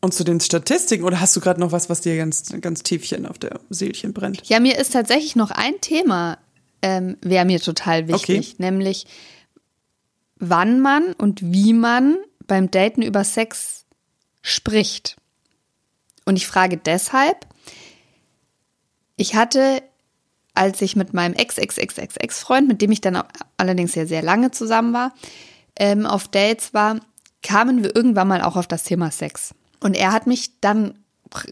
und 0.00 0.14
zu 0.14 0.24
den 0.24 0.40
Statistiken? 0.40 1.04
Oder 1.04 1.20
hast 1.20 1.34
du 1.34 1.40
gerade 1.40 1.60
noch 1.60 1.72
was, 1.72 1.88
was 1.90 2.00
dir 2.00 2.16
ganz, 2.16 2.52
ganz 2.60 2.82
tiefchen 2.82 3.26
auf 3.26 3.38
der 3.38 3.60
Seelchen 3.70 4.12
brennt? 4.12 4.48
Ja, 4.48 4.60
mir 4.60 4.78
ist 4.78 4.92
tatsächlich 4.92 5.36
noch 5.36 5.50
ein 5.50 5.80
Thema, 5.80 6.38
ähm, 6.82 7.16
wäre 7.22 7.44
mir 7.44 7.60
total 7.60 8.08
wichtig, 8.08 8.54
Okay. 8.54 8.62
nämlich 8.62 9.06
wann 10.36 10.80
man 10.80 11.12
und 11.12 11.40
wie 11.42 11.72
man 11.72 12.16
beim 12.46 12.70
Daten 12.70 13.02
über 13.02 13.24
Sex 13.24 13.84
spricht. 14.42 15.16
Und 16.24 16.36
ich 16.36 16.46
frage 16.46 16.76
deshalb, 16.76 17.46
ich 19.16 19.34
hatte, 19.34 19.82
als 20.54 20.80
ich 20.80 20.96
mit 20.96 21.12
meinem 21.12 21.34
Ex-Ex-Ex-Ex-Freund, 21.34 22.66
mit 22.68 22.80
dem 22.80 22.90
ich 22.90 23.00
dann 23.00 23.22
allerdings 23.56 23.92
sehr, 23.92 24.06
sehr 24.06 24.22
lange 24.22 24.50
zusammen 24.50 24.92
war, 24.94 25.14
ähm, 25.76 26.06
auf 26.06 26.28
Dates 26.28 26.72
war, 26.72 27.00
kamen 27.42 27.82
wir 27.82 27.94
irgendwann 27.94 28.28
mal 28.28 28.42
auch 28.42 28.56
auf 28.56 28.66
das 28.66 28.84
Thema 28.84 29.10
Sex. 29.10 29.54
Und 29.80 29.94
er 29.94 30.12
hat 30.12 30.26
mich 30.26 30.60
dann 30.60 30.98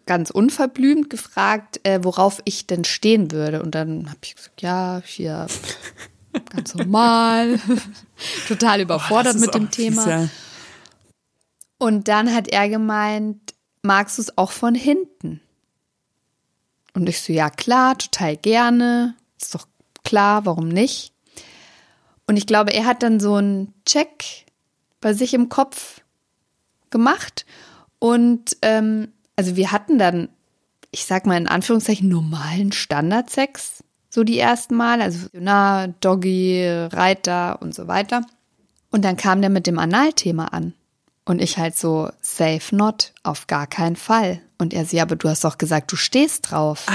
ganz 0.07 0.31
unverblümt 0.31 1.11
gefragt, 1.11 1.81
äh, 1.85 2.01
worauf 2.03 2.41
ich 2.45 2.67
denn 2.67 2.85
stehen 2.85 3.31
würde. 3.31 3.63
Und 3.63 3.75
dann 3.75 4.09
habe 4.09 4.19
ich 4.23 4.35
gesagt, 4.35 4.63
ja, 4.63 5.03
hier 5.05 5.47
ganz 6.51 6.75
normal, 6.75 7.61
total 8.49 8.81
überfordert 8.81 9.37
ist 9.37 9.41
mit 9.41 9.55
dem 9.55 9.71
Thema. 9.71 10.03
fies, 10.03 10.11
ja. 10.11 10.29
Und 11.79 12.09
dann 12.09 12.35
hat 12.35 12.49
er 12.49 12.69
gemeint, 12.69 13.55
magst 13.83 14.19
du 14.19 14.23
es 14.23 14.37
auch 14.37 14.51
von 14.51 14.75
hinten? 14.75 15.41
Und 16.95 17.09
ich 17.09 17.21
so, 17.21 17.33
ja 17.33 17.51
klar, 17.51 17.97
total 17.97 18.37
gerne. 18.37 19.15
Ist 19.41 19.55
doch 19.55 19.69
klar, 20.05 20.45
warum 20.45 20.69
nicht? 20.69 21.13
Und 22.27 22.37
ich 22.37 22.47
glaube, 22.47 22.73
er 22.73 22.85
hat 22.85 23.03
dann 23.03 23.21
so 23.21 23.37
einen 23.37 23.73
Check 23.87 24.47
bei 25.01 25.15
sich 25.15 25.33
im 25.33 25.49
Kopf 25.49 26.03
gemacht. 26.91 27.47
Und 28.01 28.57
ähm, 28.63 29.13
also 29.39 29.55
wir 29.55 29.71
hatten 29.71 29.99
dann, 29.99 30.31
ich 30.91 31.05
sag 31.05 31.25
mal 31.25 31.37
in 31.37 31.47
Anführungszeichen, 31.47 32.09
normalen 32.09 32.73
Standardsex, 32.73 33.85
so 34.11 34.25
die 34.25 34.37
ersten 34.37 34.75
Mal. 34.75 35.01
Also 35.01 35.29
na, 35.33 35.87
Doggy, 35.87 36.67
Reiter 36.67 37.63
und 37.63 37.73
so 37.73 37.87
weiter. 37.87 38.27
Und 38.91 39.05
dann 39.05 39.17
kam 39.17 39.41
der 39.41 39.51
mit 39.51 39.69
dem 39.69 39.79
Analthema 39.79 40.47
an. 40.47 40.75
Und 41.25 41.41
ich 41.41 41.57
halt 41.57 41.77
so, 41.77 42.11
safe 42.21 42.75
not, 42.75 43.13
auf 43.23 43.47
gar 43.47 43.69
keinen 43.69 43.95
Fall. 43.95 44.41
Und 44.59 44.75
er 44.75 44.85
so, 44.85 44.97
ja, 44.97 45.05
aber 45.05 45.15
du 45.15 45.29
hast 45.29 45.45
doch 45.45 45.57
gesagt, 45.57 45.93
du 45.93 45.97
stehst 45.97 46.51
drauf. 46.51 46.87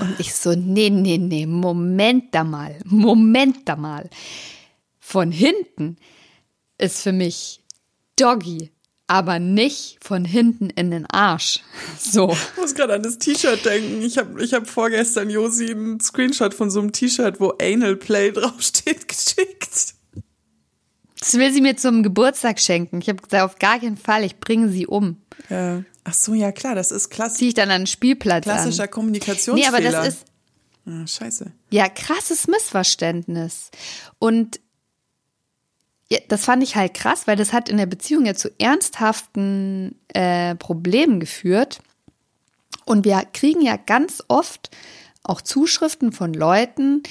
Und 0.00 0.18
ich 0.18 0.34
so, 0.34 0.52
nee, 0.52 0.90
nee, 0.90 1.18
nee, 1.18 1.46
Moment 1.46 2.34
da 2.34 2.42
mal, 2.42 2.74
Moment 2.84 3.68
da 3.68 3.76
mal. 3.76 4.10
Von 4.98 5.30
hinten 5.30 5.96
ist 6.76 7.02
für 7.02 7.12
mich 7.12 7.62
Doggy, 8.16 8.72
aber 9.06 9.38
nicht 9.38 9.98
von 10.02 10.24
hinten 10.24 10.70
in 10.70 10.90
den 10.90 11.06
Arsch. 11.06 11.60
So. 11.98 12.32
Ich 12.32 12.60
muss 12.60 12.74
gerade 12.74 12.94
an 12.94 13.02
das 13.02 13.18
T-Shirt 13.18 13.64
denken. 13.64 14.02
Ich 14.02 14.18
habe 14.18 14.42
ich 14.42 14.54
hab 14.54 14.68
vorgestern 14.68 15.30
Josi 15.30 15.70
einen 15.70 16.00
Screenshot 16.00 16.54
von 16.54 16.70
so 16.70 16.80
einem 16.80 16.92
T-Shirt, 16.92 17.40
wo 17.40 17.54
Anal 17.60 17.96
Play 17.96 18.30
draufsteht, 18.32 19.08
geschickt. 19.08 19.94
Das 21.18 21.34
will 21.34 21.52
sie 21.52 21.60
mir 21.60 21.76
zum 21.76 22.02
Geburtstag 22.02 22.60
schenken. 22.60 23.00
Ich 23.00 23.08
habe 23.08 23.22
gesagt, 23.22 23.42
auf 23.42 23.58
gar 23.58 23.80
keinen 23.80 23.96
Fall, 23.96 24.24
ich 24.24 24.38
bringe 24.38 24.68
sie 24.68 24.86
um. 24.86 25.16
Ja. 25.48 25.82
Ach 26.04 26.14
so, 26.14 26.34
ja 26.34 26.52
klar, 26.52 26.74
das 26.76 26.92
ist 26.92 27.10
klass 27.10 27.34
Ziehe 27.34 27.48
ich 27.48 27.54
dann 27.54 27.70
an 27.70 27.82
den 27.82 27.86
Spielplatz 27.86 28.44
klassischer 28.44 28.84
an. 28.84 28.90
Kommunikationsfehler. 28.90 29.80
Nee, 29.80 29.86
aber 29.88 30.04
das 30.04 30.14
ist, 30.14 30.24
Ah, 30.88 31.04
scheiße. 31.04 31.50
Ja, 31.70 31.88
krasses 31.88 32.46
Missverständnis. 32.46 33.70
Und 34.20 34.60
das 36.28 36.44
fand 36.44 36.62
ich 36.62 36.76
halt 36.76 36.94
krass, 36.94 37.26
weil 37.26 37.36
das 37.36 37.52
hat 37.52 37.68
in 37.68 37.78
der 37.78 37.86
Beziehung 37.86 38.26
ja 38.26 38.34
zu 38.34 38.48
ernsthaften 38.58 39.98
äh, 40.08 40.54
Problemen 40.54 41.20
geführt. 41.20 41.80
Und 42.84 43.04
wir 43.04 43.22
kriegen 43.32 43.62
ja 43.62 43.76
ganz 43.76 44.22
oft 44.28 44.70
auch 45.24 45.40
Zuschriften 45.40 46.12
von 46.12 46.32
Leuten, 46.32 47.02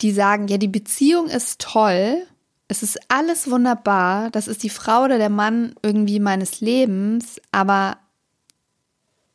die 0.00 0.10
sagen, 0.10 0.48
ja, 0.48 0.58
die 0.58 0.68
Beziehung 0.68 1.28
ist 1.28 1.60
toll, 1.60 2.26
es 2.66 2.82
ist 2.82 2.98
alles 3.08 3.50
wunderbar, 3.50 4.30
das 4.30 4.48
ist 4.48 4.62
die 4.62 4.70
Frau 4.70 5.04
oder 5.04 5.18
der 5.18 5.28
Mann 5.28 5.74
irgendwie 5.82 6.20
meines 6.20 6.60
Lebens, 6.60 7.40
aber 7.52 7.98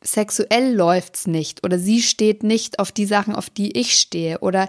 sexuell 0.02 0.74
läuft's 0.74 1.26
nicht 1.26 1.64
oder 1.64 1.78
sie 1.78 2.02
steht 2.02 2.42
nicht 2.42 2.78
auf 2.78 2.92
die 2.92 3.06
Sachen, 3.06 3.34
auf 3.34 3.50
die 3.50 3.78
ich 3.78 3.94
stehe 3.94 4.40
oder 4.40 4.68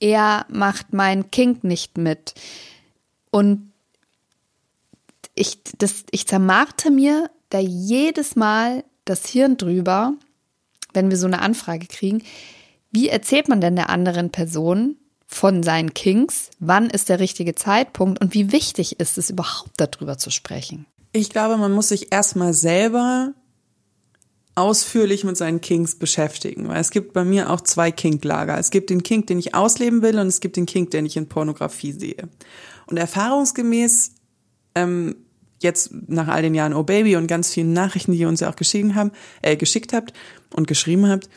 er 0.00 0.46
macht 0.48 0.92
mein 0.92 1.30
Kink 1.30 1.64
nicht 1.64 1.98
mit. 1.98 2.34
Und 3.34 3.72
ich, 5.34 5.58
das, 5.78 6.04
ich 6.12 6.28
zermarte 6.28 6.92
mir 6.92 7.32
da 7.50 7.58
jedes 7.58 8.36
Mal 8.36 8.84
das 9.04 9.26
Hirn 9.26 9.56
drüber, 9.56 10.14
wenn 10.92 11.10
wir 11.10 11.16
so 11.16 11.26
eine 11.26 11.42
Anfrage 11.42 11.88
kriegen. 11.88 12.22
Wie 12.92 13.08
erzählt 13.08 13.48
man 13.48 13.60
denn 13.60 13.74
der 13.74 13.90
anderen 13.90 14.30
Person 14.30 14.98
von 15.26 15.64
seinen 15.64 15.94
Kinks? 15.94 16.50
Wann 16.60 16.88
ist 16.88 17.08
der 17.08 17.18
richtige 17.18 17.56
Zeitpunkt? 17.56 18.20
Und 18.20 18.34
wie 18.34 18.52
wichtig 18.52 19.00
ist 19.00 19.18
es 19.18 19.30
überhaupt 19.30 19.72
darüber 19.78 20.16
zu 20.16 20.30
sprechen? 20.30 20.86
Ich 21.10 21.28
glaube, 21.28 21.56
man 21.56 21.72
muss 21.72 21.88
sich 21.88 22.12
erstmal 22.12 22.54
selber 22.54 23.32
ausführlich 24.54 25.24
mit 25.24 25.36
seinen 25.36 25.60
Kinks 25.60 25.96
beschäftigen, 25.96 26.68
weil 26.68 26.80
es 26.80 26.92
gibt 26.92 27.12
bei 27.12 27.24
mir 27.24 27.50
auch 27.50 27.62
zwei 27.62 27.90
Kinklager. 27.90 28.56
Es 28.58 28.70
gibt 28.70 28.90
den 28.90 29.02
Kink, 29.02 29.26
den 29.26 29.40
ich 29.40 29.56
ausleben 29.56 30.02
will 30.02 30.20
und 30.20 30.28
es 30.28 30.38
gibt 30.38 30.54
den 30.54 30.66
Kink, 30.66 30.92
den 30.92 31.04
ich 31.04 31.16
in 31.16 31.28
Pornografie 31.28 31.90
sehe. 31.90 32.28
Und 32.86 32.96
erfahrungsgemäß, 32.96 34.12
ähm, 34.74 35.16
jetzt 35.60 35.90
nach 36.08 36.28
all 36.28 36.42
den 36.42 36.54
Jahren 36.54 36.74
Oh 36.74 36.82
Baby 36.82 37.16
und 37.16 37.26
ganz 37.26 37.50
vielen 37.50 37.72
Nachrichten, 37.72 38.12
die 38.12 38.18
ihr 38.18 38.28
uns 38.28 38.40
ja 38.40 38.50
auch 38.50 38.56
geschickt, 38.56 38.94
haben, 38.94 39.12
äh, 39.42 39.56
geschickt 39.56 39.92
habt 39.92 40.12
und 40.54 40.66
geschrieben 40.66 41.08
habt, 41.08 41.28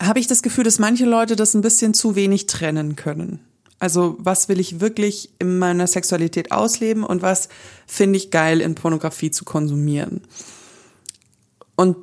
habe 0.00 0.18
ich 0.18 0.26
das 0.26 0.42
Gefühl, 0.42 0.64
dass 0.64 0.78
manche 0.78 1.04
Leute 1.04 1.36
das 1.36 1.54
ein 1.54 1.60
bisschen 1.60 1.94
zu 1.94 2.14
wenig 2.16 2.46
trennen 2.46 2.96
können. 2.96 3.40
Also 3.78 4.16
was 4.18 4.48
will 4.48 4.60
ich 4.60 4.80
wirklich 4.80 5.30
in 5.38 5.58
meiner 5.58 5.86
Sexualität 5.86 6.52
ausleben 6.52 7.04
und 7.04 7.22
was 7.22 7.48
finde 7.86 8.16
ich 8.16 8.30
geil 8.30 8.60
in 8.60 8.74
Pornografie 8.74 9.30
zu 9.30 9.44
konsumieren. 9.44 10.22
Und 11.76 11.96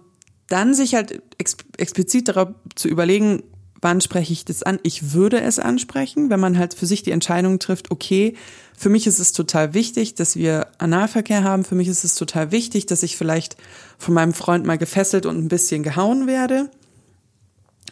dann 0.48 0.74
sich 0.74 0.96
halt 0.96 1.22
ex 1.38 1.56
explizit 1.78 2.28
darauf 2.28 2.50
zu 2.76 2.90
überlegen, 2.90 3.44
wann 3.82 4.02
spreche 4.02 4.34
ich 4.34 4.46
das 4.46 4.64
an? 4.64 4.80
Ich 4.84 5.14
würde 5.14 5.42
es 5.42 5.60
ansprechen, 5.60 6.30
wenn 6.30 6.40
man 6.40 6.58
halt 6.58 6.74
für 6.74 6.86
sich 6.86 7.04
die 7.04 7.12
Entscheidung 7.12 7.60
trifft, 7.60 7.92
okay, 7.92 8.36
für 8.78 8.90
mich 8.90 9.08
ist 9.08 9.20
es 9.20 9.34
total 9.34 9.74
wichtig, 9.74 10.16
dass 10.16 10.36
wir 10.36 10.68
Analverkehr 10.78 11.44
haben. 11.44 11.64
Für 11.64 11.76
mich 11.76 11.88
ist 11.88 12.04
es 12.04 12.16
total 12.16 12.52
wichtig, 12.52 12.86
dass 12.88 13.04
ich 13.04 13.18
vielleicht 13.18 13.56
von 13.98 14.14
meinem 14.14 14.34
Freund 14.34 14.66
mal 14.66 14.78
gefesselt 14.78 15.26
und 15.26 15.38
ein 15.38 15.50
bisschen 15.50 15.84
gehauen 15.84 16.28
werde 16.28 16.70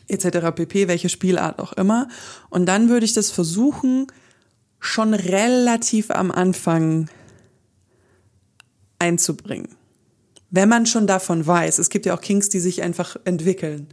etc. 0.09 0.51
pp, 0.55 0.87
welche 0.87 1.09
Spielart 1.09 1.59
auch 1.59 1.73
immer. 1.73 2.07
Und 2.49 2.65
dann 2.65 2.89
würde 2.89 3.05
ich 3.05 3.13
das 3.13 3.31
versuchen, 3.31 4.07
schon 4.79 5.13
relativ 5.13 6.11
am 6.11 6.31
Anfang 6.31 7.09
einzubringen. 8.97 9.69
Wenn 10.51 10.69
man 10.69 10.85
schon 10.85 11.05
davon 11.05 11.45
weiß, 11.45 11.77
es 11.77 11.89
gibt 11.89 12.05
ja 12.05 12.15
auch 12.15 12.21
Kings, 12.21 12.49
die 12.49 12.59
sich 12.59 12.81
einfach 12.81 13.17
entwickeln. 13.23 13.87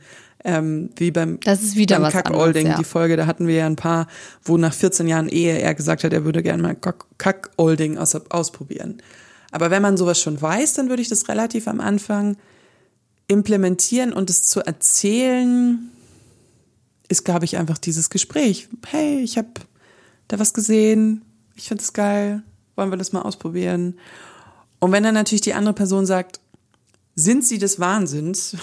Ähm, 0.48 0.90
wie 0.94 1.10
beim, 1.10 1.40
das 1.40 1.60
ist 1.60 1.74
wieder 1.74 1.98
beim 1.98 2.12
Kackolding, 2.12 2.68
ja. 2.68 2.78
die 2.78 2.84
Folge, 2.84 3.16
da 3.16 3.26
hatten 3.26 3.48
wir 3.48 3.56
ja 3.56 3.66
ein 3.66 3.74
paar, 3.74 4.06
wo 4.44 4.56
nach 4.56 4.72
14 4.72 5.08
Jahren 5.08 5.28
Ehe 5.28 5.58
er 5.58 5.74
gesagt 5.74 6.04
hat, 6.04 6.12
er 6.12 6.24
würde 6.24 6.40
gerne 6.40 6.62
mal 6.62 6.76
Kackolding 7.18 7.98
aus, 7.98 8.14
ausprobieren. 8.14 9.02
Aber 9.50 9.72
wenn 9.72 9.82
man 9.82 9.96
sowas 9.96 10.20
schon 10.20 10.40
weiß, 10.40 10.74
dann 10.74 10.88
würde 10.88 11.02
ich 11.02 11.08
das 11.08 11.28
relativ 11.28 11.66
am 11.66 11.80
Anfang 11.80 12.36
implementieren 13.26 14.12
und 14.12 14.30
es 14.30 14.44
zu 14.44 14.60
erzählen, 14.60 15.90
ist, 17.08 17.24
glaube 17.24 17.44
ich, 17.44 17.56
einfach 17.56 17.78
dieses 17.78 18.08
Gespräch. 18.08 18.68
Hey, 18.86 19.18
ich 19.18 19.38
habe 19.38 19.48
da 20.28 20.38
was 20.38 20.54
gesehen, 20.54 21.22
ich 21.56 21.66
finde 21.66 21.82
es 21.82 21.92
geil, 21.92 22.44
wollen 22.76 22.90
wir 22.90 22.98
das 22.98 23.12
mal 23.12 23.22
ausprobieren? 23.22 23.98
Und 24.78 24.92
wenn 24.92 25.02
dann 25.02 25.14
natürlich 25.14 25.40
die 25.40 25.54
andere 25.54 25.74
Person 25.74 26.06
sagt, 26.06 26.38
sind 27.16 27.44
sie 27.44 27.58
des 27.58 27.80
Wahnsinns? 27.80 28.56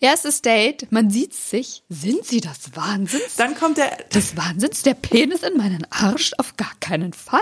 Erstes 0.00 0.42
Date, 0.42 0.90
man 0.90 1.10
sieht 1.10 1.32
sich. 1.32 1.84
Sind 1.88 2.24
sie 2.24 2.40
das 2.40 2.74
Wahnsinns? 2.74 3.36
Dann 3.36 3.54
kommt 3.54 3.78
der. 3.78 3.90
Des 4.12 4.36
Wahnsinns, 4.36 4.82
der 4.82 4.94
Penis 4.94 5.42
in 5.42 5.56
meinen 5.56 5.86
Arsch? 5.90 6.32
Auf 6.38 6.56
gar 6.56 6.72
keinen 6.80 7.12
Fall. 7.12 7.40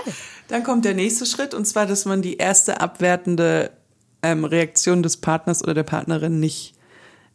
Dann 0.48 0.62
kommt 0.62 0.84
der 0.84 0.94
nächste 0.94 1.24
Schritt 1.24 1.54
und 1.54 1.64
zwar, 1.64 1.86
dass 1.86 2.04
man 2.04 2.20
die 2.20 2.36
erste 2.36 2.80
abwertende 2.80 3.70
ähm, 4.22 4.44
Reaktion 4.44 5.02
des 5.02 5.16
Partners 5.18 5.62
oder 5.62 5.74
der 5.74 5.84
Partnerin 5.84 6.38
nicht 6.38 6.74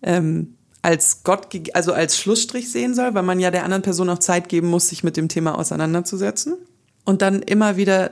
ähm, 0.03 0.57
als 0.81 1.23
Gott, 1.23 1.47
also 1.73 1.93
als 1.93 2.17
Schlussstrich 2.17 2.71
sehen 2.71 2.93
soll, 2.93 3.13
weil 3.15 3.23
man 3.23 3.39
ja 3.39 3.51
der 3.51 3.63
anderen 3.63 3.83
Person 3.83 4.09
auch 4.09 4.19
Zeit 4.19 4.49
geben 4.49 4.69
muss, 4.69 4.89
sich 4.89 5.03
mit 5.03 5.17
dem 5.17 5.29
Thema 5.29 5.57
auseinanderzusetzen 5.57 6.57
und 7.05 7.21
dann 7.21 7.41
immer 7.41 7.77
wieder 7.77 8.11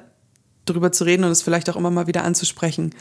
drüber 0.65 0.91
zu 0.91 1.03
reden 1.03 1.25
und 1.25 1.31
es 1.31 1.41
vielleicht 1.41 1.69
auch 1.69 1.75
immer 1.75 1.91
mal 1.91 2.07
wieder 2.07 2.23
anzusprechen. 2.23 2.95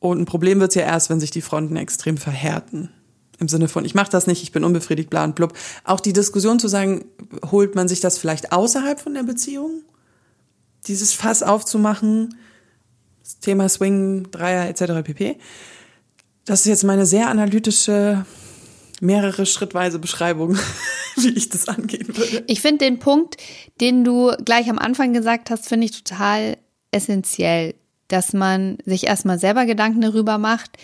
Und 0.00 0.20
ein 0.20 0.24
Problem 0.26 0.60
wird 0.60 0.70
es 0.70 0.74
ja 0.74 0.82
erst, 0.82 1.08
wenn 1.08 1.20
sich 1.20 1.30
die 1.30 1.40
Fronten 1.40 1.76
extrem 1.76 2.16
verhärten. 2.16 2.90
Im 3.38 3.48
Sinne 3.48 3.68
von, 3.68 3.84
ich 3.84 3.94
mache 3.94 4.10
das 4.10 4.26
nicht, 4.26 4.42
ich 4.42 4.52
bin 4.52 4.64
unbefriedigt, 4.64 5.10
bla 5.10 5.24
und 5.24 5.34
blub. 5.34 5.52
Auch 5.84 6.00
die 6.00 6.12
Diskussion 6.12 6.58
zu 6.58 6.68
sagen, 6.68 7.04
holt 7.50 7.74
man 7.74 7.88
sich 7.88 8.00
das 8.00 8.18
vielleicht 8.18 8.52
außerhalb 8.52 8.98
von 9.00 9.14
der 9.14 9.24
Beziehung? 9.24 9.82
Dieses 10.86 11.12
Fass 11.12 11.42
aufzumachen, 11.42 12.36
das 13.22 13.38
Thema 13.40 13.68
Swing, 13.68 14.30
Dreier 14.30 14.68
etc. 14.68 15.02
pp. 15.04 15.36
Das 16.44 16.60
ist 16.60 16.66
jetzt 16.66 16.84
meine 16.84 17.06
sehr 17.06 17.28
analytische 17.28 18.24
mehrere 19.00 19.46
schrittweise 19.46 19.98
Beschreibungen, 19.98 20.58
wie 21.16 21.30
ich 21.30 21.48
das 21.48 21.68
angehen 21.68 22.16
würde. 22.16 22.44
Ich 22.46 22.60
finde 22.60 22.84
den 22.84 22.98
Punkt, 22.98 23.36
den 23.80 24.04
du 24.04 24.32
gleich 24.44 24.70
am 24.70 24.78
Anfang 24.78 25.12
gesagt 25.12 25.50
hast, 25.50 25.68
finde 25.68 25.86
ich 25.86 26.02
total 26.02 26.56
essentiell, 26.90 27.74
dass 28.08 28.32
man 28.32 28.78
sich 28.86 29.06
erstmal 29.06 29.38
selber 29.38 29.66
Gedanken 29.66 30.00
darüber 30.00 30.38
macht, 30.38 30.78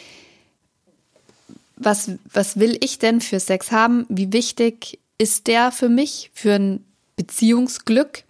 was, 1.85 2.13
was 2.33 2.59
will 2.59 2.77
ich 2.81 2.99
denn 2.99 3.21
für 3.21 3.41
Sex 3.41 3.73
haben? 3.73 4.07
Wie 4.09 4.33
wichtig 4.33 4.99
ist 5.19 5.47
der 5.47 5.73
für 5.73 5.89
mich, 5.89 6.31
für 6.35 6.55
ein 6.55 6.85
Beziehungsglück? 7.17 8.25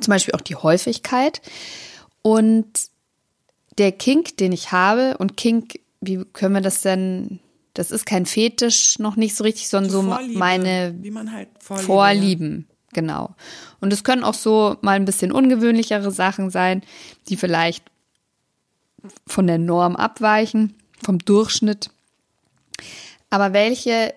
Zum 0.00 0.10
Beispiel 0.10 0.34
auch 0.34 0.40
die 0.40 0.56
Häufigkeit. 0.56 1.40
Und 2.22 2.66
der 3.78 3.92
Kink, 3.92 4.36
den 4.36 4.52
ich 4.52 4.72
habe, 4.72 5.16
und 5.18 5.36
Kink, 5.36 5.80
wie 6.00 6.24
können 6.32 6.54
wir 6.54 6.60
das 6.60 6.82
denn 6.82 7.40
das 7.74 7.90
ist 7.90 8.04
kein 8.04 8.26
Fetisch 8.26 8.98
noch 8.98 9.16
nicht 9.16 9.34
so 9.34 9.44
richtig, 9.44 9.68
sondern 9.68 9.90
so 9.90 10.02
Vorliebe, 10.02 10.38
meine 10.38 10.94
halt 11.32 11.48
Vorliebe, 11.58 11.86
Vorlieben. 11.86 12.66
Ja. 12.68 12.74
Genau. 12.94 13.34
Und 13.80 13.92
es 13.92 14.04
können 14.04 14.22
auch 14.22 14.34
so 14.34 14.76
mal 14.82 14.96
ein 14.96 15.06
bisschen 15.06 15.32
ungewöhnlichere 15.32 16.10
Sachen 16.10 16.50
sein, 16.50 16.82
die 17.28 17.36
vielleicht 17.36 17.84
von 19.26 19.46
der 19.46 19.56
Norm 19.56 19.96
abweichen, 19.96 20.74
vom 21.02 21.18
Durchschnitt. 21.18 21.90
Aber 23.30 23.52
welche 23.52 24.14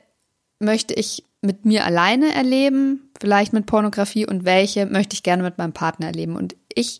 möchte 0.59 0.93
ich 0.93 1.23
mit 1.41 1.65
mir 1.65 1.85
alleine 1.85 2.33
erleben, 2.33 3.09
vielleicht 3.19 3.53
mit 3.53 3.65
Pornografie 3.65 4.25
und 4.25 4.45
welche 4.45 4.85
möchte 4.85 5.13
ich 5.13 5.23
gerne 5.23 5.43
mit 5.43 5.57
meinem 5.57 5.73
Partner 5.73 6.07
erleben? 6.07 6.35
Und 6.35 6.55
ich, 6.73 6.99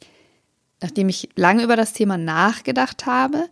nachdem 0.82 1.10
ich 1.10 1.30
lange 1.36 1.64
über 1.64 1.76
das 1.76 1.94
Thema 1.94 2.18
nachgedacht 2.18 3.06
habe, 3.06 3.50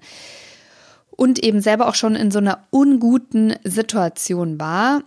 und 1.16 1.40
eben 1.44 1.62
selber 1.62 1.88
auch 1.88 1.96
schon 1.96 2.16
in 2.16 2.32
so 2.32 2.40
einer 2.40 2.68
unguten 2.70 3.56
Situation 3.64 4.60
war. 4.60 5.04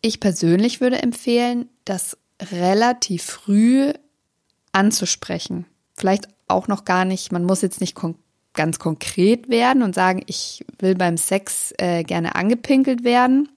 Ich 0.00 0.20
persönlich 0.20 0.80
würde 0.80 1.02
empfehlen, 1.02 1.68
das 1.84 2.16
relativ 2.52 3.24
früh 3.24 3.92
anzusprechen. 4.72 5.64
Vielleicht 5.96 6.28
auch 6.48 6.68
noch 6.68 6.84
gar 6.84 7.04
nicht, 7.04 7.32
man 7.32 7.44
muss 7.44 7.62
jetzt 7.62 7.80
nicht 7.80 7.94
kon 7.94 8.16
ganz 8.56 8.78
konkret 8.78 9.48
werden 9.48 9.82
und 9.82 9.94
sagen, 9.94 10.22
ich 10.26 10.64
will 10.78 10.94
beim 10.94 11.16
Sex 11.16 11.72
äh, 11.78 12.02
gerne 12.02 12.34
angepinkelt 12.34 13.04
werden. 13.04 13.48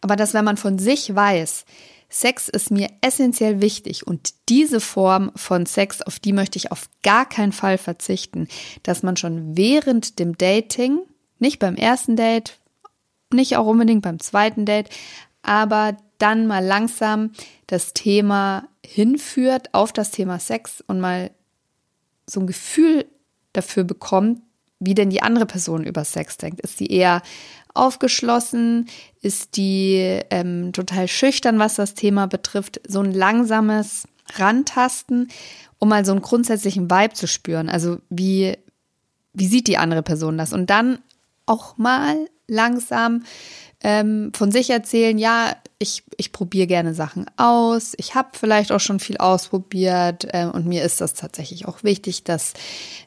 Aber 0.00 0.16
dass 0.16 0.34
wenn 0.34 0.44
man 0.44 0.56
von 0.56 0.78
sich 0.78 1.14
weiß, 1.14 1.64
Sex 2.12 2.50
ist 2.50 2.70
mir 2.70 2.88
essentiell 3.00 3.62
wichtig 3.62 4.06
und 4.06 4.34
diese 4.50 4.80
Form 4.80 5.32
von 5.34 5.64
Sex, 5.64 6.02
auf 6.02 6.18
die 6.18 6.34
möchte 6.34 6.58
ich 6.58 6.70
auf 6.70 6.90
gar 7.02 7.26
keinen 7.26 7.52
Fall 7.52 7.78
verzichten, 7.78 8.48
dass 8.82 9.02
man 9.02 9.16
schon 9.16 9.56
während 9.56 10.18
dem 10.18 10.36
Dating, 10.36 10.98
nicht 11.38 11.58
beim 11.58 11.74
ersten 11.74 12.14
Date, 12.14 12.58
nicht 13.32 13.56
auch 13.56 13.66
unbedingt 13.66 14.02
beim 14.02 14.20
zweiten 14.20 14.66
Date, 14.66 14.90
aber 15.40 15.96
dann 16.18 16.46
mal 16.46 16.62
langsam 16.62 17.32
das 17.66 17.94
Thema 17.94 18.68
hinführt 18.84 19.72
auf 19.72 19.92
das 19.92 20.10
Thema 20.10 20.38
Sex 20.38 20.84
und 20.86 21.00
mal 21.00 21.30
so 22.26 22.40
ein 22.40 22.46
Gefühl 22.46 23.06
dafür 23.52 23.84
bekommt, 23.84 24.40
wie 24.80 24.94
denn 24.94 25.10
die 25.10 25.22
andere 25.22 25.46
Person 25.46 25.84
über 25.84 26.04
Sex 26.04 26.36
denkt. 26.38 26.60
Ist 26.60 26.78
sie 26.78 26.86
eher 26.86 27.22
aufgeschlossen? 27.74 28.88
Ist 29.20 29.56
die 29.56 30.20
ähm, 30.30 30.72
total 30.72 31.08
schüchtern, 31.08 31.58
was 31.58 31.76
das 31.76 31.94
Thema 31.94 32.26
betrifft? 32.26 32.80
So 32.88 33.00
ein 33.00 33.12
langsames 33.12 34.08
Rantasten, 34.34 35.28
um 35.78 35.88
mal 35.88 36.04
so 36.04 36.12
einen 36.12 36.22
grundsätzlichen 36.22 36.90
Vibe 36.90 37.14
zu 37.14 37.26
spüren. 37.26 37.68
Also 37.68 37.98
wie, 38.08 38.56
wie 39.32 39.46
sieht 39.46 39.68
die 39.68 39.78
andere 39.78 40.02
Person 40.02 40.38
das? 40.38 40.52
Und 40.52 40.70
dann 40.70 40.98
auch 41.46 41.76
mal 41.78 42.26
langsam 42.46 43.24
ähm, 43.82 44.30
von 44.34 44.52
sich 44.52 44.70
erzählen, 44.70 45.18
ja, 45.18 45.56
ich, 45.78 46.04
ich 46.16 46.30
probiere 46.30 46.68
gerne 46.68 46.94
Sachen 46.94 47.26
aus, 47.36 47.94
ich 47.96 48.14
habe 48.14 48.30
vielleicht 48.34 48.70
auch 48.70 48.78
schon 48.78 49.00
viel 49.00 49.16
ausprobiert 49.16 50.26
äh, 50.32 50.46
und 50.46 50.66
mir 50.66 50.84
ist 50.84 51.00
das 51.00 51.14
tatsächlich 51.14 51.66
auch 51.66 51.82
wichtig, 51.82 52.22
dass 52.22 52.52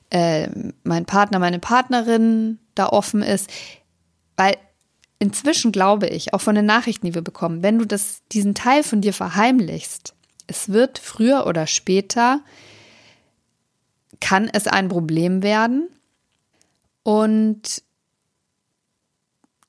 äh, 0.09 0.49
mein 0.83 1.05
Partner, 1.05 1.39
meine 1.39 1.59
Partnerin 1.59 2.59
da 2.75 2.87
offen 2.87 3.21
ist. 3.21 3.49
Weil 4.37 4.57
inzwischen 5.19 5.71
glaube 5.71 6.07
ich, 6.07 6.33
auch 6.33 6.41
von 6.41 6.55
den 6.55 6.65
Nachrichten, 6.65 7.05
die 7.05 7.15
wir 7.15 7.21
bekommen, 7.21 7.63
wenn 7.63 7.79
du 7.79 7.85
das, 7.85 8.21
diesen 8.31 8.55
Teil 8.55 8.83
von 8.83 9.01
dir 9.01 9.13
verheimlichst, 9.13 10.13
es 10.47 10.69
wird 10.69 10.99
früher 10.99 11.47
oder 11.47 11.67
später, 11.67 12.41
kann 14.19 14.49
es 14.51 14.67
ein 14.67 14.89
Problem 14.89 15.43
werden. 15.43 15.89
Und 17.03 17.83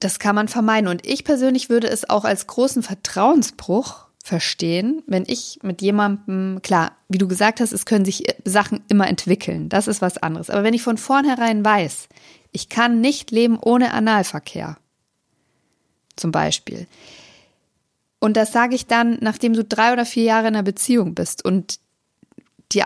das 0.00 0.18
kann 0.18 0.34
man 0.34 0.48
vermeiden. 0.48 0.88
Und 0.88 1.06
ich 1.06 1.24
persönlich 1.24 1.68
würde 1.68 1.88
es 1.88 2.08
auch 2.08 2.24
als 2.24 2.46
großen 2.46 2.82
Vertrauensbruch 2.82 4.05
verstehen, 4.26 5.04
wenn 5.06 5.22
ich 5.24 5.60
mit 5.62 5.80
jemandem, 5.80 6.58
klar, 6.60 6.96
wie 7.08 7.18
du 7.18 7.28
gesagt 7.28 7.60
hast, 7.60 7.70
es 7.70 7.86
können 7.86 8.04
sich 8.04 8.24
Sachen 8.44 8.80
immer 8.88 9.06
entwickeln. 9.06 9.68
Das 9.68 9.86
ist 9.86 10.02
was 10.02 10.18
anderes. 10.18 10.50
Aber 10.50 10.64
wenn 10.64 10.74
ich 10.74 10.82
von 10.82 10.98
vornherein 10.98 11.64
weiß, 11.64 12.08
ich 12.50 12.68
kann 12.68 13.00
nicht 13.00 13.30
leben 13.30 13.56
ohne 13.56 13.92
Analverkehr, 13.92 14.78
zum 16.16 16.32
Beispiel. 16.32 16.88
Und 18.18 18.36
das 18.36 18.50
sage 18.50 18.74
ich 18.74 18.88
dann, 18.88 19.18
nachdem 19.20 19.52
du 19.52 19.62
drei 19.62 19.92
oder 19.92 20.04
vier 20.04 20.24
Jahre 20.24 20.48
in 20.48 20.56
einer 20.56 20.64
Beziehung 20.64 21.14
bist 21.14 21.44
und 21.44 21.78
die 22.72 22.82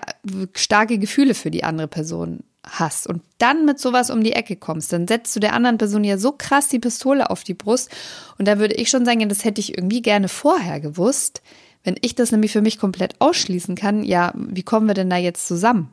starke 0.55 0.99
Gefühle 0.99 1.33
für 1.33 1.51
die 1.51 1.65
andere 1.65 1.89
Person 1.89 2.41
hast 2.67 3.07
und 3.07 3.23
dann 3.39 3.65
mit 3.65 3.79
sowas 3.79 4.11
um 4.11 4.23
die 4.23 4.33
Ecke 4.33 4.57
kommst, 4.57 4.93
dann 4.93 5.09
setzt 5.09 5.35
du 5.35 5.41
der 5.41 5.55
anderen 5.55 5.79
Person 5.79 6.05
ja 6.05 6.19
so 6.19 6.33
krass 6.33 6.69
die 6.69 6.79
Pistole 6.79 7.31
auf 7.31 7.43
die 7.43 7.55
Brust. 7.55 7.91
Und 8.39 8.47
da 8.47 8.59
würde 8.59 8.75
ich 8.75 8.91
schon 8.91 9.05
sagen, 9.05 9.29
das 9.29 9.45
hätte 9.45 9.61
ich 9.61 9.77
irgendwie 9.77 10.03
gerne 10.03 10.29
vorher 10.29 10.81
gewusst. 10.81 11.43
Wenn 11.83 11.97
ich 12.03 12.15
das 12.15 12.33
nämlich 12.33 12.53
für 12.53 12.61
mich 12.61 12.79
komplett 12.79 13.21
ausschließen 13.21 13.75
kann, 13.75 14.05
ja, 14.05 14.33
wie 14.35 14.63
kommen 14.63 14.87
wir 14.87 14.95
denn 14.95 15.09
da 15.09 15.17
jetzt 15.17 15.47
zusammen? 15.47 15.91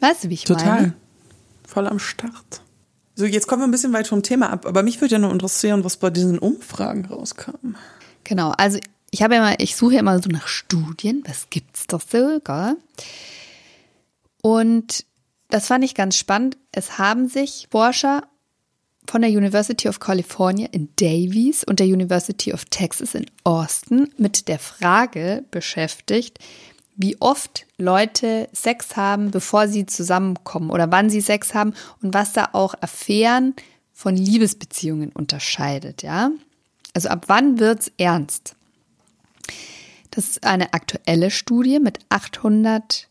Weißt 0.00 0.24
du, 0.24 0.28
wie 0.28 0.34
ich 0.34 0.44
Total. 0.44 0.66
meine? 0.66 0.78
Total. 0.78 0.96
Voll 1.66 1.86
am 1.88 1.98
Start. 1.98 2.62
So, 3.16 3.24
jetzt 3.24 3.48
kommen 3.48 3.62
wir 3.62 3.66
ein 3.66 3.70
bisschen 3.70 3.92
weit 3.92 4.06
vom 4.06 4.22
Thema 4.22 4.50
ab, 4.50 4.66
aber 4.66 4.82
mich 4.82 5.00
würde 5.00 5.14
ja 5.14 5.18
nur 5.18 5.32
interessieren, 5.32 5.84
was 5.84 5.96
bei 5.96 6.10
diesen 6.10 6.38
Umfragen 6.38 7.06
rauskam. 7.06 7.74
Genau, 8.24 8.50
also 8.58 8.78
ich 9.10 9.22
habe 9.22 9.34
ja 9.34 9.40
mal, 9.40 9.54
ich 9.58 9.74
suche 9.74 9.94
ja 9.94 10.00
immer 10.00 10.20
so 10.22 10.28
nach 10.28 10.46
Studien, 10.46 11.24
was 11.26 11.48
gibt's 11.48 11.86
doch 11.86 12.02
so, 12.02 12.40
gell? 12.44 12.76
Und 14.46 15.04
das 15.48 15.66
fand 15.66 15.82
ich 15.82 15.96
ganz 15.96 16.16
spannend. 16.16 16.56
Es 16.70 16.98
haben 16.98 17.26
sich 17.26 17.66
Forscher 17.68 18.22
von 19.04 19.22
der 19.22 19.32
University 19.32 19.88
of 19.88 19.98
California 19.98 20.68
in 20.70 20.88
Davies 20.94 21.64
und 21.64 21.80
der 21.80 21.88
University 21.88 22.52
of 22.52 22.64
Texas 22.66 23.16
in 23.16 23.26
Austin 23.42 24.08
mit 24.18 24.46
der 24.46 24.60
Frage 24.60 25.44
beschäftigt, 25.50 26.38
wie 26.94 27.20
oft 27.20 27.66
Leute 27.76 28.48
Sex 28.52 28.94
haben, 28.94 29.32
bevor 29.32 29.66
sie 29.66 29.84
zusammenkommen 29.84 30.70
oder 30.70 30.92
wann 30.92 31.10
sie 31.10 31.22
Sex 31.22 31.52
haben 31.52 31.74
und 32.00 32.14
was 32.14 32.32
da 32.32 32.50
auch 32.52 32.76
Affären 32.80 33.52
von 33.92 34.16
Liebesbeziehungen 34.16 35.10
unterscheidet, 35.10 36.04
ja? 36.04 36.30
Also 36.94 37.08
ab 37.08 37.24
wann 37.26 37.58
wird's 37.58 37.90
ernst? 37.98 38.54
Das 40.12 40.28
ist 40.28 40.44
eine 40.44 40.72
aktuelle 40.72 41.32
Studie 41.32 41.80
mit 41.80 41.98
800 42.10 43.08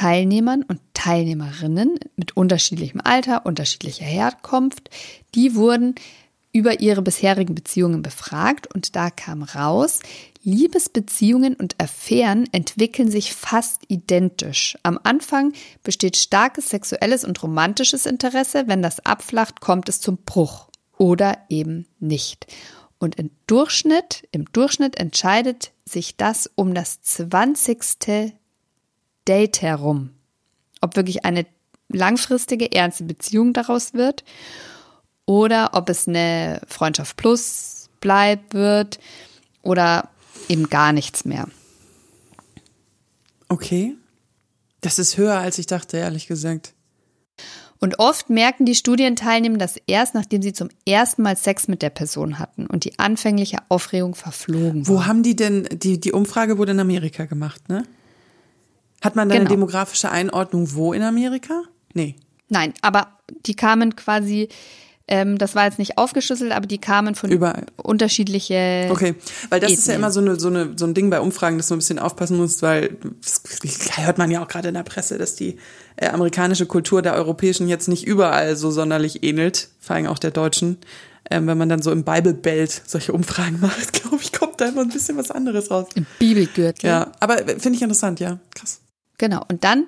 Teilnehmern 0.00 0.62
und 0.62 0.80
Teilnehmerinnen 0.94 2.00
mit 2.16 2.34
unterschiedlichem 2.34 3.02
Alter, 3.04 3.44
unterschiedlicher 3.44 4.06
Herkunft, 4.06 4.88
die 5.34 5.54
wurden 5.54 5.94
über 6.52 6.80
ihre 6.80 7.02
bisherigen 7.02 7.54
Beziehungen 7.54 8.00
befragt 8.00 8.74
und 8.74 8.96
da 8.96 9.10
kam 9.10 9.42
raus, 9.42 9.98
Liebesbeziehungen 10.42 11.52
und 11.54 11.78
Affären 11.78 12.48
entwickeln 12.50 13.10
sich 13.10 13.34
fast 13.34 13.82
identisch. 13.88 14.78
Am 14.84 14.98
Anfang 15.02 15.52
besteht 15.82 16.16
starkes 16.16 16.70
sexuelles 16.70 17.22
und 17.22 17.42
romantisches 17.42 18.06
Interesse, 18.06 18.68
wenn 18.68 18.80
das 18.80 19.04
abflacht, 19.04 19.60
kommt 19.60 19.90
es 19.90 20.00
zum 20.00 20.16
Bruch 20.16 20.68
oder 20.96 21.36
eben 21.50 21.86
nicht. 21.98 22.46
Und 22.98 23.16
im 23.16 23.32
Durchschnitt, 23.46 24.26
im 24.32 24.46
Durchschnitt 24.50 24.98
entscheidet 24.98 25.72
sich 25.84 26.16
das 26.16 26.50
um 26.54 26.72
das 26.72 27.02
20. 27.02 28.39
Date 29.26 29.62
herum. 29.62 30.10
Ob 30.80 30.96
wirklich 30.96 31.24
eine 31.24 31.46
langfristige, 31.88 32.72
ernste 32.72 33.04
Beziehung 33.04 33.52
daraus 33.52 33.94
wird 33.94 34.24
oder 35.26 35.70
ob 35.74 35.88
es 35.88 36.08
eine 36.08 36.60
Freundschaft 36.66 37.16
plus 37.16 37.88
bleibt 38.00 38.54
wird 38.54 38.98
oder 39.62 40.08
eben 40.48 40.68
gar 40.70 40.92
nichts 40.92 41.24
mehr. 41.24 41.46
Okay. 43.48 43.96
Das 44.80 44.98
ist 44.98 45.18
höher, 45.18 45.38
als 45.38 45.58
ich 45.58 45.66
dachte, 45.66 45.98
ehrlich 45.98 46.26
gesagt. 46.26 46.72
Und 47.80 47.98
oft 47.98 48.28
merken 48.28 48.66
die 48.66 48.74
Studienteilnehmer 48.74 49.56
das 49.56 49.76
erst, 49.86 50.14
nachdem 50.14 50.42
sie 50.42 50.52
zum 50.52 50.68
ersten 50.86 51.22
Mal 51.22 51.36
Sex 51.36 51.66
mit 51.66 51.80
der 51.80 51.90
Person 51.90 52.38
hatten 52.38 52.66
und 52.66 52.84
die 52.84 52.98
anfängliche 52.98 53.58
Aufregung 53.68 54.14
verflogen 54.14 54.86
war. 54.86 54.94
Wo 54.94 55.06
haben 55.06 55.22
die 55.22 55.34
denn, 55.34 55.66
die, 55.72 55.98
die 55.98 56.12
Umfrage 56.12 56.58
wurde 56.58 56.72
in 56.72 56.80
Amerika 56.80 57.24
gemacht, 57.24 57.68
ne? 57.68 57.84
Hat 59.02 59.16
man 59.16 59.28
da 59.28 59.34
genau. 59.34 59.46
eine 59.46 59.54
demografische 59.54 60.10
Einordnung 60.10 60.74
wo 60.74 60.92
in 60.92 61.02
Amerika? 61.02 61.62
Nee. 61.94 62.16
Nein, 62.48 62.74
aber 62.82 63.08
die 63.46 63.54
kamen 63.54 63.96
quasi, 63.96 64.48
ähm, 65.08 65.38
das 65.38 65.54
war 65.54 65.64
jetzt 65.64 65.78
nicht 65.78 65.98
aufgeschlüsselt, 65.98 66.52
aber 66.52 66.66
die 66.66 66.78
kamen 66.78 67.14
von 67.14 67.30
Überall. 67.30 67.64
unterschiedliche. 67.76 68.88
Okay, 68.90 69.14
weil 69.48 69.60
das 69.60 69.70
Ethnien. 69.70 69.78
ist 69.78 69.88
ja 69.88 69.94
immer 69.94 70.10
so, 70.10 70.20
eine, 70.20 70.38
so, 70.38 70.48
eine, 70.48 70.72
so 70.76 70.84
ein 70.84 70.94
Ding 70.94 71.10
bei 71.10 71.20
Umfragen, 71.20 71.56
dass 71.56 71.70
man 71.70 71.76
ein 71.76 71.80
bisschen 71.80 71.98
aufpassen 71.98 72.36
muss, 72.36 72.60
weil 72.60 72.96
das 73.62 73.96
hört 73.96 74.18
man 74.18 74.30
ja 74.30 74.42
auch 74.42 74.48
gerade 74.48 74.68
in 74.68 74.74
der 74.74 74.82
Presse, 74.82 75.16
dass 75.16 75.36
die 75.36 75.56
äh, 75.96 76.08
amerikanische 76.08 76.66
Kultur 76.66 77.02
der 77.02 77.14
europäischen 77.14 77.68
jetzt 77.68 77.88
nicht 77.88 78.06
überall 78.06 78.56
so 78.56 78.70
sonderlich 78.70 79.22
ähnelt, 79.22 79.68
vor 79.80 79.96
allem 79.96 80.06
auch 80.06 80.18
der 80.18 80.32
deutschen. 80.32 80.78
Ähm, 81.30 81.46
wenn 81.46 81.58
man 81.58 81.68
dann 81.68 81.80
so 81.80 81.92
im 81.92 82.02
Bible 82.02 82.34
Belt 82.34 82.82
solche 82.86 83.12
Umfragen 83.12 83.58
macht, 83.60 83.92
glaube 83.92 84.18
ich, 84.20 84.32
kommt 84.32 84.60
da 84.60 84.68
immer 84.68 84.82
ein 84.82 84.88
bisschen 84.88 85.16
was 85.16 85.30
anderes 85.30 85.70
raus. 85.70 85.86
Im 85.94 86.06
Bibelgürtel. 86.18 86.88
Ja, 86.88 87.12
aber 87.20 87.38
finde 87.38 87.74
ich 87.74 87.82
interessant, 87.82 88.18
ja, 88.18 88.40
krass. 88.54 88.80
Genau. 89.20 89.42
Und 89.50 89.64
dann 89.64 89.84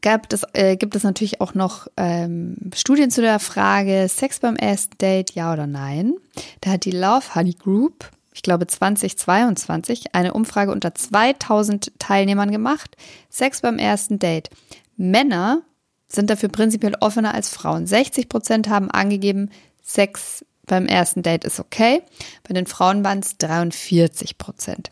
gab 0.00 0.32
es, 0.32 0.44
äh, 0.54 0.76
gibt 0.76 0.96
es 0.96 1.04
natürlich 1.04 1.40
auch 1.40 1.54
noch 1.54 1.86
ähm, 1.96 2.56
Studien 2.74 3.12
zu 3.12 3.20
der 3.20 3.38
Frage 3.38 4.08
Sex 4.08 4.40
beim 4.40 4.56
ersten 4.56 4.98
Date, 4.98 5.36
ja 5.36 5.52
oder 5.52 5.68
nein. 5.68 6.14
Da 6.60 6.72
hat 6.72 6.84
die 6.84 6.90
Love 6.90 7.36
Honey 7.36 7.52
Group, 7.52 8.10
ich 8.34 8.42
glaube 8.42 8.66
2022, 8.66 10.16
eine 10.16 10.34
Umfrage 10.34 10.72
unter 10.72 10.96
2000 10.96 11.92
Teilnehmern 12.00 12.50
gemacht. 12.50 12.96
Sex 13.28 13.60
beim 13.60 13.78
ersten 13.78 14.18
Date. 14.18 14.50
Männer 14.96 15.62
sind 16.08 16.28
dafür 16.28 16.48
prinzipiell 16.48 16.96
offener 16.98 17.34
als 17.34 17.50
Frauen. 17.50 17.86
60 17.86 18.28
Prozent 18.28 18.68
haben 18.68 18.90
angegeben, 18.90 19.50
Sex 19.80 20.44
beim 20.66 20.86
ersten 20.86 21.22
Date 21.22 21.44
ist 21.44 21.60
okay. 21.60 22.02
Bei 22.42 22.52
den 22.52 22.66
Frauen 22.66 23.04
waren 23.04 23.20
es 23.20 23.38
43 23.38 24.38
Prozent. 24.38 24.90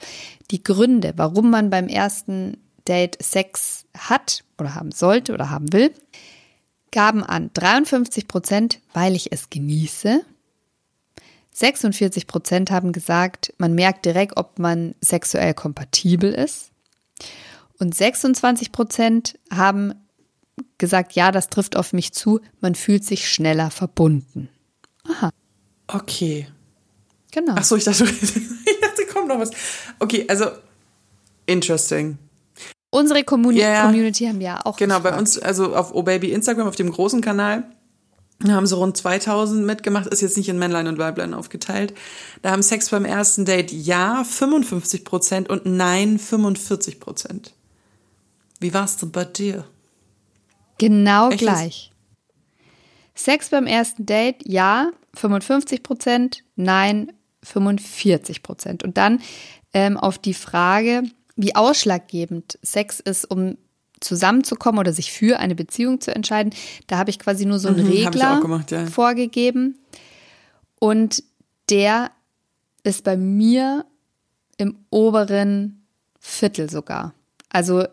Die 0.52 0.62
Gründe, 0.62 1.14
warum 1.16 1.50
man 1.50 1.70
beim 1.70 1.88
ersten 1.88 2.56
Date 2.88 3.22
Sex 3.22 3.84
hat 3.96 4.44
oder 4.58 4.74
haben 4.74 4.92
sollte 4.92 5.34
oder 5.34 5.50
haben 5.50 5.72
will, 5.72 5.92
gaben 6.90 7.22
an 7.22 7.50
53 7.52 8.28
Prozent, 8.28 8.80
weil 8.92 9.14
ich 9.14 9.32
es 9.32 9.50
genieße. 9.50 10.24
46 11.52 12.26
Prozent 12.26 12.70
haben 12.70 12.92
gesagt, 12.92 13.52
man 13.58 13.74
merkt 13.74 14.04
direkt, 14.04 14.36
ob 14.36 14.58
man 14.58 14.94
sexuell 15.00 15.54
kompatibel 15.54 16.32
ist. 16.32 16.70
Und 17.78 17.94
26 17.94 18.72
Prozent 18.72 19.38
haben 19.52 19.94
gesagt, 20.78 21.12
ja, 21.12 21.32
das 21.32 21.48
trifft 21.48 21.76
auf 21.76 21.92
mich 21.92 22.12
zu, 22.12 22.40
man 22.60 22.74
fühlt 22.74 23.04
sich 23.04 23.28
schneller 23.28 23.70
verbunden. 23.70 24.48
Aha. 25.04 25.30
Okay. 25.88 26.46
Genau. 27.30 27.54
Ach 27.56 27.64
so, 27.64 27.76
ich 27.76 27.84
dachte, 27.84 28.04
ich 28.04 28.80
dachte, 28.80 29.06
kommt 29.12 29.28
noch 29.28 29.38
was. 29.38 29.50
Okay, 29.98 30.26
also 30.28 30.46
interesting. 31.46 32.18
Unsere 32.90 33.22
Community, 33.22 33.64
yeah. 33.64 33.86
Community 33.86 34.26
haben 34.26 34.40
ja 34.40 34.60
auch. 34.64 34.76
Genau, 34.76 34.96
gefragt. 34.96 35.14
bei 35.14 35.20
uns, 35.20 35.38
also 35.38 35.74
auf 35.74 35.94
Oh 35.94 36.02
Baby 36.02 36.32
Instagram, 36.32 36.68
auf 36.68 36.76
dem 36.76 36.90
großen 36.90 37.20
Kanal, 37.20 37.64
haben 38.46 38.66
so 38.66 38.76
rund 38.76 38.96
2000 38.96 39.66
mitgemacht, 39.66 40.06
ist 40.06 40.20
jetzt 40.20 40.36
nicht 40.36 40.48
in 40.48 40.58
Männlein 40.58 40.86
und 40.86 40.98
Weiblein 40.98 41.34
aufgeteilt. 41.34 41.92
Da 42.42 42.50
haben 42.50 42.62
Sex 42.62 42.88
beim 42.90 43.04
ersten 43.04 43.44
Date 43.44 43.72
ja 43.72 44.24
55 44.24 45.04
Prozent 45.04 45.50
und 45.50 45.66
nein 45.66 46.18
45 46.18 47.00
Prozent. 47.00 47.52
Wie 48.60 48.72
war's 48.72 48.96
denn 48.96 49.10
bei 49.10 49.24
dir? 49.24 49.64
Genau 50.78 51.30
Echt? 51.30 51.40
gleich. 51.40 51.92
Sex 53.14 53.50
beim 53.50 53.66
ersten 53.66 54.06
Date 54.06 54.46
ja 54.46 54.92
55 55.14 55.82
Prozent, 55.82 56.44
nein 56.54 57.12
45 57.42 58.42
Prozent. 58.42 58.84
Und 58.84 58.96
dann 58.96 59.20
ähm, 59.74 59.96
auf 59.96 60.18
die 60.18 60.34
Frage, 60.34 61.02
wie 61.38 61.54
ausschlaggebend 61.54 62.58
Sex 62.62 63.00
ist, 63.00 63.24
um 63.30 63.56
zusammenzukommen 64.00 64.78
oder 64.78 64.92
sich 64.92 65.12
für 65.12 65.38
eine 65.38 65.54
Beziehung 65.54 66.00
zu 66.00 66.14
entscheiden, 66.14 66.52
da 66.86 66.98
habe 66.98 67.10
ich 67.10 67.18
quasi 67.18 67.46
nur 67.46 67.58
so 67.58 67.68
einen 67.68 67.84
mhm, 67.84 67.92
Regler 67.92 68.40
gemacht, 68.40 68.70
ja. 68.70 68.86
vorgegeben. 68.86 69.78
Und 70.78 71.22
der 71.70 72.10
ist 72.84 73.04
bei 73.04 73.16
mir 73.16 73.86
im 74.56 74.76
oberen 74.90 75.84
Viertel 76.20 76.70
sogar. 76.70 77.14
Also 77.48 77.84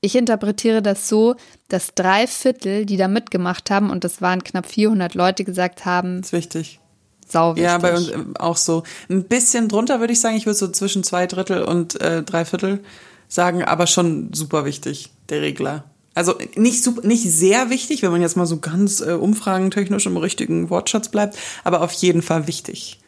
ich 0.00 0.14
interpretiere 0.14 0.82
das 0.82 1.08
so, 1.08 1.34
dass 1.68 1.94
drei 1.94 2.26
Viertel, 2.26 2.86
die 2.86 2.96
da 2.96 3.08
mitgemacht 3.08 3.70
haben, 3.70 3.90
und 3.90 4.04
das 4.04 4.22
waren 4.22 4.44
knapp 4.44 4.66
400 4.66 5.14
Leute, 5.14 5.44
gesagt 5.44 5.84
haben. 5.84 6.18
Das 6.18 6.28
ist 6.28 6.32
wichtig. 6.32 6.80
Sau 7.28 7.56
wichtig. 7.56 7.64
Ja, 7.64 7.78
bei 7.78 7.94
uns 7.94 8.08
äh, 8.08 8.18
auch 8.38 8.56
so. 8.56 8.82
Ein 9.08 9.24
bisschen 9.24 9.68
drunter 9.68 10.00
würde 10.00 10.12
ich 10.12 10.20
sagen, 10.20 10.36
ich 10.36 10.46
würde 10.46 10.58
so 10.58 10.68
zwischen 10.68 11.02
zwei 11.02 11.26
Drittel 11.26 11.62
und 11.62 12.00
äh, 12.00 12.22
drei 12.22 12.44
Viertel 12.44 12.82
sagen, 13.28 13.64
aber 13.64 13.86
schon 13.86 14.32
super 14.32 14.64
wichtig, 14.64 15.10
der 15.28 15.42
Regler. 15.42 15.84
Also 16.14 16.34
nicht 16.54 16.82
super, 16.82 17.06
nicht 17.06 17.30
sehr 17.30 17.68
wichtig, 17.68 18.02
wenn 18.02 18.10
man 18.10 18.22
jetzt 18.22 18.36
mal 18.36 18.46
so 18.46 18.58
ganz 18.58 19.00
äh, 19.00 19.12
umfragentechnisch 19.12 20.06
im 20.06 20.16
richtigen 20.16 20.70
Wortschatz 20.70 21.10
bleibt, 21.10 21.36
aber 21.62 21.82
auf 21.82 21.92
jeden 21.92 22.22
Fall 22.22 22.46
wichtig. 22.46 23.00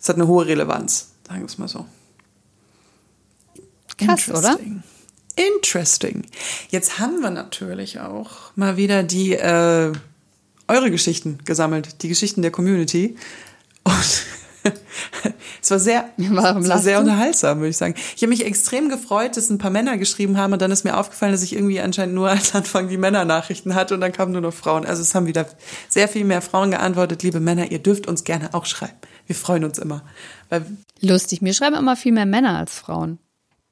Es 0.00 0.08
hat 0.08 0.16
eine 0.16 0.26
hohe 0.26 0.46
Relevanz, 0.46 1.10
sagen 1.26 1.40
wir 1.40 1.46
es 1.46 1.58
mal 1.58 1.68
so. 1.68 1.86
Krass, 3.96 4.28
oder? 4.28 4.58
Interesting. 4.58 4.82
Interesting. 5.36 6.26
Jetzt 6.70 6.98
haben 6.98 7.20
wir 7.20 7.30
natürlich 7.30 8.00
auch 8.00 8.30
mal 8.56 8.76
wieder 8.76 9.04
die 9.04 9.34
äh, 9.34 9.92
eure 10.66 10.90
Geschichten 10.90 11.38
gesammelt, 11.44 12.02
die 12.02 12.08
Geschichten 12.08 12.42
der 12.42 12.50
Community. 12.50 13.16
Und 13.88 14.22
es 15.62 15.70
war 15.70 15.78
sehr, 15.78 16.10
es 16.18 16.30
war 16.30 16.78
sehr 16.78 17.00
unterhaltsam, 17.00 17.58
würde 17.58 17.70
ich 17.70 17.76
sagen. 17.76 17.94
Ich 18.16 18.22
habe 18.22 18.28
mich 18.28 18.44
extrem 18.44 18.88
gefreut, 18.88 19.36
dass 19.36 19.48
ein 19.48 19.58
paar 19.58 19.70
Männer 19.70 19.96
geschrieben 19.96 20.36
haben 20.36 20.52
und 20.52 20.60
dann 20.60 20.70
ist 20.70 20.84
mir 20.84 20.96
aufgefallen, 20.96 21.32
dass 21.32 21.42
ich 21.42 21.54
irgendwie 21.54 21.80
anscheinend 21.80 22.14
nur 22.14 22.28
als 22.28 22.54
Anfang 22.54 22.88
die 22.88 22.98
Männernachrichten 22.98 23.74
hatte 23.74 23.94
und 23.94 24.00
dann 24.00 24.12
kamen 24.12 24.32
nur 24.32 24.42
noch 24.42 24.52
Frauen. 24.52 24.84
Also 24.84 25.00
es 25.00 25.14
haben 25.14 25.26
wieder 25.26 25.46
sehr 25.88 26.08
viel 26.08 26.24
mehr 26.24 26.42
Frauen 26.42 26.70
geantwortet. 26.70 27.22
Liebe 27.22 27.40
Männer, 27.40 27.70
ihr 27.70 27.78
dürft 27.78 28.06
uns 28.06 28.24
gerne 28.24 28.52
auch 28.52 28.66
schreiben. 28.66 28.96
Wir 29.26 29.36
freuen 29.36 29.64
uns 29.64 29.78
immer. 29.78 30.02
Lustig, 31.00 31.40
mir 31.40 31.54
schreiben 31.54 31.76
immer 31.76 31.96
viel 31.96 32.12
mehr 32.12 32.26
Männer 32.26 32.58
als 32.58 32.74
Frauen. 32.74 33.18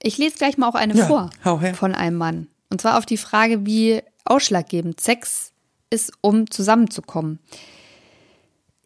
Ich 0.03 0.19
lese 0.19 0.37
gleich 0.37 0.57
mal 0.57 0.69
auch 0.69 0.75
eine 0.75 0.95
Ja, 0.95 1.07
vor 1.07 1.31
von 1.75 1.95
einem 1.95 2.17
Mann. 2.17 2.47
Und 2.71 2.81
zwar 2.81 2.99
auf 2.99 3.07
die 3.07 3.17
Frage, 3.17 3.67
wie 3.67 4.03
ausschlaggebend 4.25 5.01
Sex 5.01 5.53
ist, 5.91 6.12
um 6.21 6.51
zusammenzukommen. 6.51 7.39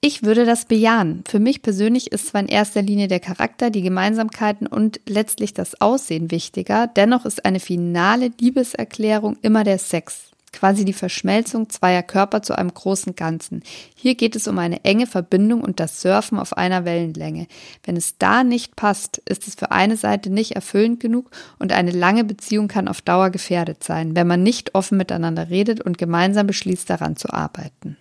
Ich 0.02 0.22
würde 0.22 0.46
das 0.46 0.64
bejahen. 0.64 1.24
Für 1.28 1.40
mich 1.40 1.60
persönlich 1.60 2.10
ist 2.10 2.28
zwar 2.28 2.40
in 2.40 2.48
erster 2.48 2.80
Linie 2.80 3.06
der 3.06 3.20
Charakter, 3.20 3.68
die 3.68 3.82
Gemeinsamkeiten 3.82 4.66
und 4.66 4.98
letztlich 5.06 5.52
das 5.52 5.78
Aussehen 5.82 6.30
wichtiger, 6.30 6.86
dennoch 6.86 7.26
ist 7.26 7.44
eine 7.44 7.60
finale 7.60 8.30
Liebeserklärung 8.40 9.36
immer 9.42 9.62
der 9.62 9.76
Sex. 9.76 10.30
Quasi 10.54 10.86
die 10.86 10.94
Verschmelzung 10.94 11.68
zweier 11.68 12.02
Körper 12.02 12.40
zu 12.42 12.56
einem 12.56 12.72
großen 12.72 13.14
Ganzen. 13.14 13.62
Hier 13.94 14.14
geht 14.14 14.36
es 14.36 14.48
um 14.48 14.58
eine 14.58 14.84
enge 14.84 15.06
Verbindung 15.06 15.60
und 15.60 15.80
das 15.80 16.00
Surfen 16.00 16.38
auf 16.38 16.56
einer 16.56 16.86
Wellenlänge. 16.86 17.46
Wenn 17.84 17.96
es 17.98 18.16
da 18.16 18.42
nicht 18.42 18.76
passt, 18.76 19.18
ist 19.26 19.46
es 19.48 19.54
für 19.54 19.70
eine 19.70 19.98
Seite 19.98 20.30
nicht 20.30 20.52
erfüllend 20.52 21.00
genug 21.00 21.30
und 21.58 21.72
eine 21.72 21.92
lange 21.92 22.24
Beziehung 22.24 22.68
kann 22.68 22.88
auf 22.88 23.02
Dauer 23.02 23.28
gefährdet 23.28 23.84
sein, 23.84 24.16
wenn 24.16 24.26
man 24.26 24.42
nicht 24.42 24.74
offen 24.74 24.96
miteinander 24.96 25.50
redet 25.50 25.82
und 25.82 25.98
gemeinsam 25.98 26.46
beschließt, 26.46 26.88
daran 26.88 27.16
zu 27.16 27.30
arbeiten. 27.30 27.98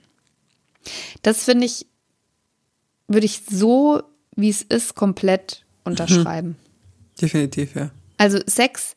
Das 1.21 1.43
finde 1.43 1.65
ich, 1.65 1.86
würde 3.07 3.25
ich 3.25 3.41
so, 3.49 4.03
wie 4.36 4.49
es 4.49 4.61
ist, 4.61 4.95
komplett 4.95 5.65
unterschreiben. 5.84 6.57
definitiv, 7.21 7.75
ja. 7.75 7.91
Also 8.17 8.39
Sex 8.45 8.95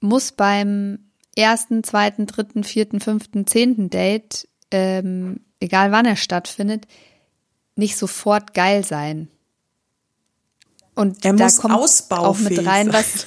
muss 0.00 0.32
beim 0.32 0.98
ersten, 1.36 1.84
zweiten, 1.84 2.26
dritten, 2.26 2.64
vierten, 2.64 3.00
fünften, 3.00 3.46
zehnten 3.46 3.90
Date, 3.90 4.48
ähm, 4.70 5.40
egal 5.60 5.92
wann 5.92 6.06
er 6.06 6.16
stattfindet, 6.16 6.86
nicht 7.76 7.96
sofort 7.96 8.54
geil 8.54 8.84
sein. 8.84 9.28
Und 10.94 11.24
Er 11.24 11.32
da 11.32 11.44
muss 11.44 11.58
kommt 11.58 11.74
auch 11.74 11.80
ausbaufähig 11.80 12.58
mit 12.58 12.66
rein, 12.66 12.90
sein. 12.90 13.02
was 13.02 13.26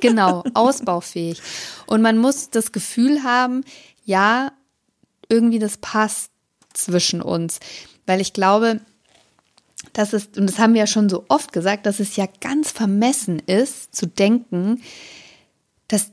genau 0.00 0.42
ausbaufähig. 0.54 1.40
Und 1.86 2.02
man 2.02 2.18
muss 2.18 2.50
das 2.50 2.72
Gefühl 2.72 3.22
haben, 3.22 3.64
ja, 4.04 4.52
irgendwie 5.28 5.60
das 5.60 5.76
passt 5.76 6.31
zwischen 6.74 7.22
uns, 7.22 7.60
weil 8.06 8.20
ich 8.20 8.32
glaube, 8.32 8.80
dass 9.92 10.12
es, 10.12 10.28
und 10.36 10.48
das 10.48 10.58
haben 10.58 10.74
wir 10.74 10.80
ja 10.80 10.86
schon 10.86 11.08
so 11.08 11.24
oft 11.28 11.52
gesagt, 11.52 11.86
dass 11.86 12.00
es 12.00 12.16
ja 12.16 12.26
ganz 12.40 12.70
vermessen 12.70 13.40
ist, 13.40 13.94
zu 13.94 14.06
denken, 14.06 14.80
dass 15.88 16.12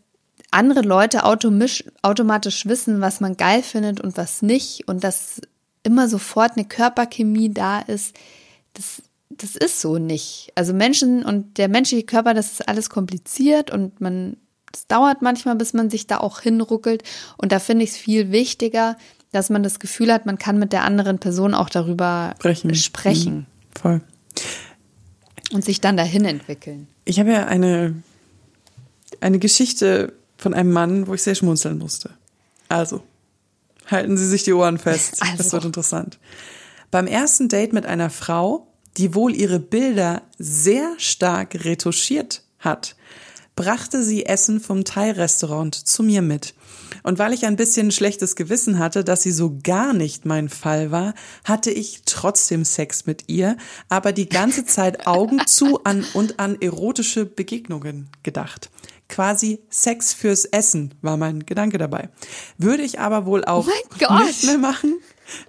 andere 0.52 0.82
Leute 0.82 1.24
automatisch 1.24 2.66
wissen, 2.66 3.02
was 3.02 3.20
man 3.20 3.38
geil 3.38 3.62
findet 3.64 4.02
und 4.02 4.18
was 4.18 4.42
nicht 4.42 4.88
und 4.88 5.04
dass 5.04 5.42
immer 5.84 6.10
sofort 6.10 6.54
eine 6.58 6.66
Körperchemie 6.66 7.54
da 7.54 7.80
ist. 7.80 8.16
Das, 8.74 9.02
das 9.30 9.56
ist 9.56 9.80
so 9.80 9.98
nicht. 9.98 10.52
Also 10.56 10.74
Menschen 10.74 11.24
und 11.24 11.58
der 11.58 11.70
menschliche 11.70 12.06
Körper, 12.06 12.34
das 12.34 12.54
ist 12.54 12.68
alles 12.68 12.90
kompliziert 12.90 13.72
und 13.72 14.02
man, 14.02 14.38
es 14.74 14.88
dauert 14.88 15.22
manchmal, 15.22 15.56
bis 15.56 15.74
man 15.74 15.90
sich 15.90 16.08
da 16.08 16.18
auch 16.18 16.42
hinruckelt. 16.42 17.04
Und 17.38 17.52
da 17.52 17.60
finde 17.60 17.84
ich 17.84 17.92
es 17.92 17.98
viel 17.98 18.32
wichtiger, 18.32 18.98
dass 19.32 19.50
man 19.50 19.64
das 19.64 19.80
Gefühl 19.80 20.12
hat, 20.12 20.26
man 20.26 20.38
kann 20.38 20.58
mit 20.60 20.74
der 20.74 20.84
anderen 20.84 21.20
Person 21.20 21.54
auch 21.54 21.70
darüber 21.70 22.36
Sprechen. 22.40 22.76
sprechen 22.76 23.36
Mhm. 23.36 23.46
Voll. 23.80 24.02
und 25.52 25.64
sich 25.64 25.82
dann 25.82 25.98
dahin 25.98 26.26
entwickeln. 26.26 26.88
Ich 27.06 27.20
habe 27.20 27.32
ja 27.32 27.46
eine, 27.46 27.96
eine 29.22 29.40
Geschichte 29.40 30.14
von 30.38 30.54
einem 30.54 30.72
Mann, 30.72 31.08
wo 31.08 31.14
ich 31.14 31.24
sehr 31.24 31.36
schmunzeln 31.36 31.78
musste. 31.78 32.12
Also, 32.68 33.04
halten 33.90 34.18
Sie 34.18 34.28
sich 34.28 34.44
die 34.44 34.54
Ohren 34.54 34.78
fest. 34.78 35.18
Also. 35.22 35.38
Das 35.38 35.52
wird 35.54 35.66
interessant. 35.66 36.20
Beim 36.92 37.08
ersten 37.08 37.50
Date 37.50 37.74
mit 37.74 37.86
einer 37.86 38.10
Frau, 38.10 38.68
die 38.98 39.14
wohl 39.16 39.36
ihre 39.36 39.60
Bilder 39.60 40.24
sehr 40.38 40.94
stark 40.98 41.64
retuschiert 41.64 42.44
hat, 42.60 42.96
brachte 43.56 44.04
sie 44.04 44.26
Essen 44.26 44.60
vom 44.60 44.84
Thai-Restaurant 44.86 45.76
zu 45.76 46.02
mir 46.04 46.22
mit. 46.22 46.54
Und 47.04 47.20
weil 47.20 47.34
ich 47.34 47.46
ein 47.46 47.56
bisschen 47.56 47.92
schlechtes 47.92 48.36
Gewissen 48.36 48.80
hatte, 48.80 49.04
dass 49.04 49.22
sie 49.22 49.32
so 49.32 49.58
gar 49.64 49.94
nicht 49.94 50.26
mein 50.26 50.50
Fall 50.50 50.92
war, 50.92 51.14
hatte 51.44 51.72
ich 51.72 52.02
trotzdem 52.06 52.66
Sex 52.66 53.06
mit 53.06 53.26
ihr, 53.28 53.58
aber 53.90 54.12
die 54.12 54.30
ganze 54.30 54.66
Zeit 54.66 55.08
Augen 55.08 55.46
zu 55.46 55.84
an 55.84 56.06
und 56.14 56.40
an 56.40 56.58
erotische 56.62 57.26
Begegnungen 57.26 58.10
gedacht. 58.24 58.70
Quasi 59.08 59.60
Sex 59.70 60.14
fürs 60.14 60.46
Essen 60.46 60.94
war 61.02 61.18
mein 61.18 61.46
Gedanke 61.46 61.78
dabei. 61.80 62.10
Würde 62.58 62.84
ich 62.84 63.00
aber 63.00 63.26
wohl 63.26 63.44
auch 63.44 63.68
Oh 63.68 64.14
nicht 64.24 64.44
mehr 64.44 64.60
machen. 64.60 65.00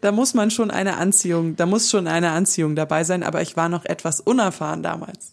Da 0.01 0.13
muss 0.13 0.35
man 0.35 0.51
schon 0.51 0.71
eine 0.71 0.97
Anziehung, 0.97 1.57
da 1.57 1.67
muss 1.67 1.91
schon 1.91 2.07
eine 2.07 2.31
Anziehung 2.31 2.75
dabei 2.77 3.05
sein, 3.05 3.23
aber 3.23 3.43
ich 3.43 3.57
war 3.57 3.69
noch 3.69 3.85
etwas 3.85 4.21
unerfahren 4.21 4.83
damals. 4.83 5.33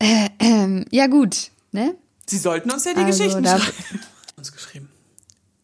Ähm, 0.00 0.84
ja 0.90 1.06
gut, 1.06 1.50
ne? 1.72 1.94
Sie 2.26 2.38
sollten 2.38 2.70
uns 2.70 2.84
ja 2.84 2.94
die 2.94 3.00
Also, 3.00 3.18
Geschichten 3.24 3.44
schreiben. 3.46 4.00
Uns 4.36 4.52
geschrieben. 4.52 4.88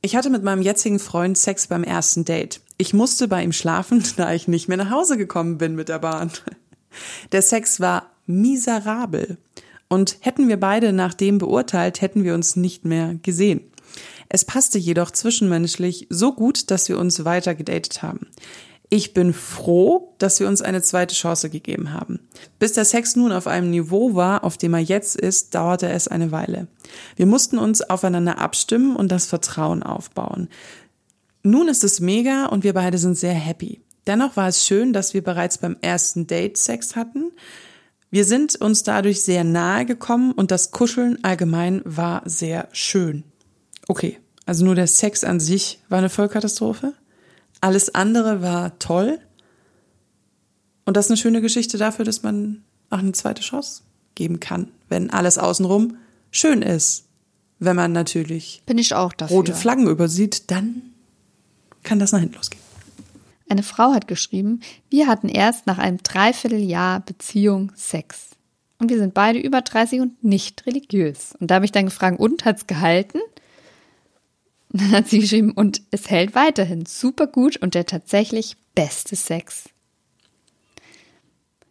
Ich 0.08 0.16
hatte 0.16 0.30
mit 0.30 0.42
meinem 0.42 0.62
jetzigen 0.62 1.00
Freund 1.00 1.36
Sex 1.36 1.66
beim 1.66 1.84
ersten 1.84 2.24
Date. 2.24 2.62
Ich 2.78 2.94
musste 2.94 3.28
bei 3.28 3.44
ihm 3.44 3.52
schlafen, 3.52 4.02
da 4.16 4.32
ich 4.32 4.48
nicht 4.48 4.66
mehr 4.66 4.78
nach 4.78 4.90
Hause 4.90 5.18
gekommen 5.18 5.58
bin 5.58 5.74
mit 5.74 5.90
der 5.90 5.98
Bahn. 5.98 6.30
Der 7.32 7.42
Sex 7.42 7.78
war 7.78 8.10
miserabel. 8.24 9.36
Und 9.88 10.16
hätten 10.20 10.48
wir 10.48 10.58
beide 10.58 10.94
nach 10.94 11.12
dem 11.12 11.36
beurteilt, 11.36 12.00
hätten 12.00 12.24
wir 12.24 12.32
uns 12.32 12.56
nicht 12.56 12.86
mehr 12.86 13.16
gesehen. 13.22 13.60
Es 14.30 14.46
passte 14.46 14.78
jedoch 14.78 15.10
zwischenmenschlich 15.10 16.06
so 16.08 16.32
gut, 16.32 16.70
dass 16.70 16.88
wir 16.88 16.98
uns 16.98 17.26
weiter 17.26 17.54
gedatet 17.54 18.00
haben. 18.00 18.28
Ich 18.90 19.12
bin 19.12 19.34
froh, 19.34 20.14
dass 20.16 20.40
wir 20.40 20.48
uns 20.48 20.62
eine 20.62 20.82
zweite 20.82 21.14
Chance 21.14 21.50
gegeben 21.50 21.92
haben. 21.92 22.20
Bis 22.58 22.72
der 22.72 22.86
Sex 22.86 23.16
nun 23.16 23.32
auf 23.32 23.46
einem 23.46 23.70
Niveau 23.70 24.14
war, 24.14 24.44
auf 24.44 24.56
dem 24.56 24.72
er 24.72 24.80
jetzt 24.80 25.14
ist, 25.14 25.54
dauerte 25.54 25.88
es 25.90 26.08
eine 26.08 26.32
Weile. 26.32 26.68
Wir 27.16 27.26
mussten 27.26 27.58
uns 27.58 27.82
aufeinander 27.82 28.38
abstimmen 28.38 28.96
und 28.96 29.12
das 29.12 29.26
Vertrauen 29.26 29.82
aufbauen. 29.82 30.48
Nun 31.42 31.68
ist 31.68 31.84
es 31.84 32.00
mega 32.00 32.46
und 32.46 32.64
wir 32.64 32.72
beide 32.72 32.96
sind 32.96 33.16
sehr 33.16 33.34
happy. 33.34 33.82
Dennoch 34.06 34.36
war 34.36 34.48
es 34.48 34.64
schön, 34.64 34.94
dass 34.94 35.12
wir 35.12 35.22
bereits 35.22 35.58
beim 35.58 35.76
ersten 35.82 36.26
Date 36.26 36.56
Sex 36.56 36.96
hatten. 36.96 37.30
Wir 38.10 38.24
sind 38.24 38.56
uns 38.56 38.84
dadurch 38.84 39.20
sehr 39.20 39.44
nahe 39.44 39.84
gekommen 39.84 40.32
und 40.32 40.50
das 40.50 40.70
Kuscheln 40.70 41.22
allgemein 41.22 41.82
war 41.84 42.22
sehr 42.24 42.68
schön. 42.72 43.24
Okay, 43.86 44.18
also 44.46 44.64
nur 44.64 44.74
der 44.74 44.86
Sex 44.86 45.24
an 45.24 45.40
sich 45.40 45.80
war 45.90 45.98
eine 45.98 46.08
Vollkatastrophe. 46.08 46.94
Alles 47.60 47.94
andere 47.94 48.42
war 48.42 48.78
toll. 48.78 49.18
Und 50.84 50.96
das 50.96 51.06
ist 51.06 51.10
eine 51.10 51.18
schöne 51.18 51.40
Geschichte 51.40 51.76
dafür, 51.76 52.04
dass 52.04 52.22
man 52.22 52.62
auch 52.90 52.98
eine 52.98 53.12
zweite 53.12 53.42
Chance 53.42 53.82
geben 54.14 54.40
kann, 54.40 54.68
wenn 54.88 55.10
alles 55.10 55.38
außenrum 55.38 55.96
schön 56.30 56.62
ist. 56.62 57.04
Wenn 57.58 57.76
man 57.76 57.92
natürlich 57.92 58.62
Bin 58.66 58.78
ich 58.78 58.94
auch 58.94 59.12
dafür. 59.12 59.36
rote 59.36 59.54
Flaggen 59.54 59.88
übersieht, 59.88 60.50
dann 60.50 60.82
kann 61.82 61.98
das 61.98 62.12
nach 62.12 62.20
hinten 62.20 62.36
losgehen. 62.36 62.62
Eine 63.48 63.62
Frau 63.62 63.92
hat 63.92 64.06
geschrieben, 64.06 64.60
wir 64.90 65.06
hatten 65.06 65.28
erst 65.28 65.66
nach 65.66 65.78
einem 65.78 65.98
Dreivierteljahr 66.02 67.00
Beziehung 67.00 67.72
Sex. 67.74 68.30
Und 68.78 68.90
wir 68.90 68.98
sind 68.98 69.14
beide 69.14 69.40
über 69.40 69.60
30 69.62 70.00
und 70.00 70.22
nicht 70.22 70.66
religiös. 70.66 71.34
Und 71.40 71.50
da 71.50 71.56
habe 71.56 71.64
ich 71.64 71.72
dann 71.72 71.86
gefragt, 71.86 72.20
und 72.20 72.44
hat's 72.44 72.66
gehalten? 72.66 73.18
Dann 74.70 74.90
hat 74.90 75.08
sie 75.08 75.20
geschrieben, 75.20 75.52
und 75.52 75.82
es 75.90 76.10
hält 76.10 76.34
weiterhin 76.34 76.84
super 76.86 77.26
gut 77.26 77.56
und 77.56 77.74
der 77.74 77.86
tatsächlich 77.86 78.56
beste 78.74 79.16
Sex. 79.16 79.64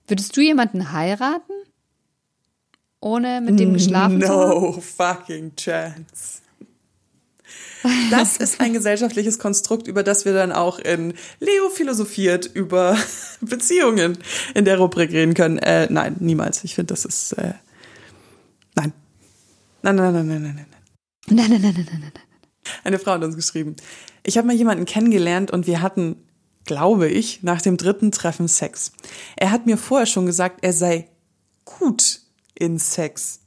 Würdest 0.07 0.35
du 0.35 0.41
jemanden 0.41 0.91
heiraten? 0.91 1.53
Ohne 2.99 3.41
mit 3.41 3.59
dem 3.59 3.73
geschlafen 3.73 4.21
zu 4.21 4.29
haben? 4.29 4.61
No 4.61 4.71
fucking 4.81 5.55
chance. 5.55 6.41
Das 8.09 8.37
ist 8.37 8.59
ein 8.59 8.73
gesellschaftliches 8.73 9.37
Konstrukt, 9.37 9.87
über 9.87 10.03
das 10.03 10.25
wir 10.25 10.33
dann 10.33 10.51
auch 10.51 10.79
in 10.79 11.13
Leo 11.39 11.69
philosophiert 11.69 12.45
über 12.45 12.97
Beziehungen 13.41 14.17
in 14.55 14.65
der 14.65 14.79
Rubrik 14.79 15.11
reden 15.11 15.35
können. 15.35 15.57
Äh, 15.59 15.87
nein, 15.91 16.15
niemals. 16.19 16.63
Ich 16.63 16.75
finde, 16.75 16.93
das 16.93 17.05
ist 17.05 17.33
äh, 17.33 17.53
nein. 18.75 18.93
Nein, 19.83 19.95
nein, 19.95 20.13
nein, 20.13 20.27
nein, 20.27 20.41
nein, 20.41 20.55
nein. 20.55 20.65
Nein, 21.29 21.49
nein, 21.51 21.61
nein, 21.61 21.73
nein, 21.75 21.87
nein, 21.91 22.11
nein. 22.13 22.26
Eine 22.83 22.99
Frau 22.99 23.11
hat 23.13 23.23
uns 23.23 23.35
geschrieben. 23.35 23.75
Ich 24.23 24.37
habe 24.37 24.47
mal 24.47 24.55
jemanden 24.55 24.85
kennengelernt 24.85 25.51
und 25.51 25.67
wir 25.67 25.81
hatten, 25.81 26.17
glaube 26.65 27.07
ich, 27.07 27.43
nach 27.43 27.61
dem 27.61 27.77
dritten 27.77 28.11
Treffen 28.11 28.47
Sex. 28.47 28.91
Er 29.35 29.51
hat 29.51 29.65
mir 29.65 29.77
vorher 29.77 30.05
schon 30.05 30.25
gesagt, 30.25 30.59
er 30.63 30.73
sei 30.73 31.07
gut 31.65 32.21
in 32.55 32.79
Sex. 32.79 33.39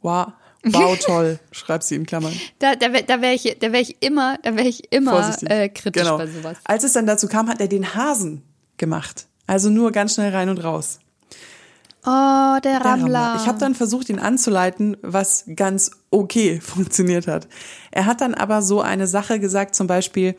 Wow, 0.00 0.32
wow 0.64 0.98
toll, 1.04 1.38
schreibt 1.52 1.84
sie 1.84 1.94
in 1.94 2.06
Klammern. 2.06 2.32
Da, 2.58 2.76
da, 2.76 2.88
da 2.88 3.20
wäre 3.20 3.34
ich, 3.34 3.56
da 3.60 3.72
wär 3.72 3.80
ich 3.80 4.02
immer, 4.02 4.38
da 4.42 4.56
wäre 4.56 4.68
ich 4.68 4.92
immer 4.92 5.12
Vorsichtig. 5.12 5.50
äh, 5.50 5.68
kritisch 5.68 6.02
genau. 6.02 6.18
bei 6.18 6.26
sowas. 6.26 6.58
Als 6.64 6.84
es 6.84 6.92
dann 6.92 7.06
dazu 7.06 7.28
kam, 7.28 7.48
hat 7.48 7.60
er 7.60 7.68
den 7.68 7.94
Hasen 7.94 8.42
gemacht. 8.76 9.26
Also 9.46 9.70
nur 9.70 9.92
ganz 9.92 10.14
schnell 10.14 10.34
rein 10.34 10.48
und 10.48 10.58
raus. 10.58 10.98
Oh, 12.04 12.58
der 12.64 12.80
Der 12.80 12.84
Rammler. 12.84 13.36
Ich 13.40 13.46
habe 13.46 13.58
dann 13.58 13.74
versucht, 13.76 14.08
ihn 14.08 14.18
anzuleiten, 14.18 14.96
was 15.02 15.44
ganz 15.54 15.92
okay 16.10 16.60
funktioniert 16.62 17.26
hat. 17.28 17.46
Er 17.90 18.06
hat 18.06 18.20
dann 18.20 18.34
aber 18.34 18.62
so 18.62 18.80
eine 18.80 19.06
Sache 19.06 19.38
gesagt, 19.38 19.74
zum 19.74 19.86
Beispiel, 19.86 20.34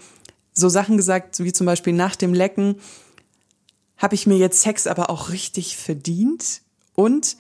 so 0.54 0.68
Sachen 0.70 0.98
gesagt, 0.98 1.40
wie 1.44 1.54
zum 1.54 1.66
Beispiel 1.66 1.94
nach 1.94 2.16
dem 2.16 2.34
Lecken, 2.34 2.76
habe 3.98 4.16
ich 4.16 4.28
mir 4.28 4.38
jetzt 4.38 4.62
Sex 4.62 4.88
aber 4.88 5.10
auch 5.10 5.30
richtig 5.30 5.78
verdient? 5.78 6.62
Und 6.96 7.38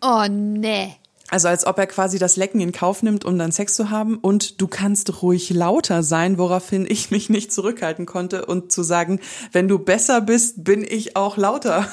Oh, 0.00 0.24
nee. 0.28 0.94
also 1.28 1.48
als 1.48 1.66
ob 1.66 1.78
er 1.78 1.86
quasi 1.86 2.18
das 2.18 2.36
Lecken 2.36 2.60
in 2.60 2.72
Kauf 2.72 3.02
nimmt, 3.02 3.24
um 3.24 3.38
dann 3.38 3.52
Sex 3.52 3.74
zu 3.74 3.90
haben. 3.90 4.16
Und 4.16 4.60
du 4.60 4.66
kannst 4.68 5.22
ruhig 5.22 5.50
lauter 5.50 6.02
sein, 6.02 6.38
woraufhin 6.38 6.86
ich 6.88 7.10
mich 7.10 7.28
nicht 7.28 7.52
zurückhalten 7.52 8.06
konnte 8.06 8.46
und 8.46 8.72
zu 8.72 8.82
sagen, 8.82 9.20
wenn 9.52 9.68
du 9.68 9.78
besser 9.78 10.22
bist, 10.22 10.64
bin 10.64 10.82
ich 10.82 11.16
auch 11.16 11.36
lauter. 11.36 11.86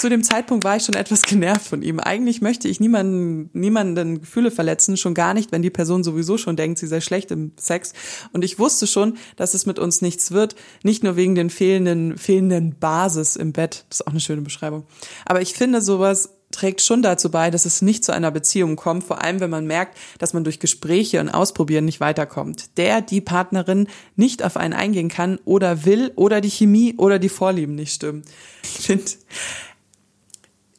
Zu 0.00 0.08
dem 0.08 0.22
Zeitpunkt 0.24 0.64
war 0.64 0.76
ich 0.76 0.84
schon 0.84 0.94
etwas 0.94 1.20
genervt 1.28 1.66
von 1.66 1.82
ihm. 1.82 2.00
Eigentlich 2.00 2.40
möchte 2.40 2.68
ich 2.68 2.80
niemanden, 2.80 3.50
niemanden 3.52 4.22
Gefühle 4.22 4.50
verletzen, 4.50 4.96
schon 4.96 5.12
gar 5.12 5.34
nicht, 5.34 5.52
wenn 5.52 5.60
die 5.60 5.68
Person 5.68 6.02
sowieso 6.02 6.38
schon 6.38 6.56
denkt, 6.56 6.78
sie 6.78 6.86
sei 6.86 7.02
schlecht 7.02 7.30
im 7.30 7.52
Sex. 7.58 7.92
Und 8.32 8.42
ich 8.42 8.58
wusste 8.58 8.86
schon, 8.86 9.18
dass 9.36 9.52
es 9.52 9.66
mit 9.66 9.78
uns 9.78 10.00
nichts 10.00 10.30
wird, 10.30 10.56
nicht 10.82 11.04
nur 11.04 11.16
wegen 11.16 11.34
den 11.34 11.50
fehlenden, 11.50 12.16
fehlenden 12.16 12.78
Basis 12.78 13.36
im 13.36 13.52
Bett. 13.52 13.84
Das 13.90 14.00
ist 14.00 14.06
auch 14.06 14.12
eine 14.12 14.20
schöne 14.20 14.40
Beschreibung. 14.40 14.86
Aber 15.26 15.42
ich 15.42 15.52
finde, 15.52 15.82
sowas 15.82 16.30
trägt 16.50 16.80
schon 16.80 17.02
dazu 17.02 17.30
bei, 17.30 17.50
dass 17.50 17.66
es 17.66 17.82
nicht 17.82 18.02
zu 18.02 18.12
einer 18.12 18.30
Beziehung 18.30 18.76
kommt, 18.76 19.04
vor 19.04 19.22
allem 19.22 19.40
wenn 19.40 19.50
man 19.50 19.66
merkt, 19.66 19.98
dass 20.16 20.32
man 20.32 20.44
durch 20.44 20.60
Gespräche 20.60 21.20
und 21.20 21.28
Ausprobieren 21.28 21.84
nicht 21.84 22.00
weiterkommt. 22.00 22.78
Der, 22.78 23.02
die 23.02 23.20
Partnerin 23.20 23.86
nicht 24.16 24.42
auf 24.42 24.56
einen 24.56 24.72
eingehen 24.72 25.10
kann 25.10 25.38
oder 25.44 25.84
will 25.84 26.10
oder 26.16 26.40
die 26.40 26.50
Chemie 26.50 26.94
oder 26.96 27.18
die 27.18 27.28
Vorlieben 27.28 27.74
nicht 27.74 27.92
stimmen. 27.92 28.22
Ich 28.62 28.86
finde, 28.86 29.04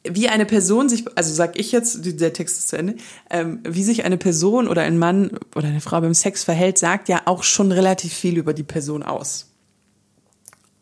wie 0.04 0.30
eine 0.30 0.45
Person 0.45 0.89
sich, 0.89 1.06
also 1.16 1.34
sag 1.34 1.60
ich 1.60 1.72
jetzt, 1.72 1.99
der 2.20 2.34
Text 2.34 2.58
ist 2.58 2.70
zu 2.70 2.78
Ende, 2.78 2.95
ähm, 3.30 3.60
wie 3.64 3.84
sich 3.84 4.04
eine 4.04 4.18
Person 4.18 4.68
oder 4.68 4.82
ein 4.82 4.97
Mann 4.97 5.38
oder 5.56 5.68
eine 5.68 5.82
Frau 5.82 6.02
beim 6.02 6.14
Sex 6.14 6.43
verhält, 6.43 6.78
sagt 6.78 7.08
ja 7.08 7.22
auch 7.26 7.43
schon 7.43 7.72
relativ 7.72 8.14
viel 8.14 8.38
über 8.38 8.54
die 8.54 8.64
Person 8.64 9.04
aus. 9.04 9.47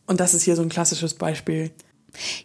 Und 0.07 0.19
das 0.19 0.33
ist 0.33 0.43
hier 0.43 0.55
so 0.55 0.61
ein 0.61 0.69
klassisches 0.69 1.13
Beispiel. 1.13 1.71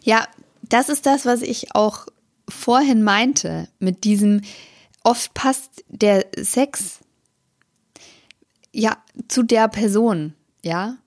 Ja, 0.03 0.27
das 0.61 0.89
ist 0.89 1.05
das, 1.05 1.25
was 1.25 1.41
ich 1.41 1.73
auch 1.73 2.07
vorhin 2.47 3.03
meinte, 3.03 3.69
mit 3.79 4.03
diesem, 4.03 4.41
oft 5.03 5.33
passt 5.33 5.83
der 5.87 6.25
Sex 6.37 6.99
ja 8.71 8.97
zu 9.27 9.43
der 9.43 9.67
Person, 9.69 10.33
ja. 10.61 10.97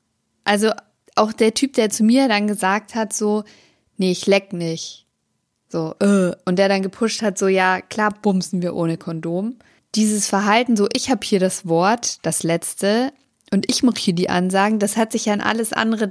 Also 0.45 0.73
auch 1.15 1.33
der 1.33 1.53
Typ, 1.53 1.75
der 1.75 1.91
zu 1.91 2.05
mir 2.05 2.27
dann 2.29 2.47
gesagt 2.47 2.95
hat, 2.95 3.13
so, 3.13 3.45
nee, 3.99 4.11
ich 4.11 4.27
leck 4.27 4.53
nicht. 4.53 5.08
So, 5.69 5.95
äh, 6.01 6.33
und 6.47 6.59
der 6.59 6.69
dann 6.69 6.83
gepusht 6.83 7.23
hat, 7.23 7.37
so, 7.39 7.47
ja, 7.49 7.81
klar 7.81 8.13
bumsen 8.23 8.63
wir 8.63 8.75
ohne 8.75 8.97
Kondom. 8.97 9.57
Dieses 9.95 10.27
Verhalten, 10.29 10.77
so, 10.77 10.89
ich 10.95 11.11
habe 11.11 11.21
hier 11.25 11.41
das 11.41 11.67
Wort, 11.67 12.19
das 12.23 12.43
letzte, 12.43 13.13
und 13.53 13.71
ich 13.71 13.83
mache 13.83 13.99
hier 13.99 14.15
die 14.15 14.31
Ansagen, 14.31 14.79
das 14.79 14.97
hat 14.97 15.13
sich 15.13 15.27
ja 15.27 15.33
an 15.35 15.41
alles 15.41 15.73
andere 15.73 16.11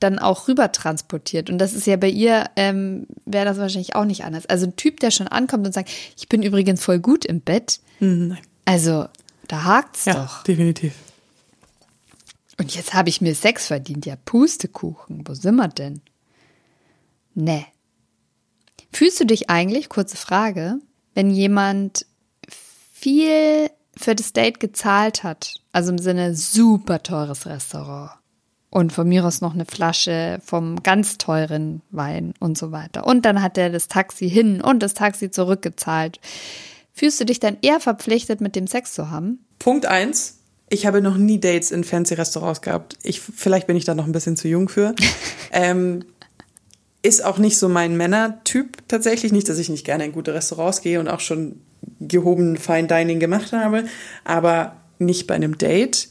dann 0.00 0.18
auch 0.18 0.48
rüber 0.48 0.70
transportiert. 0.72 1.48
Und 1.50 1.58
das 1.58 1.72
ist 1.72 1.86
ja 1.86 1.96
bei 1.96 2.08
ihr, 2.08 2.50
ähm, 2.56 3.06
wäre 3.24 3.44
das 3.44 3.58
wahrscheinlich 3.58 3.94
auch 3.94 4.04
nicht 4.04 4.24
anders. 4.24 4.46
Also 4.46 4.66
ein 4.66 4.76
Typ, 4.76 5.00
der 5.00 5.10
schon 5.10 5.28
ankommt 5.28 5.66
und 5.66 5.72
sagt, 5.72 5.88
ich 6.16 6.28
bin 6.28 6.42
übrigens 6.42 6.82
voll 6.84 6.98
gut 6.98 7.24
im 7.24 7.40
Bett. 7.40 7.80
Nein. 8.00 8.38
Also, 8.64 9.06
da 9.48 9.64
hakt's 9.64 10.04
Ja, 10.04 10.14
doch. 10.14 10.42
definitiv. 10.42 10.94
Und 12.58 12.74
jetzt 12.74 12.94
habe 12.94 13.08
ich 13.08 13.20
mir 13.20 13.34
Sex 13.34 13.66
verdient. 13.68 14.04
Ja, 14.06 14.16
Pustekuchen. 14.24 15.22
Wo 15.26 15.34
sind 15.34 15.56
wir 15.56 15.68
denn? 15.68 16.00
Nee. 17.34 17.66
Fühlst 18.94 19.18
du 19.18 19.26
dich 19.26 19.50
eigentlich, 19.50 19.88
kurze 19.88 20.16
Frage, 20.16 20.76
wenn 21.14 21.28
jemand 21.28 22.06
viel 22.92 23.68
für 23.96 24.14
das 24.14 24.32
Date 24.32 24.60
gezahlt 24.60 25.24
hat, 25.24 25.54
also 25.72 25.90
im 25.90 25.98
Sinne 25.98 26.36
super 26.36 27.02
teures 27.02 27.46
Restaurant 27.46 28.12
und 28.70 28.92
von 28.92 29.08
mir 29.08 29.24
aus 29.24 29.40
noch 29.40 29.54
eine 29.54 29.64
Flasche 29.64 30.40
vom 30.44 30.80
ganz 30.84 31.18
teuren 31.18 31.82
Wein 31.90 32.34
und 32.38 32.56
so 32.56 32.70
weiter. 32.70 33.04
Und 33.04 33.24
dann 33.24 33.42
hat 33.42 33.58
er 33.58 33.70
das 33.70 33.88
Taxi 33.88 34.30
hin 34.30 34.60
und 34.60 34.80
das 34.80 34.94
Taxi 34.94 35.28
zurückgezahlt. 35.28 36.20
Fühlst 36.92 37.20
du 37.20 37.24
dich 37.24 37.40
dann 37.40 37.56
eher 37.62 37.80
verpflichtet, 37.80 38.40
mit 38.40 38.54
dem 38.54 38.68
Sex 38.68 38.94
zu 38.94 39.10
haben? 39.10 39.44
Punkt 39.58 39.86
eins. 39.86 40.38
Ich 40.68 40.86
habe 40.86 41.02
noch 41.02 41.16
nie 41.16 41.38
Dates 41.38 41.72
in 41.72 41.84
fancy 41.84 42.14
Restaurants 42.14 42.62
gehabt. 42.62 42.96
Ich, 43.02 43.20
vielleicht 43.20 43.66
bin 43.66 43.76
ich 43.76 43.84
da 43.84 43.94
noch 43.94 44.06
ein 44.06 44.12
bisschen 44.12 44.36
zu 44.36 44.48
jung 44.48 44.68
für. 44.68 44.94
ähm, 45.52 46.04
ist 47.04 47.22
auch 47.22 47.36
nicht 47.36 47.58
so 47.58 47.68
mein 47.68 47.96
Männertyp 47.96 48.78
tatsächlich. 48.88 49.30
Nicht, 49.30 49.48
dass 49.48 49.58
ich 49.58 49.68
nicht 49.68 49.84
gerne 49.84 50.06
in 50.06 50.12
gute 50.12 50.32
Restaurants 50.32 50.80
gehe 50.80 50.98
und 50.98 51.08
auch 51.08 51.20
schon 51.20 51.60
gehoben 52.00 52.56
Fine 52.56 52.88
Dining 52.88 53.20
gemacht 53.20 53.52
habe, 53.52 53.84
aber 54.24 54.76
nicht 54.98 55.26
bei 55.26 55.34
einem 55.34 55.58
Date. 55.58 56.08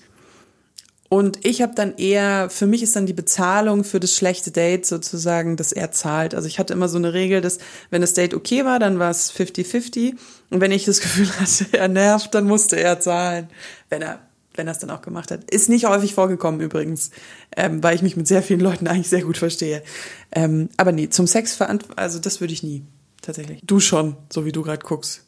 Und 1.09 1.45
ich 1.45 1.63
habe 1.63 1.73
dann 1.75 1.97
eher, 1.97 2.49
für 2.51 2.67
mich 2.67 2.83
ist 2.83 2.95
dann 2.95 3.07
die 3.07 3.13
Bezahlung 3.13 3.83
für 3.83 3.99
das 3.99 4.15
schlechte 4.15 4.51
Date 4.51 4.85
sozusagen, 4.85 5.57
dass 5.57 5.71
er 5.71 5.91
zahlt. 5.91 6.35
Also 6.35 6.47
ich 6.47 6.59
hatte 6.59 6.73
immer 6.73 6.87
so 6.87 6.97
eine 6.97 7.13
Regel, 7.13 7.41
dass 7.41 7.57
wenn 7.89 8.01
das 8.01 8.13
Date 8.13 8.35
okay 8.35 8.63
war, 8.63 8.77
dann 8.77 8.99
war 8.99 9.09
es 9.09 9.33
50-50. 9.33 10.13
Und 10.51 10.61
wenn 10.61 10.71
ich 10.71 10.85
das 10.85 10.99
Gefühl 11.01 11.29
hatte, 11.39 11.65
er 11.71 11.87
nervt, 11.87 12.35
dann 12.35 12.45
musste 12.45 12.79
er 12.79 12.99
zahlen, 12.99 13.49
wenn 13.89 14.03
er 14.03 14.19
wenn 14.55 14.67
er 14.67 14.71
es 14.71 14.79
dann 14.79 14.89
auch 14.89 15.01
gemacht 15.01 15.31
hat. 15.31 15.43
Ist 15.49 15.69
nicht 15.69 15.85
häufig 15.85 16.13
vorgekommen 16.13 16.61
übrigens, 16.61 17.11
ähm, 17.55 17.81
weil 17.83 17.95
ich 17.95 18.01
mich 18.01 18.15
mit 18.15 18.27
sehr 18.27 18.43
vielen 18.43 18.59
Leuten 18.59 18.87
eigentlich 18.87 19.09
sehr 19.09 19.23
gut 19.23 19.37
verstehe. 19.37 19.83
Ähm, 20.31 20.69
aber 20.77 20.91
nee, 20.91 21.09
zum 21.09 21.27
Sex 21.27 21.55
verantworten, 21.55 21.99
also 21.99 22.19
das 22.19 22.41
würde 22.41 22.53
ich 22.53 22.63
nie, 22.63 22.83
tatsächlich. 23.21 23.61
Du 23.63 23.79
schon, 23.79 24.15
so 24.31 24.45
wie 24.45 24.51
du 24.51 24.61
gerade 24.61 24.83
guckst. 24.83 25.23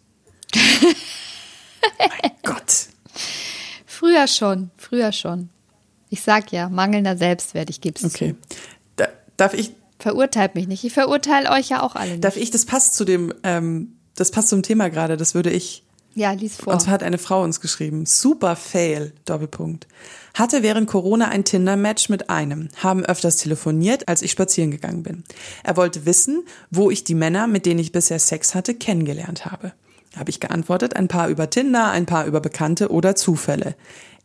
mein 1.99 2.31
Gott. 2.43 2.87
Früher 3.85 4.27
schon, 4.27 4.71
früher 4.77 5.11
schon. 5.11 5.49
Ich 6.09 6.21
sag 6.21 6.51
ja, 6.51 6.69
mangelnder 6.69 7.17
Selbstwert, 7.17 7.69
ich 7.69 7.81
geb's 7.81 8.03
Okay. 8.03 8.35
Da, 8.95 9.07
darf 9.37 9.53
ich, 9.53 9.73
Verurteilt 9.97 10.55
mich 10.55 10.67
nicht. 10.67 10.83
Ich 10.83 10.93
verurteile 10.93 11.49
euch 11.51 11.69
ja 11.69 11.81
auch 11.81 11.95
alle 11.95 12.11
nicht. 12.11 12.23
darf 12.23 12.35
ich, 12.35 12.51
das 12.51 12.65
passt 12.65 12.95
zu 12.95 13.05
dem, 13.05 13.33
ähm, 13.43 13.95
das 14.15 14.31
passt 14.31 14.49
zum 14.49 14.61
Thema 14.61 14.89
gerade, 14.89 15.17
das 15.17 15.35
würde 15.35 15.51
ich 15.51 15.84
ja, 16.15 16.31
lies 16.31 16.55
vor. 16.55 16.73
Und 16.73 16.79
zwar 16.81 16.93
hat 16.93 17.03
eine 17.03 17.17
Frau 17.17 17.43
uns 17.43 17.59
geschrieben, 17.59 18.05
super 18.05 18.55
fail, 18.55 19.13
Doppelpunkt. 19.25 19.85
Hatte 20.33 20.63
während 20.63 20.87
Corona 20.87 21.27
ein 21.27 21.43
Tinder-Match 21.43 22.07
mit 22.07 22.29
einem, 22.29 22.69
haben 22.77 23.05
öfters 23.05 23.35
telefoniert, 23.35 24.07
als 24.07 24.21
ich 24.21 24.31
spazieren 24.31 24.71
gegangen 24.71 25.03
bin. 25.03 25.25
Er 25.63 25.75
wollte 25.75 26.05
wissen, 26.05 26.43
wo 26.71 26.89
ich 26.89 27.03
die 27.03 27.15
Männer, 27.15 27.47
mit 27.47 27.65
denen 27.65 27.79
ich 27.79 27.91
bisher 27.91 28.19
Sex 28.19 28.55
hatte, 28.55 28.73
kennengelernt 28.73 29.45
habe. 29.45 29.73
Habe 30.15 30.29
ich 30.29 30.39
geantwortet, 30.39 30.95
ein 30.95 31.09
paar 31.09 31.27
über 31.27 31.49
Tinder, 31.49 31.91
ein 31.91 32.05
paar 32.05 32.25
über 32.25 32.39
Bekannte 32.39 32.91
oder 32.91 33.15
Zufälle. 33.17 33.75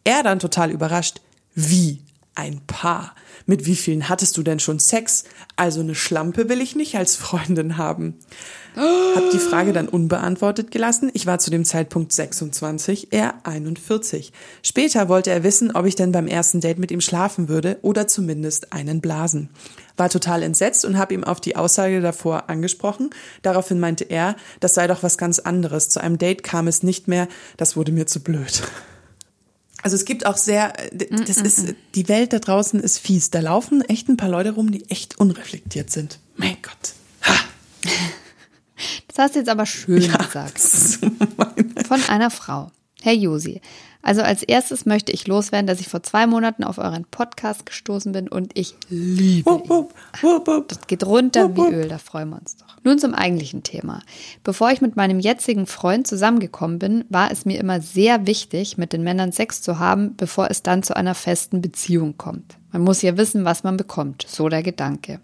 Er 0.04 0.22
dann 0.22 0.38
total 0.38 0.70
überrascht, 0.70 1.20
wie? 1.54 1.98
Ein 2.36 2.60
Paar. 2.68 3.16
Mit 3.46 3.66
wie 3.66 3.74
vielen 3.74 4.08
hattest 4.08 4.36
du 4.36 4.44
denn 4.44 4.60
schon 4.60 4.78
Sex? 4.78 5.24
Also 5.56 5.80
eine 5.80 5.96
Schlampe 5.96 6.48
will 6.48 6.60
ich 6.60 6.76
nicht 6.76 6.96
als 6.96 7.16
Freundin 7.16 7.76
haben. 7.76 8.14
Hab 8.76 9.30
die 9.30 9.38
Frage 9.38 9.72
dann 9.72 9.88
unbeantwortet 9.88 10.70
gelassen. 10.70 11.10
Ich 11.14 11.26
war 11.26 11.38
zu 11.38 11.50
dem 11.50 11.64
Zeitpunkt 11.64 12.12
26, 12.12 13.08
er 13.10 13.34
41. 13.44 14.32
Später 14.62 15.08
wollte 15.08 15.30
er 15.30 15.42
wissen, 15.42 15.74
ob 15.74 15.86
ich 15.86 15.96
denn 15.96 16.12
beim 16.12 16.26
ersten 16.26 16.60
Date 16.60 16.78
mit 16.78 16.90
ihm 16.90 17.00
schlafen 17.00 17.48
würde 17.48 17.78
oder 17.82 18.06
zumindest 18.06 18.72
einen 18.72 19.00
blasen. 19.00 19.50
War 19.96 20.08
total 20.08 20.42
entsetzt 20.42 20.84
und 20.84 20.96
habe 20.96 21.14
ihm 21.14 21.24
auf 21.24 21.40
die 21.40 21.56
Aussage 21.56 22.00
davor 22.00 22.48
angesprochen. 22.48 23.10
Daraufhin 23.42 23.80
meinte 23.80 24.04
er, 24.04 24.36
das 24.60 24.74
sei 24.74 24.86
doch 24.86 25.02
was 25.02 25.18
ganz 25.18 25.40
anderes. 25.40 25.88
Zu 25.88 26.00
einem 26.00 26.18
Date 26.18 26.42
kam 26.42 26.68
es 26.68 26.82
nicht 26.82 27.08
mehr, 27.08 27.28
das 27.56 27.76
wurde 27.76 27.92
mir 27.92 28.06
zu 28.06 28.20
blöd. 28.20 28.62
Also 29.82 29.96
es 29.96 30.04
gibt 30.04 30.26
auch 30.26 30.36
sehr, 30.36 30.72
das 30.92 31.38
ist, 31.38 31.74
die 31.94 32.08
Welt 32.08 32.32
da 32.32 32.38
draußen 32.38 32.80
ist 32.80 32.98
fies. 32.98 33.30
Da 33.30 33.40
laufen 33.40 33.82
echt 33.82 34.08
ein 34.08 34.16
paar 34.16 34.28
Leute 34.28 34.52
rum, 34.52 34.70
die 34.70 34.88
echt 34.90 35.18
unreflektiert 35.18 35.90
sind. 35.90 36.18
Mein 36.36 36.56
Gott. 36.62 36.94
Ha. 37.24 37.34
Das 39.08 39.18
hast 39.18 39.34
du 39.34 39.38
jetzt 39.40 39.48
aber 39.48 39.66
schön 39.66 40.00
gesagt. 40.00 40.58
So 40.60 41.06
meine- 41.36 41.84
Von 41.86 42.02
einer 42.08 42.30
Frau. 42.30 42.70
Herr 43.02 43.14
Josi, 43.14 43.62
also 44.02 44.20
als 44.20 44.42
erstes 44.42 44.84
möchte 44.84 45.10
ich 45.10 45.26
loswerden, 45.26 45.66
dass 45.66 45.80
ich 45.80 45.88
vor 45.88 46.02
zwei 46.02 46.26
Monaten 46.26 46.64
auf 46.64 46.76
euren 46.76 47.06
Podcast 47.06 47.64
gestoßen 47.64 48.12
bin 48.12 48.28
und 48.28 48.50
ich 48.58 48.74
liebe 48.90 49.50
ihn. 49.50 49.68
Wupp. 49.70 49.94
Das 50.68 50.86
geht 50.86 51.04
runter 51.06 51.56
wie. 51.56 51.60
Öl, 51.62 51.88
da 51.88 51.96
freuen 51.96 52.28
wir 52.28 52.38
uns 52.38 52.56
doch. 52.56 52.66
Nun 52.84 52.98
zum 52.98 53.14
eigentlichen 53.14 53.62
Thema. 53.62 54.02
Bevor 54.44 54.70
ich 54.70 54.82
mit 54.82 54.96
meinem 54.96 55.18
jetzigen 55.18 55.66
Freund 55.66 56.06
zusammengekommen 56.06 56.78
bin, 56.78 57.04
war 57.08 57.30
es 57.30 57.46
mir 57.46 57.58
immer 57.58 57.80
sehr 57.80 58.26
wichtig, 58.26 58.76
mit 58.76 58.92
den 58.92 59.02
Männern 59.02 59.32
Sex 59.32 59.62
zu 59.62 59.78
haben, 59.78 60.14
bevor 60.16 60.50
es 60.50 60.62
dann 60.62 60.82
zu 60.82 60.94
einer 60.94 61.14
festen 61.14 61.62
Beziehung 61.62 62.18
kommt. 62.18 62.56
Man 62.72 62.82
muss 62.82 63.02
ja 63.02 63.16
wissen, 63.16 63.44
was 63.44 63.64
man 63.64 63.76
bekommt, 63.76 64.24
so 64.28 64.48
der 64.48 64.62
Gedanke. 64.62 65.20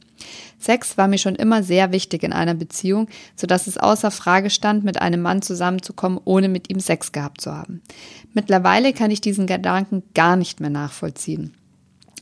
Sex 0.59 0.99
war 0.99 1.07
mir 1.07 1.18
schon 1.18 1.36
immer 1.36 1.62
sehr 1.62 1.92
wichtig 1.92 2.22
in 2.22 2.32
einer 2.32 2.55
Beziehung, 2.55 3.09
so 3.36 3.47
dass 3.47 3.66
es 3.66 3.78
außer 3.78 4.11
Frage 4.11 4.51
stand, 4.51 4.84
mit 4.84 5.01
einem 5.01 5.22
Mann 5.22 5.42
zusammenzukommen, 5.42 6.20
ohne 6.24 6.49
mit 6.49 6.70
ihm 6.70 6.80
Sex 6.80 7.12
gehabt 7.12 7.40
zu 7.40 7.53
haben. 7.53 7.82
Mittlerweile 8.32 8.92
kann 8.92 9.11
ich 9.11 9.20
diesen 9.20 9.47
Gedanken 9.47 10.03
gar 10.14 10.36
nicht 10.36 10.61
mehr 10.61 10.70
nachvollziehen. 10.70 11.55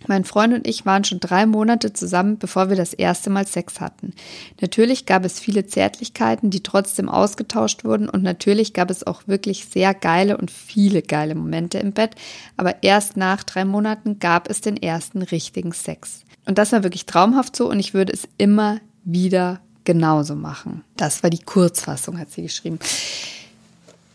Mein 0.07 0.25
Freund 0.25 0.55
und 0.55 0.67
ich 0.67 0.85
waren 0.85 1.05
schon 1.05 1.21
drei 1.21 1.47
Monate 1.47 1.93
zusammen, 1.93 2.39
bevor 2.39 2.69
wir 2.69 2.77
das 2.77 2.93
erste 2.93 3.31
Mal 3.31 3.47
Sex 3.47 3.81
hatten. 3.81 4.13
Natürlich 4.61 5.07
gab 5.07 5.25
es 5.25 5.41
viele 5.41 5.67
Zärtlichkeiten, 5.67 6.51
die 6.51 6.63
trotzdem 6.63 7.09
ausgetauscht 7.09 7.85
wurden 7.85 8.09
und 8.09 8.23
natürlich 8.23 8.73
gab 8.73 8.91
es 8.91 9.07
auch 9.07 9.27
wirklich 9.27 9.67
sehr 9.67 9.95
geile 9.95 10.37
und 10.37 10.51
viele 10.51 11.03
geile 11.03 11.35
Momente 11.35 11.79
im 11.79 11.93
Bett, 11.93 12.17
aber 12.57 12.83
erst 12.83 13.17
nach 13.17 13.43
drei 13.43 13.65
Monaten 13.65 14.19
gab 14.19 14.51
es 14.51 14.61
den 14.61 14.77
ersten 14.77 15.23
richtigen 15.23 15.73
Sex. 15.73 16.21
Und 16.47 16.59
das 16.59 16.73
war 16.73 16.83
wirklich 16.83 17.07
traumhaft 17.07 17.57
so 17.57 17.71
und 17.71 17.79
ich 17.79 17.95
würde 17.95 18.13
es 18.13 18.29
immer 18.37 18.81
wieder 19.05 19.61
genauso 19.85 20.35
machen. 20.35 20.83
Das 20.97 21.23
war 21.23 21.31
die 21.31 21.43
Kurzfassung, 21.43 22.19
hat 22.19 22.31
sie 22.31 22.43
geschrieben. 22.43 22.79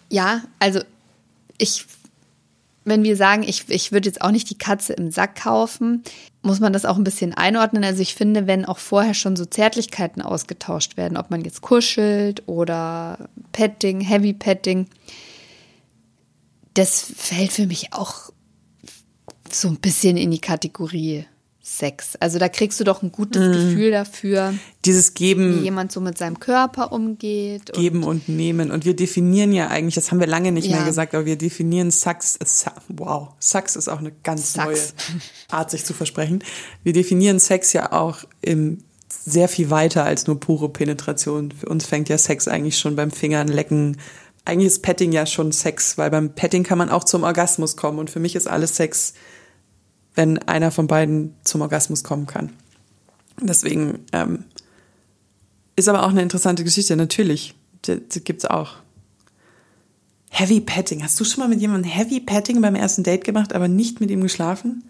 Ja, 0.10 0.42
also 0.60 0.82
ich 1.58 1.86
wenn 2.86 3.04
wir 3.04 3.16
sagen, 3.16 3.44
ich, 3.44 3.70
ich 3.70 3.92
würde 3.92 4.08
jetzt 4.08 4.22
auch 4.22 4.32
nicht 4.32 4.50
die 4.50 4.58
Katze 4.58 4.94
im 4.94 5.12
Sack 5.12 5.36
kaufen, 5.44 6.04
muss 6.42 6.60
man 6.60 6.74
das 6.74 6.86
auch 6.86 6.98
ein 6.98 7.04
bisschen 7.04 7.34
einordnen. 7.34 7.84
Also 7.84 8.02
ich 8.02 8.16
finde, 8.16 8.48
wenn 8.48 8.66
auch 8.66 8.78
vorher 8.78 9.14
schon 9.14 9.36
so 9.36 9.46
Zärtlichkeiten 9.46 10.22
ausgetauscht 10.22 10.98
werden, 10.98 11.18
ob 11.18 11.30
man 11.30 11.42
jetzt 11.42 11.62
kuschelt 11.62 12.44
oder 12.48 13.30
Petting, 13.52 14.02
Heavy 14.02 14.34
Petting, 14.34 14.88
das 16.74 17.14
fällt 17.16 17.52
für 17.52 17.68
mich 17.68 17.94
auch 17.94 18.32
so 19.52 19.68
ein 19.68 19.80
bisschen 19.80 20.18
in 20.18 20.32
die 20.32 20.42
Kategorie 20.42 21.26
Sex. 21.70 22.16
Also 22.20 22.40
da 22.40 22.50
kriegst 22.50 22.80
du 22.80 22.84
doch 22.84 23.04
ein 23.04 23.12
gutes 23.12 23.42
mm. 23.42 23.52
Gefühl 23.52 23.92
dafür. 23.92 24.56
Dieses 24.86 25.14
Geben. 25.14 25.60
Wie 25.60 25.64
jemand 25.66 25.92
so 25.92 26.02
mit 26.02 26.18
seinem 26.18 26.40
Körper 26.40 26.92
umgeht. 26.92 27.72
Geben 27.74 28.04
und, 28.04 28.28
und 28.28 28.30
nehmen. 28.30 28.72
Und 28.72 28.86
wir 28.86 28.96
definieren 28.96 29.54
ja 29.54 29.68
eigentlich, 29.68 29.96
das 29.96 30.12
haben 30.12 30.20
wir 30.20 30.28
lange 30.28 30.52
nicht 30.52 30.68
ja. 30.68 30.78
mehr 30.78 30.86
gesagt, 30.86 31.14
aber 31.14 31.26
wir 31.26 31.38
definieren 31.38 31.92
Sex. 31.92 32.40
Wow, 32.88 33.30
Sex 33.40 33.76
ist 33.76 33.88
auch 33.88 34.00
eine 34.00 34.12
ganz 34.24 34.54
Sax. 34.54 34.68
neue 34.68 35.22
Art, 35.60 35.70
sich 35.70 35.86
zu 35.86 35.94
versprechen. 35.94 36.44
Wir 36.84 36.94
definieren 36.94 37.40
Sex 37.40 37.72
ja 37.74 37.92
auch 37.92 38.24
im 38.42 38.80
sehr 39.08 39.48
viel 39.48 39.70
weiter 39.70 40.04
als 40.06 40.26
nur 40.26 40.40
pure 40.40 40.70
Penetration. 40.70 41.52
Für 41.52 41.68
uns 41.68 41.86
fängt 41.86 42.10
ja 42.10 42.18
Sex 42.18 42.48
eigentlich 42.48 42.80
schon 42.80 42.96
beim 42.96 43.12
Fingern 43.12 43.48
lecken. 43.48 43.98
Eigentlich 44.44 44.68
ist 44.68 44.82
Petting 44.82 45.12
ja 45.12 45.28
schon 45.28 45.52
Sex, 45.52 46.00
weil 46.00 46.10
beim 46.10 46.34
Petting 46.34 46.64
kann 46.64 46.80
man 46.80 46.90
auch 46.90 47.04
zum 47.04 47.24
Orgasmus 47.24 47.78
kommen. 47.78 48.00
Und 48.00 48.10
für 48.10 48.20
mich 48.20 48.36
ist 48.36 48.48
alles 48.48 48.76
Sex 48.76 49.14
wenn 50.16 50.38
einer 50.40 50.72
von 50.72 50.88
beiden 50.88 51.36
zum 51.44 51.62
Orgasmus 51.62 52.04
kommen 52.04 52.28
kann. 52.28 52.52
Deswegen 53.42 54.00
ähm, 54.12 54.46
ist 55.76 55.88
aber 55.88 56.04
auch 56.04 56.10
eine 56.10 56.22
interessante 56.22 56.64
Geschichte, 56.64 56.96
natürlich. 56.96 57.56
Die, 57.86 58.00
die 58.00 58.24
gibt 58.24 58.44
es 58.44 58.50
auch. 58.50 58.76
Heavy 60.30 60.60
Petting. 60.62 61.04
Hast 61.04 61.20
du 61.20 61.24
schon 61.24 61.42
mal 61.42 61.50
mit 61.50 61.62
jemandem 61.62 61.90
Heavy 61.90 62.20
Petting 62.20 62.62
beim 62.62 62.76
ersten 62.76 63.04
Date 63.04 63.24
gemacht, 63.24 63.54
aber 63.54 63.68
nicht 63.68 64.00
mit 64.00 64.12
ihm 64.12 64.22
geschlafen? 64.22 64.84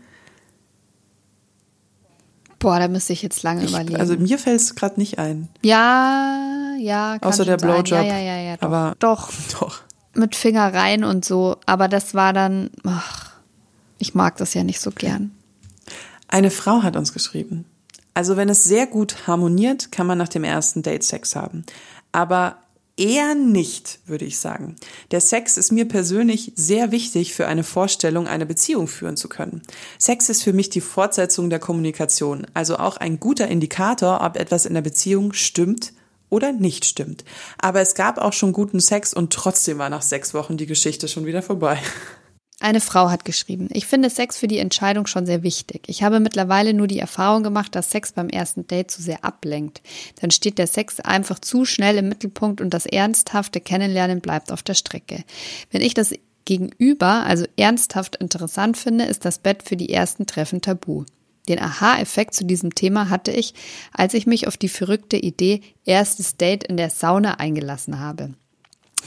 Boah, 2.60 2.78
da 2.78 2.90
müsste 2.90 3.14
ich 3.14 3.22
jetzt 3.22 3.42
lange 3.42 3.64
ich, 3.64 3.70
überlegen. 3.70 4.00
Also 4.00 4.18
mir 4.18 4.38
fällt 4.38 4.60
es 4.60 4.76
gerade 4.76 5.00
nicht 5.00 5.18
ein. 5.18 5.48
Ja, 5.64 6.76
ja. 6.78 7.18
Außer 7.22 7.46
der 7.46 7.58
Blowjob. 7.58 7.88
Ja, 7.88 8.04
ja, 8.04 8.20
ja, 8.20 8.40
ja. 8.42 8.58
Doch. 8.58 8.64
Aber 8.64 8.96
doch. 9.00 9.30
Doch. 9.60 9.82
Mit 10.14 10.36
Finger 10.36 10.74
rein 10.74 11.04
und 11.04 11.24
so. 11.24 11.58
Aber 11.66 11.88
das 11.88 12.14
war 12.16 12.34
dann. 12.34 12.72
Ach, 12.86 13.29
ich 14.00 14.16
mag 14.16 14.38
das 14.38 14.54
ja 14.54 14.64
nicht 14.64 14.82
so 14.82 14.92
gern. 14.92 15.32
Eine 16.28 16.52
Frau 16.52 16.84
hat 16.84 16.96
uns 16.96 17.14
geschrieben. 17.14 17.66
Also 18.14 18.38
wenn 18.38 18.50
es 18.50 18.64
sehr 18.64 18.88
gut 18.88 19.28
harmoniert, 19.28 19.92
kann 19.92 20.08
man 20.08 20.18
nach 20.18 20.30
dem 20.30 20.44
ersten 20.44 20.82
Date 20.82 21.04
Sex 21.04 21.36
haben. 21.36 21.66
Aber 22.12 22.58
eher 22.98 23.34
nicht, 23.34 24.00
würde 24.06 24.26
ich 24.26 24.40
sagen. 24.40 24.76
Der 25.12 25.22
Sex 25.22 25.58
ist 25.58 25.72
mir 25.72 25.88
persönlich 25.88 26.52
sehr 26.56 26.92
wichtig 26.92 27.34
für 27.34 27.48
eine 27.48 27.64
Vorstellung, 27.64 28.28
eine 28.28 28.46
Beziehung 28.46 28.88
führen 28.88 29.16
zu 29.16 29.30
können. 29.30 29.62
Sex 29.98 30.30
ist 30.30 30.44
für 30.44 30.54
mich 30.54 30.70
die 30.70 30.82
Fortsetzung 30.82 31.50
der 31.50 31.60
Kommunikation, 31.60 32.46
also 32.54 32.78
auch 32.78 32.98
ein 32.98 33.20
guter 33.20 33.48
Indikator, 33.48 34.22
ob 34.22 34.36
etwas 34.36 34.66
in 34.66 34.74
der 34.74 34.82
Beziehung 34.82 35.34
stimmt 35.34 35.94
oder 36.30 36.52
nicht 36.52 36.86
stimmt. 36.86 37.24
Aber 37.58 37.80
es 37.80 37.96
gab 37.96 38.18
auch 38.18 38.34
schon 38.34 38.52
guten 38.54 38.82
Sex 38.82 39.14
und 39.14 39.32
trotzdem 39.34 39.78
war 39.78 39.90
nach 39.90 40.04
sechs 40.04 40.34
Wochen 40.34 40.58
die 40.58 40.68
Geschichte 40.68 41.08
schon 41.08 41.26
wieder 41.26 41.42
vorbei. 41.42 41.80
Eine 42.62 42.82
Frau 42.82 43.10
hat 43.10 43.24
geschrieben, 43.24 43.70
ich 43.72 43.86
finde 43.86 44.10
Sex 44.10 44.38
für 44.38 44.50
die 44.50 44.58
Entscheidung 44.58 45.08
schon 45.08 45.26
sehr 45.26 45.44
wichtig. 45.44 45.84
Ich 45.88 46.04
habe 46.04 46.20
mittlerweile 46.20 46.74
nur 46.74 46.88
die 46.88 47.00
Erfahrung 47.00 47.42
gemacht, 47.42 47.74
dass 47.74 47.90
Sex 47.90 48.12
beim 48.12 48.28
ersten 48.28 48.68
Date 48.68 48.92
zu 48.92 49.02
sehr 49.02 49.24
ablenkt. 49.24 49.82
Dann 50.20 50.30
steht 50.30 50.58
der 50.58 50.68
Sex 50.68 51.00
einfach 51.00 51.40
zu 51.40 51.64
schnell 51.64 51.98
im 51.98 52.10
Mittelpunkt 52.10 52.60
und 52.60 52.74
das 52.74 52.86
ernsthafte 52.86 53.62
Kennenlernen 53.62 54.20
bleibt 54.20 54.52
auf 54.52 54.62
der 54.62 54.74
Strecke. 54.74 55.24
Wenn 55.72 55.82
ich 55.82 55.94
das 55.94 56.14
Gegenüber 56.44 57.26
also 57.26 57.46
ernsthaft 57.56 58.18
interessant 58.18 58.76
finde, 58.76 59.06
ist 59.06 59.24
das 59.24 59.40
Bett 59.40 59.64
für 59.64 59.78
die 59.78 59.94
ersten 59.94 60.26
Treffen 60.26 60.62
tabu. 60.62 61.06
Den 61.48 61.60
Aha-Effekt 61.60 62.34
zu 62.34 62.44
diesem 62.44 62.76
Thema 62.76 63.10
hatte 63.10 63.32
ich, 63.32 63.54
als 63.94 64.14
ich 64.14 64.28
mich 64.28 64.48
auf 64.48 64.58
die 64.58 64.68
verrückte 64.68 65.16
Idee 65.16 65.62
erstes 65.86 66.36
Date 66.36 66.66
in 66.66 66.76
der 66.76 66.90
Sauna 66.90 67.36
eingelassen 67.36 68.00
habe. 68.00 68.34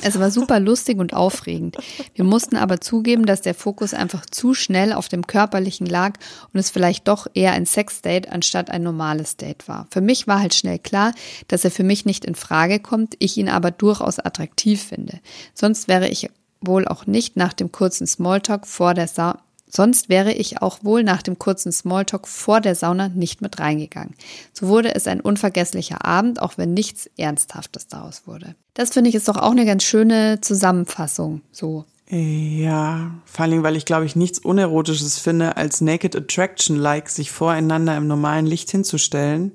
Es 0.01 0.19
war 0.19 0.31
super 0.31 0.59
lustig 0.59 0.99
und 0.99 1.13
aufregend. 1.13 1.77
Wir 2.15 2.25
mussten 2.25 2.57
aber 2.57 2.81
zugeben, 2.81 3.27
dass 3.27 3.43
der 3.43 3.55
Fokus 3.55 3.93
einfach 3.93 4.25
zu 4.25 4.55
schnell 4.55 4.93
auf 4.93 5.09
dem 5.09 5.27
Körperlichen 5.27 5.87
lag 5.87 6.15
und 6.53 6.59
es 6.61 6.71
vielleicht 6.71 7.09
doch 7.09 7.27
eher 7.35 7.53
ein 7.53 7.67
Sexdate 7.67 8.33
anstatt 8.33 8.71
ein 8.71 8.83
normales 8.83 9.37
Date 9.37 9.69
war. 9.69 9.87
Für 9.91 10.01
mich 10.01 10.27
war 10.27 10.41
halt 10.41 10.55
schnell 10.55 10.79
klar, 10.79 11.13
dass 11.49 11.65
er 11.65 11.71
für 11.71 11.85
mich 11.85 12.07
nicht 12.07 12.25
in 12.25 12.35
Frage 12.35 12.81
kommt, 12.81 13.15
ich 13.19 13.37
ihn 13.37 13.49
aber 13.49 13.71
durchaus 13.71 14.19
attraktiv 14.19 14.83
finde. 14.83 15.21
Sonst 15.55 15.89
wäre 15.89 16.09
ich 16.09 16.31
wohl 16.63 16.89
auch 16.89 17.07
nicht 17.07 17.37
nach 17.37 17.53
dem 17.53 17.71
kurzen 17.71 18.07
Smalltalk 18.07 18.67
vor 18.67 18.95
der 18.95 19.09
Sa 19.09 19.41
Sonst 19.75 20.11
wäre 20.11 20.33
ich 20.33 20.61
auch 20.61 20.85
wohl 20.85 21.03
nach 21.03 21.23
dem 21.23 21.39
kurzen 21.39 21.73
Smalltalk 21.73 22.29
vor 22.29 22.61
der 22.61 22.75
Sauna 22.75 23.09
nicht 23.09 23.41
mit 23.41 23.59
reingegangen. 23.59 24.15
So 24.53 24.69
wurde 24.69 24.95
es 24.95 25.07
ein 25.07 25.23
unvergesslicher 25.23 26.05
Abend, 26.05 26.43
auch 26.43 26.59
wenn 26.59 26.75
nichts 26.75 27.09
Ernsthaftes 27.17 27.87
daraus 27.87 28.27
wurde. 28.27 28.55
Das 28.75 28.91
finde 28.91 29.09
ich 29.09 29.17
ist 29.17 29.29
doch 29.29 29.39
auch 29.39 29.53
eine 29.53 29.65
ganz 29.65 29.83
schöne 29.83 30.43
Zusammenfassung, 30.43 31.41
so. 31.53 31.87
Ja, 32.11 33.13
vor 33.25 33.47
allem, 33.47 33.63
weil 33.63 33.77
ich 33.77 33.87
glaube 33.87 34.05
ich 34.05 34.15
nichts 34.15 34.39
Unerotisches 34.39 35.19
finde, 35.19 35.57
als 35.57 35.81
Naked 35.81 36.15
Attraction 36.15 36.77
like 36.77 37.09
sich 37.09 37.31
voreinander 37.31 37.97
im 37.97 38.07
normalen 38.07 38.45
Licht 38.45 38.71
hinzustellen 38.71 39.53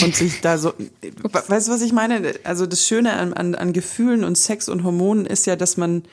und 0.00 0.14
sich 0.14 0.40
da 0.40 0.56
so, 0.56 0.72
weißt 1.48 1.66
du, 1.66 1.72
was 1.72 1.82
ich 1.82 1.92
meine? 1.92 2.34
Also 2.44 2.66
das 2.66 2.86
Schöne 2.86 3.14
an, 3.14 3.32
an, 3.32 3.56
an 3.56 3.72
Gefühlen 3.72 4.22
und 4.22 4.38
Sex 4.38 4.68
und 4.68 4.84
Hormonen 4.84 5.26
ist 5.26 5.46
ja, 5.46 5.56
dass 5.56 5.76
man 5.76 6.04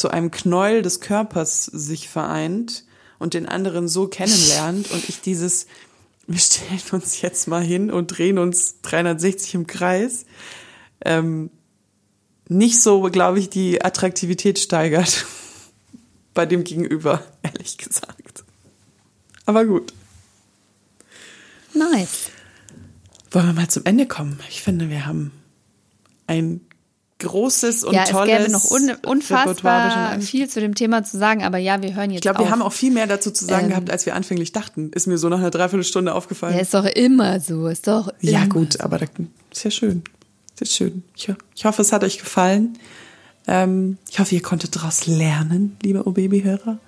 zu 0.00 0.08
einem 0.08 0.30
Knäuel 0.30 0.80
des 0.80 1.00
Körpers 1.00 1.66
sich 1.66 2.08
vereint 2.08 2.84
und 3.18 3.34
den 3.34 3.44
anderen 3.44 3.86
so 3.86 4.08
kennenlernt 4.08 4.90
und 4.92 5.06
ich 5.10 5.20
dieses, 5.20 5.66
wir 6.26 6.38
stellen 6.38 6.80
uns 6.92 7.20
jetzt 7.20 7.48
mal 7.48 7.62
hin 7.62 7.90
und 7.90 8.06
drehen 8.06 8.38
uns 8.38 8.80
360 8.80 9.56
im 9.56 9.66
Kreis, 9.66 10.24
ähm, 11.04 11.50
nicht 12.48 12.80
so, 12.80 13.02
glaube 13.02 13.40
ich, 13.40 13.50
die 13.50 13.84
Attraktivität 13.84 14.58
steigert 14.58 15.26
bei 16.34 16.46
dem 16.46 16.64
Gegenüber, 16.64 17.22
ehrlich 17.42 17.76
gesagt. 17.76 18.44
Aber 19.44 19.66
gut. 19.66 19.92
Nice. 21.74 22.30
Wollen 23.30 23.48
wir 23.48 23.52
mal 23.52 23.68
zum 23.68 23.84
Ende 23.84 24.06
kommen? 24.06 24.40
Ich 24.48 24.62
finde, 24.62 24.88
wir 24.88 25.04
haben 25.04 25.30
ein 26.26 26.62
großes 27.20 27.84
und 27.84 27.94
ja, 27.94 28.04
tolles. 28.04 28.30
Ja, 28.30 28.38
es 28.38 28.46
gäbe 28.46 28.52
noch 28.52 28.70
un 28.70 28.90
unfassbar 29.06 30.20
viel 30.20 30.48
zu 30.48 30.60
dem 30.60 30.74
Thema 30.74 31.04
zu 31.04 31.18
sagen, 31.18 31.44
aber 31.44 31.58
ja, 31.58 31.80
wir 31.82 31.94
hören 31.94 32.10
jetzt 32.10 32.18
Ich 32.18 32.22
glaube, 32.22 32.40
wir 32.40 32.50
haben 32.50 32.62
auch 32.62 32.72
viel 32.72 32.90
mehr 32.90 33.06
dazu 33.06 33.30
zu 33.30 33.44
sagen 33.44 33.64
ähm, 33.64 33.70
gehabt, 33.70 33.90
als 33.90 34.06
wir 34.06 34.14
anfänglich 34.14 34.52
dachten. 34.52 34.90
Ist 34.92 35.06
mir 35.06 35.18
so 35.18 35.28
nach 35.28 35.38
einer 35.38 35.50
Dreiviertelstunde 35.50 36.14
aufgefallen. 36.14 36.54
Ja, 36.54 36.60
ist 36.60 36.74
doch 36.74 36.84
immer 36.86 37.40
so, 37.40 37.68
ist 37.68 37.86
doch 37.86 38.12
Ja, 38.20 38.46
gut, 38.46 38.74
so. 38.74 38.80
aber 38.80 38.98
das 38.98 39.10
ist 39.52 39.64
ja 39.64 39.70
schön. 39.70 40.02
Ist 40.58 40.74
schön. 40.74 41.04
Ich, 41.16 41.32
ich 41.54 41.64
hoffe, 41.64 41.80
es 41.80 41.92
hat 41.92 42.04
euch 42.04 42.18
gefallen. 42.18 42.78
Ähm, 43.46 43.96
ich 44.10 44.18
hoffe, 44.18 44.34
ihr 44.34 44.42
konntet 44.42 44.76
daraus 44.76 45.06
lernen, 45.06 45.76
liebe 45.82 46.06
O-Baby-Hörer. 46.06 46.78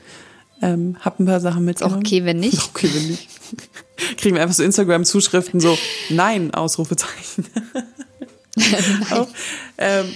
Ähm, 0.61 0.97
hab 1.01 1.19
ein 1.19 1.27
paar 1.27 1.41
Sachen 1.41 1.65
mitgenommen. 1.65 1.99
Okay, 1.99 2.25
wenn 2.25 2.39
nicht. 2.39 2.63
Okay, 2.69 2.89
wenn 2.93 3.09
nicht. 3.09 3.29
Kriegen 4.19 4.37
wir 4.37 4.43
einfach 4.43 4.55
so 4.55 4.63
Instagram-Zuschriften 4.63 5.59
so, 5.59 5.77
nein, 6.11 6.55
Ausrufezeichen. 6.55 7.47
Auch, 9.11 9.29
ähm, 9.79 10.07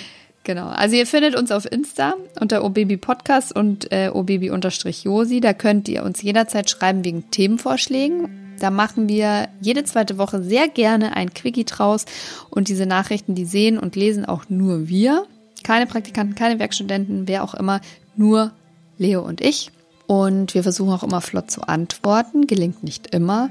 Genau. 0.46 0.68
Also 0.68 0.94
ihr 0.94 1.08
findet 1.08 1.34
uns 1.34 1.50
auf 1.50 1.66
Insta 1.70 2.14
unter 2.40 2.64
obaby 2.64 2.96
podcast 2.98 3.54
und 3.54 3.90
äh, 3.90 4.10
obaby-josi. 4.14 5.40
Da 5.40 5.52
könnt 5.52 5.88
ihr 5.88 6.04
uns 6.04 6.22
jederzeit 6.22 6.70
schreiben 6.70 7.04
wegen 7.04 7.32
Themenvorschlägen. 7.32 8.54
Da 8.60 8.70
machen 8.70 9.08
wir 9.08 9.48
jede 9.60 9.82
zweite 9.82 10.18
Woche 10.18 10.44
sehr 10.44 10.68
gerne 10.68 11.16
ein 11.16 11.34
Quickie 11.34 11.64
draus. 11.64 12.04
Und 12.48 12.68
diese 12.68 12.86
Nachrichten, 12.86 13.34
die 13.34 13.44
sehen 13.44 13.76
und 13.76 13.96
lesen 13.96 14.24
auch 14.24 14.44
nur 14.48 14.88
wir. 14.88 15.26
Keine 15.64 15.86
Praktikanten, 15.86 16.36
keine 16.36 16.60
Werkstudenten, 16.60 17.26
wer 17.26 17.42
auch 17.42 17.54
immer. 17.54 17.80
Nur 18.14 18.52
Leo 18.98 19.22
und 19.22 19.40
ich. 19.40 19.72
Und 20.06 20.54
wir 20.54 20.62
versuchen 20.62 20.92
auch 20.92 21.02
immer 21.02 21.22
flott 21.22 21.50
zu 21.50 21.62
antworten. 21.62 22.46
Gelingt 22.46 22.84
nicht 22.84 23.08
immer. 23.08 23.50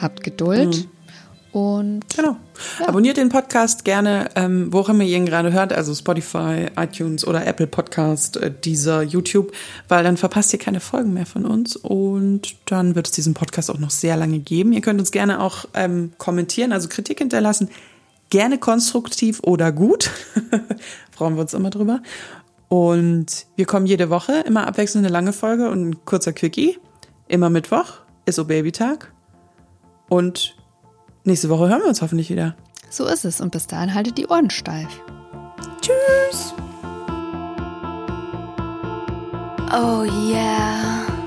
Habt 0.00 0.24
Geduld. 0.24 0.74
Mhm. 0.74 0.97
Und 1.52 2.04
genau. 2.14 2.36
Ja. 2.78 2.88
Abonniert 2.88 3.16
den 3.16 3.30
Podcast 3.30 3.84
gerne, 3.84 4.28
ähm, 4.34 4.72
wo 4.72 4.80
auch 4.80 4.88
immer 4.90 5.04
ihr 5.04 5.16
ihn 5.16 5.24
gerade 5.24 5.52
hört, 5.52 5.72
also 5.72 5.94
Spotify, 5.94 6.66
iTunes 6.76 7.26
oder 7.26 7.46
Apple 7.46 7.66
Podcast, 7.66 8.36
äh, 8.36 8.52
dieser 8.52 9.02
YouTube, 9.02 9.52
weil 9.88 10.04
dann 10.04 10.16
verpasst 10.16 10.52
ihr 10.52 10.58
keine 10.58 10.80
Folgen 10.80 11.14
mehr 11.14 11.26
von 11.26 11.46
uns 11.46 11.76
und 11.76 12.56
dann 12.66 12.94
wird 12.94 13.06
es 13.06 13.12
diesen 13.12 13.34
Podcast 13.34 13.70
auch 13.70 13.78
noch 13.78 13.90
sehr 13.90 14.16
lange 14.16 14.40
geben. 14.40 14.72
Ihr 14.72 14.82
könnt 14.82 15.00
uns 15.00 15.10
gerne 15.10 15.40
auch 15.40 15.64
ähm, 15.74 16.12
kommentieren, 16.18 16.72
also 16.72 16.88
Kritik 16.88 17.18
hinterlassen, 17.18 17.70
gerne 18.28 18.58
konstruktiv 18.58 19.40
oder 19.42 19.72
gut. 19.72 20.10
Freuen 21.12 21.34
wir 21.34 21.40
uns 21.40 21.54
immer 21.54 21.70
drüber. 21.70 22.02
Und 22.68 23.46
wir 23.56 23.64
kommen 23.64 23.86
jede 23.86 24.10
Woche, 24.10 24.40
immer 24.46 24.66
abwechselnd 24.66 25.06
eine 25.06 25.12
lange 25.12 25.32
Folge 25.32 25.70
und 25.70 25.88
ein 25.88 26.04
kurzer 26.04 26.34
Quickie. 26.34 26.76
Immer 27.26 27.48
Mittwoch 27.48 27.94
ist 28.26 28.36
so 28.36 28.44
Babytag. 28.44 29.10
Und 30.10 30.57
nächste 31.28 31.48
Woche 31.48 31.68
hören 31.68 31.82
wir 31.82 31.88
uns 31.88 32.02
hoffentlich 32.02 32.30
wieder. 32.30 32.56
So 32.90 33.06
ist 33.06 33.24
es. 33.24 33.40
Und 33.40 33.52
bis 33.52 33.66
dahin 33.66 33.94
haltet 33.94 34.18
die 34.18 34.26
Ohren 34.26 34.50
steif. 34.50 34.88
Tschüss. 35.80 36.54
Oh 39.70 40.04
yeah. 40.30 41.17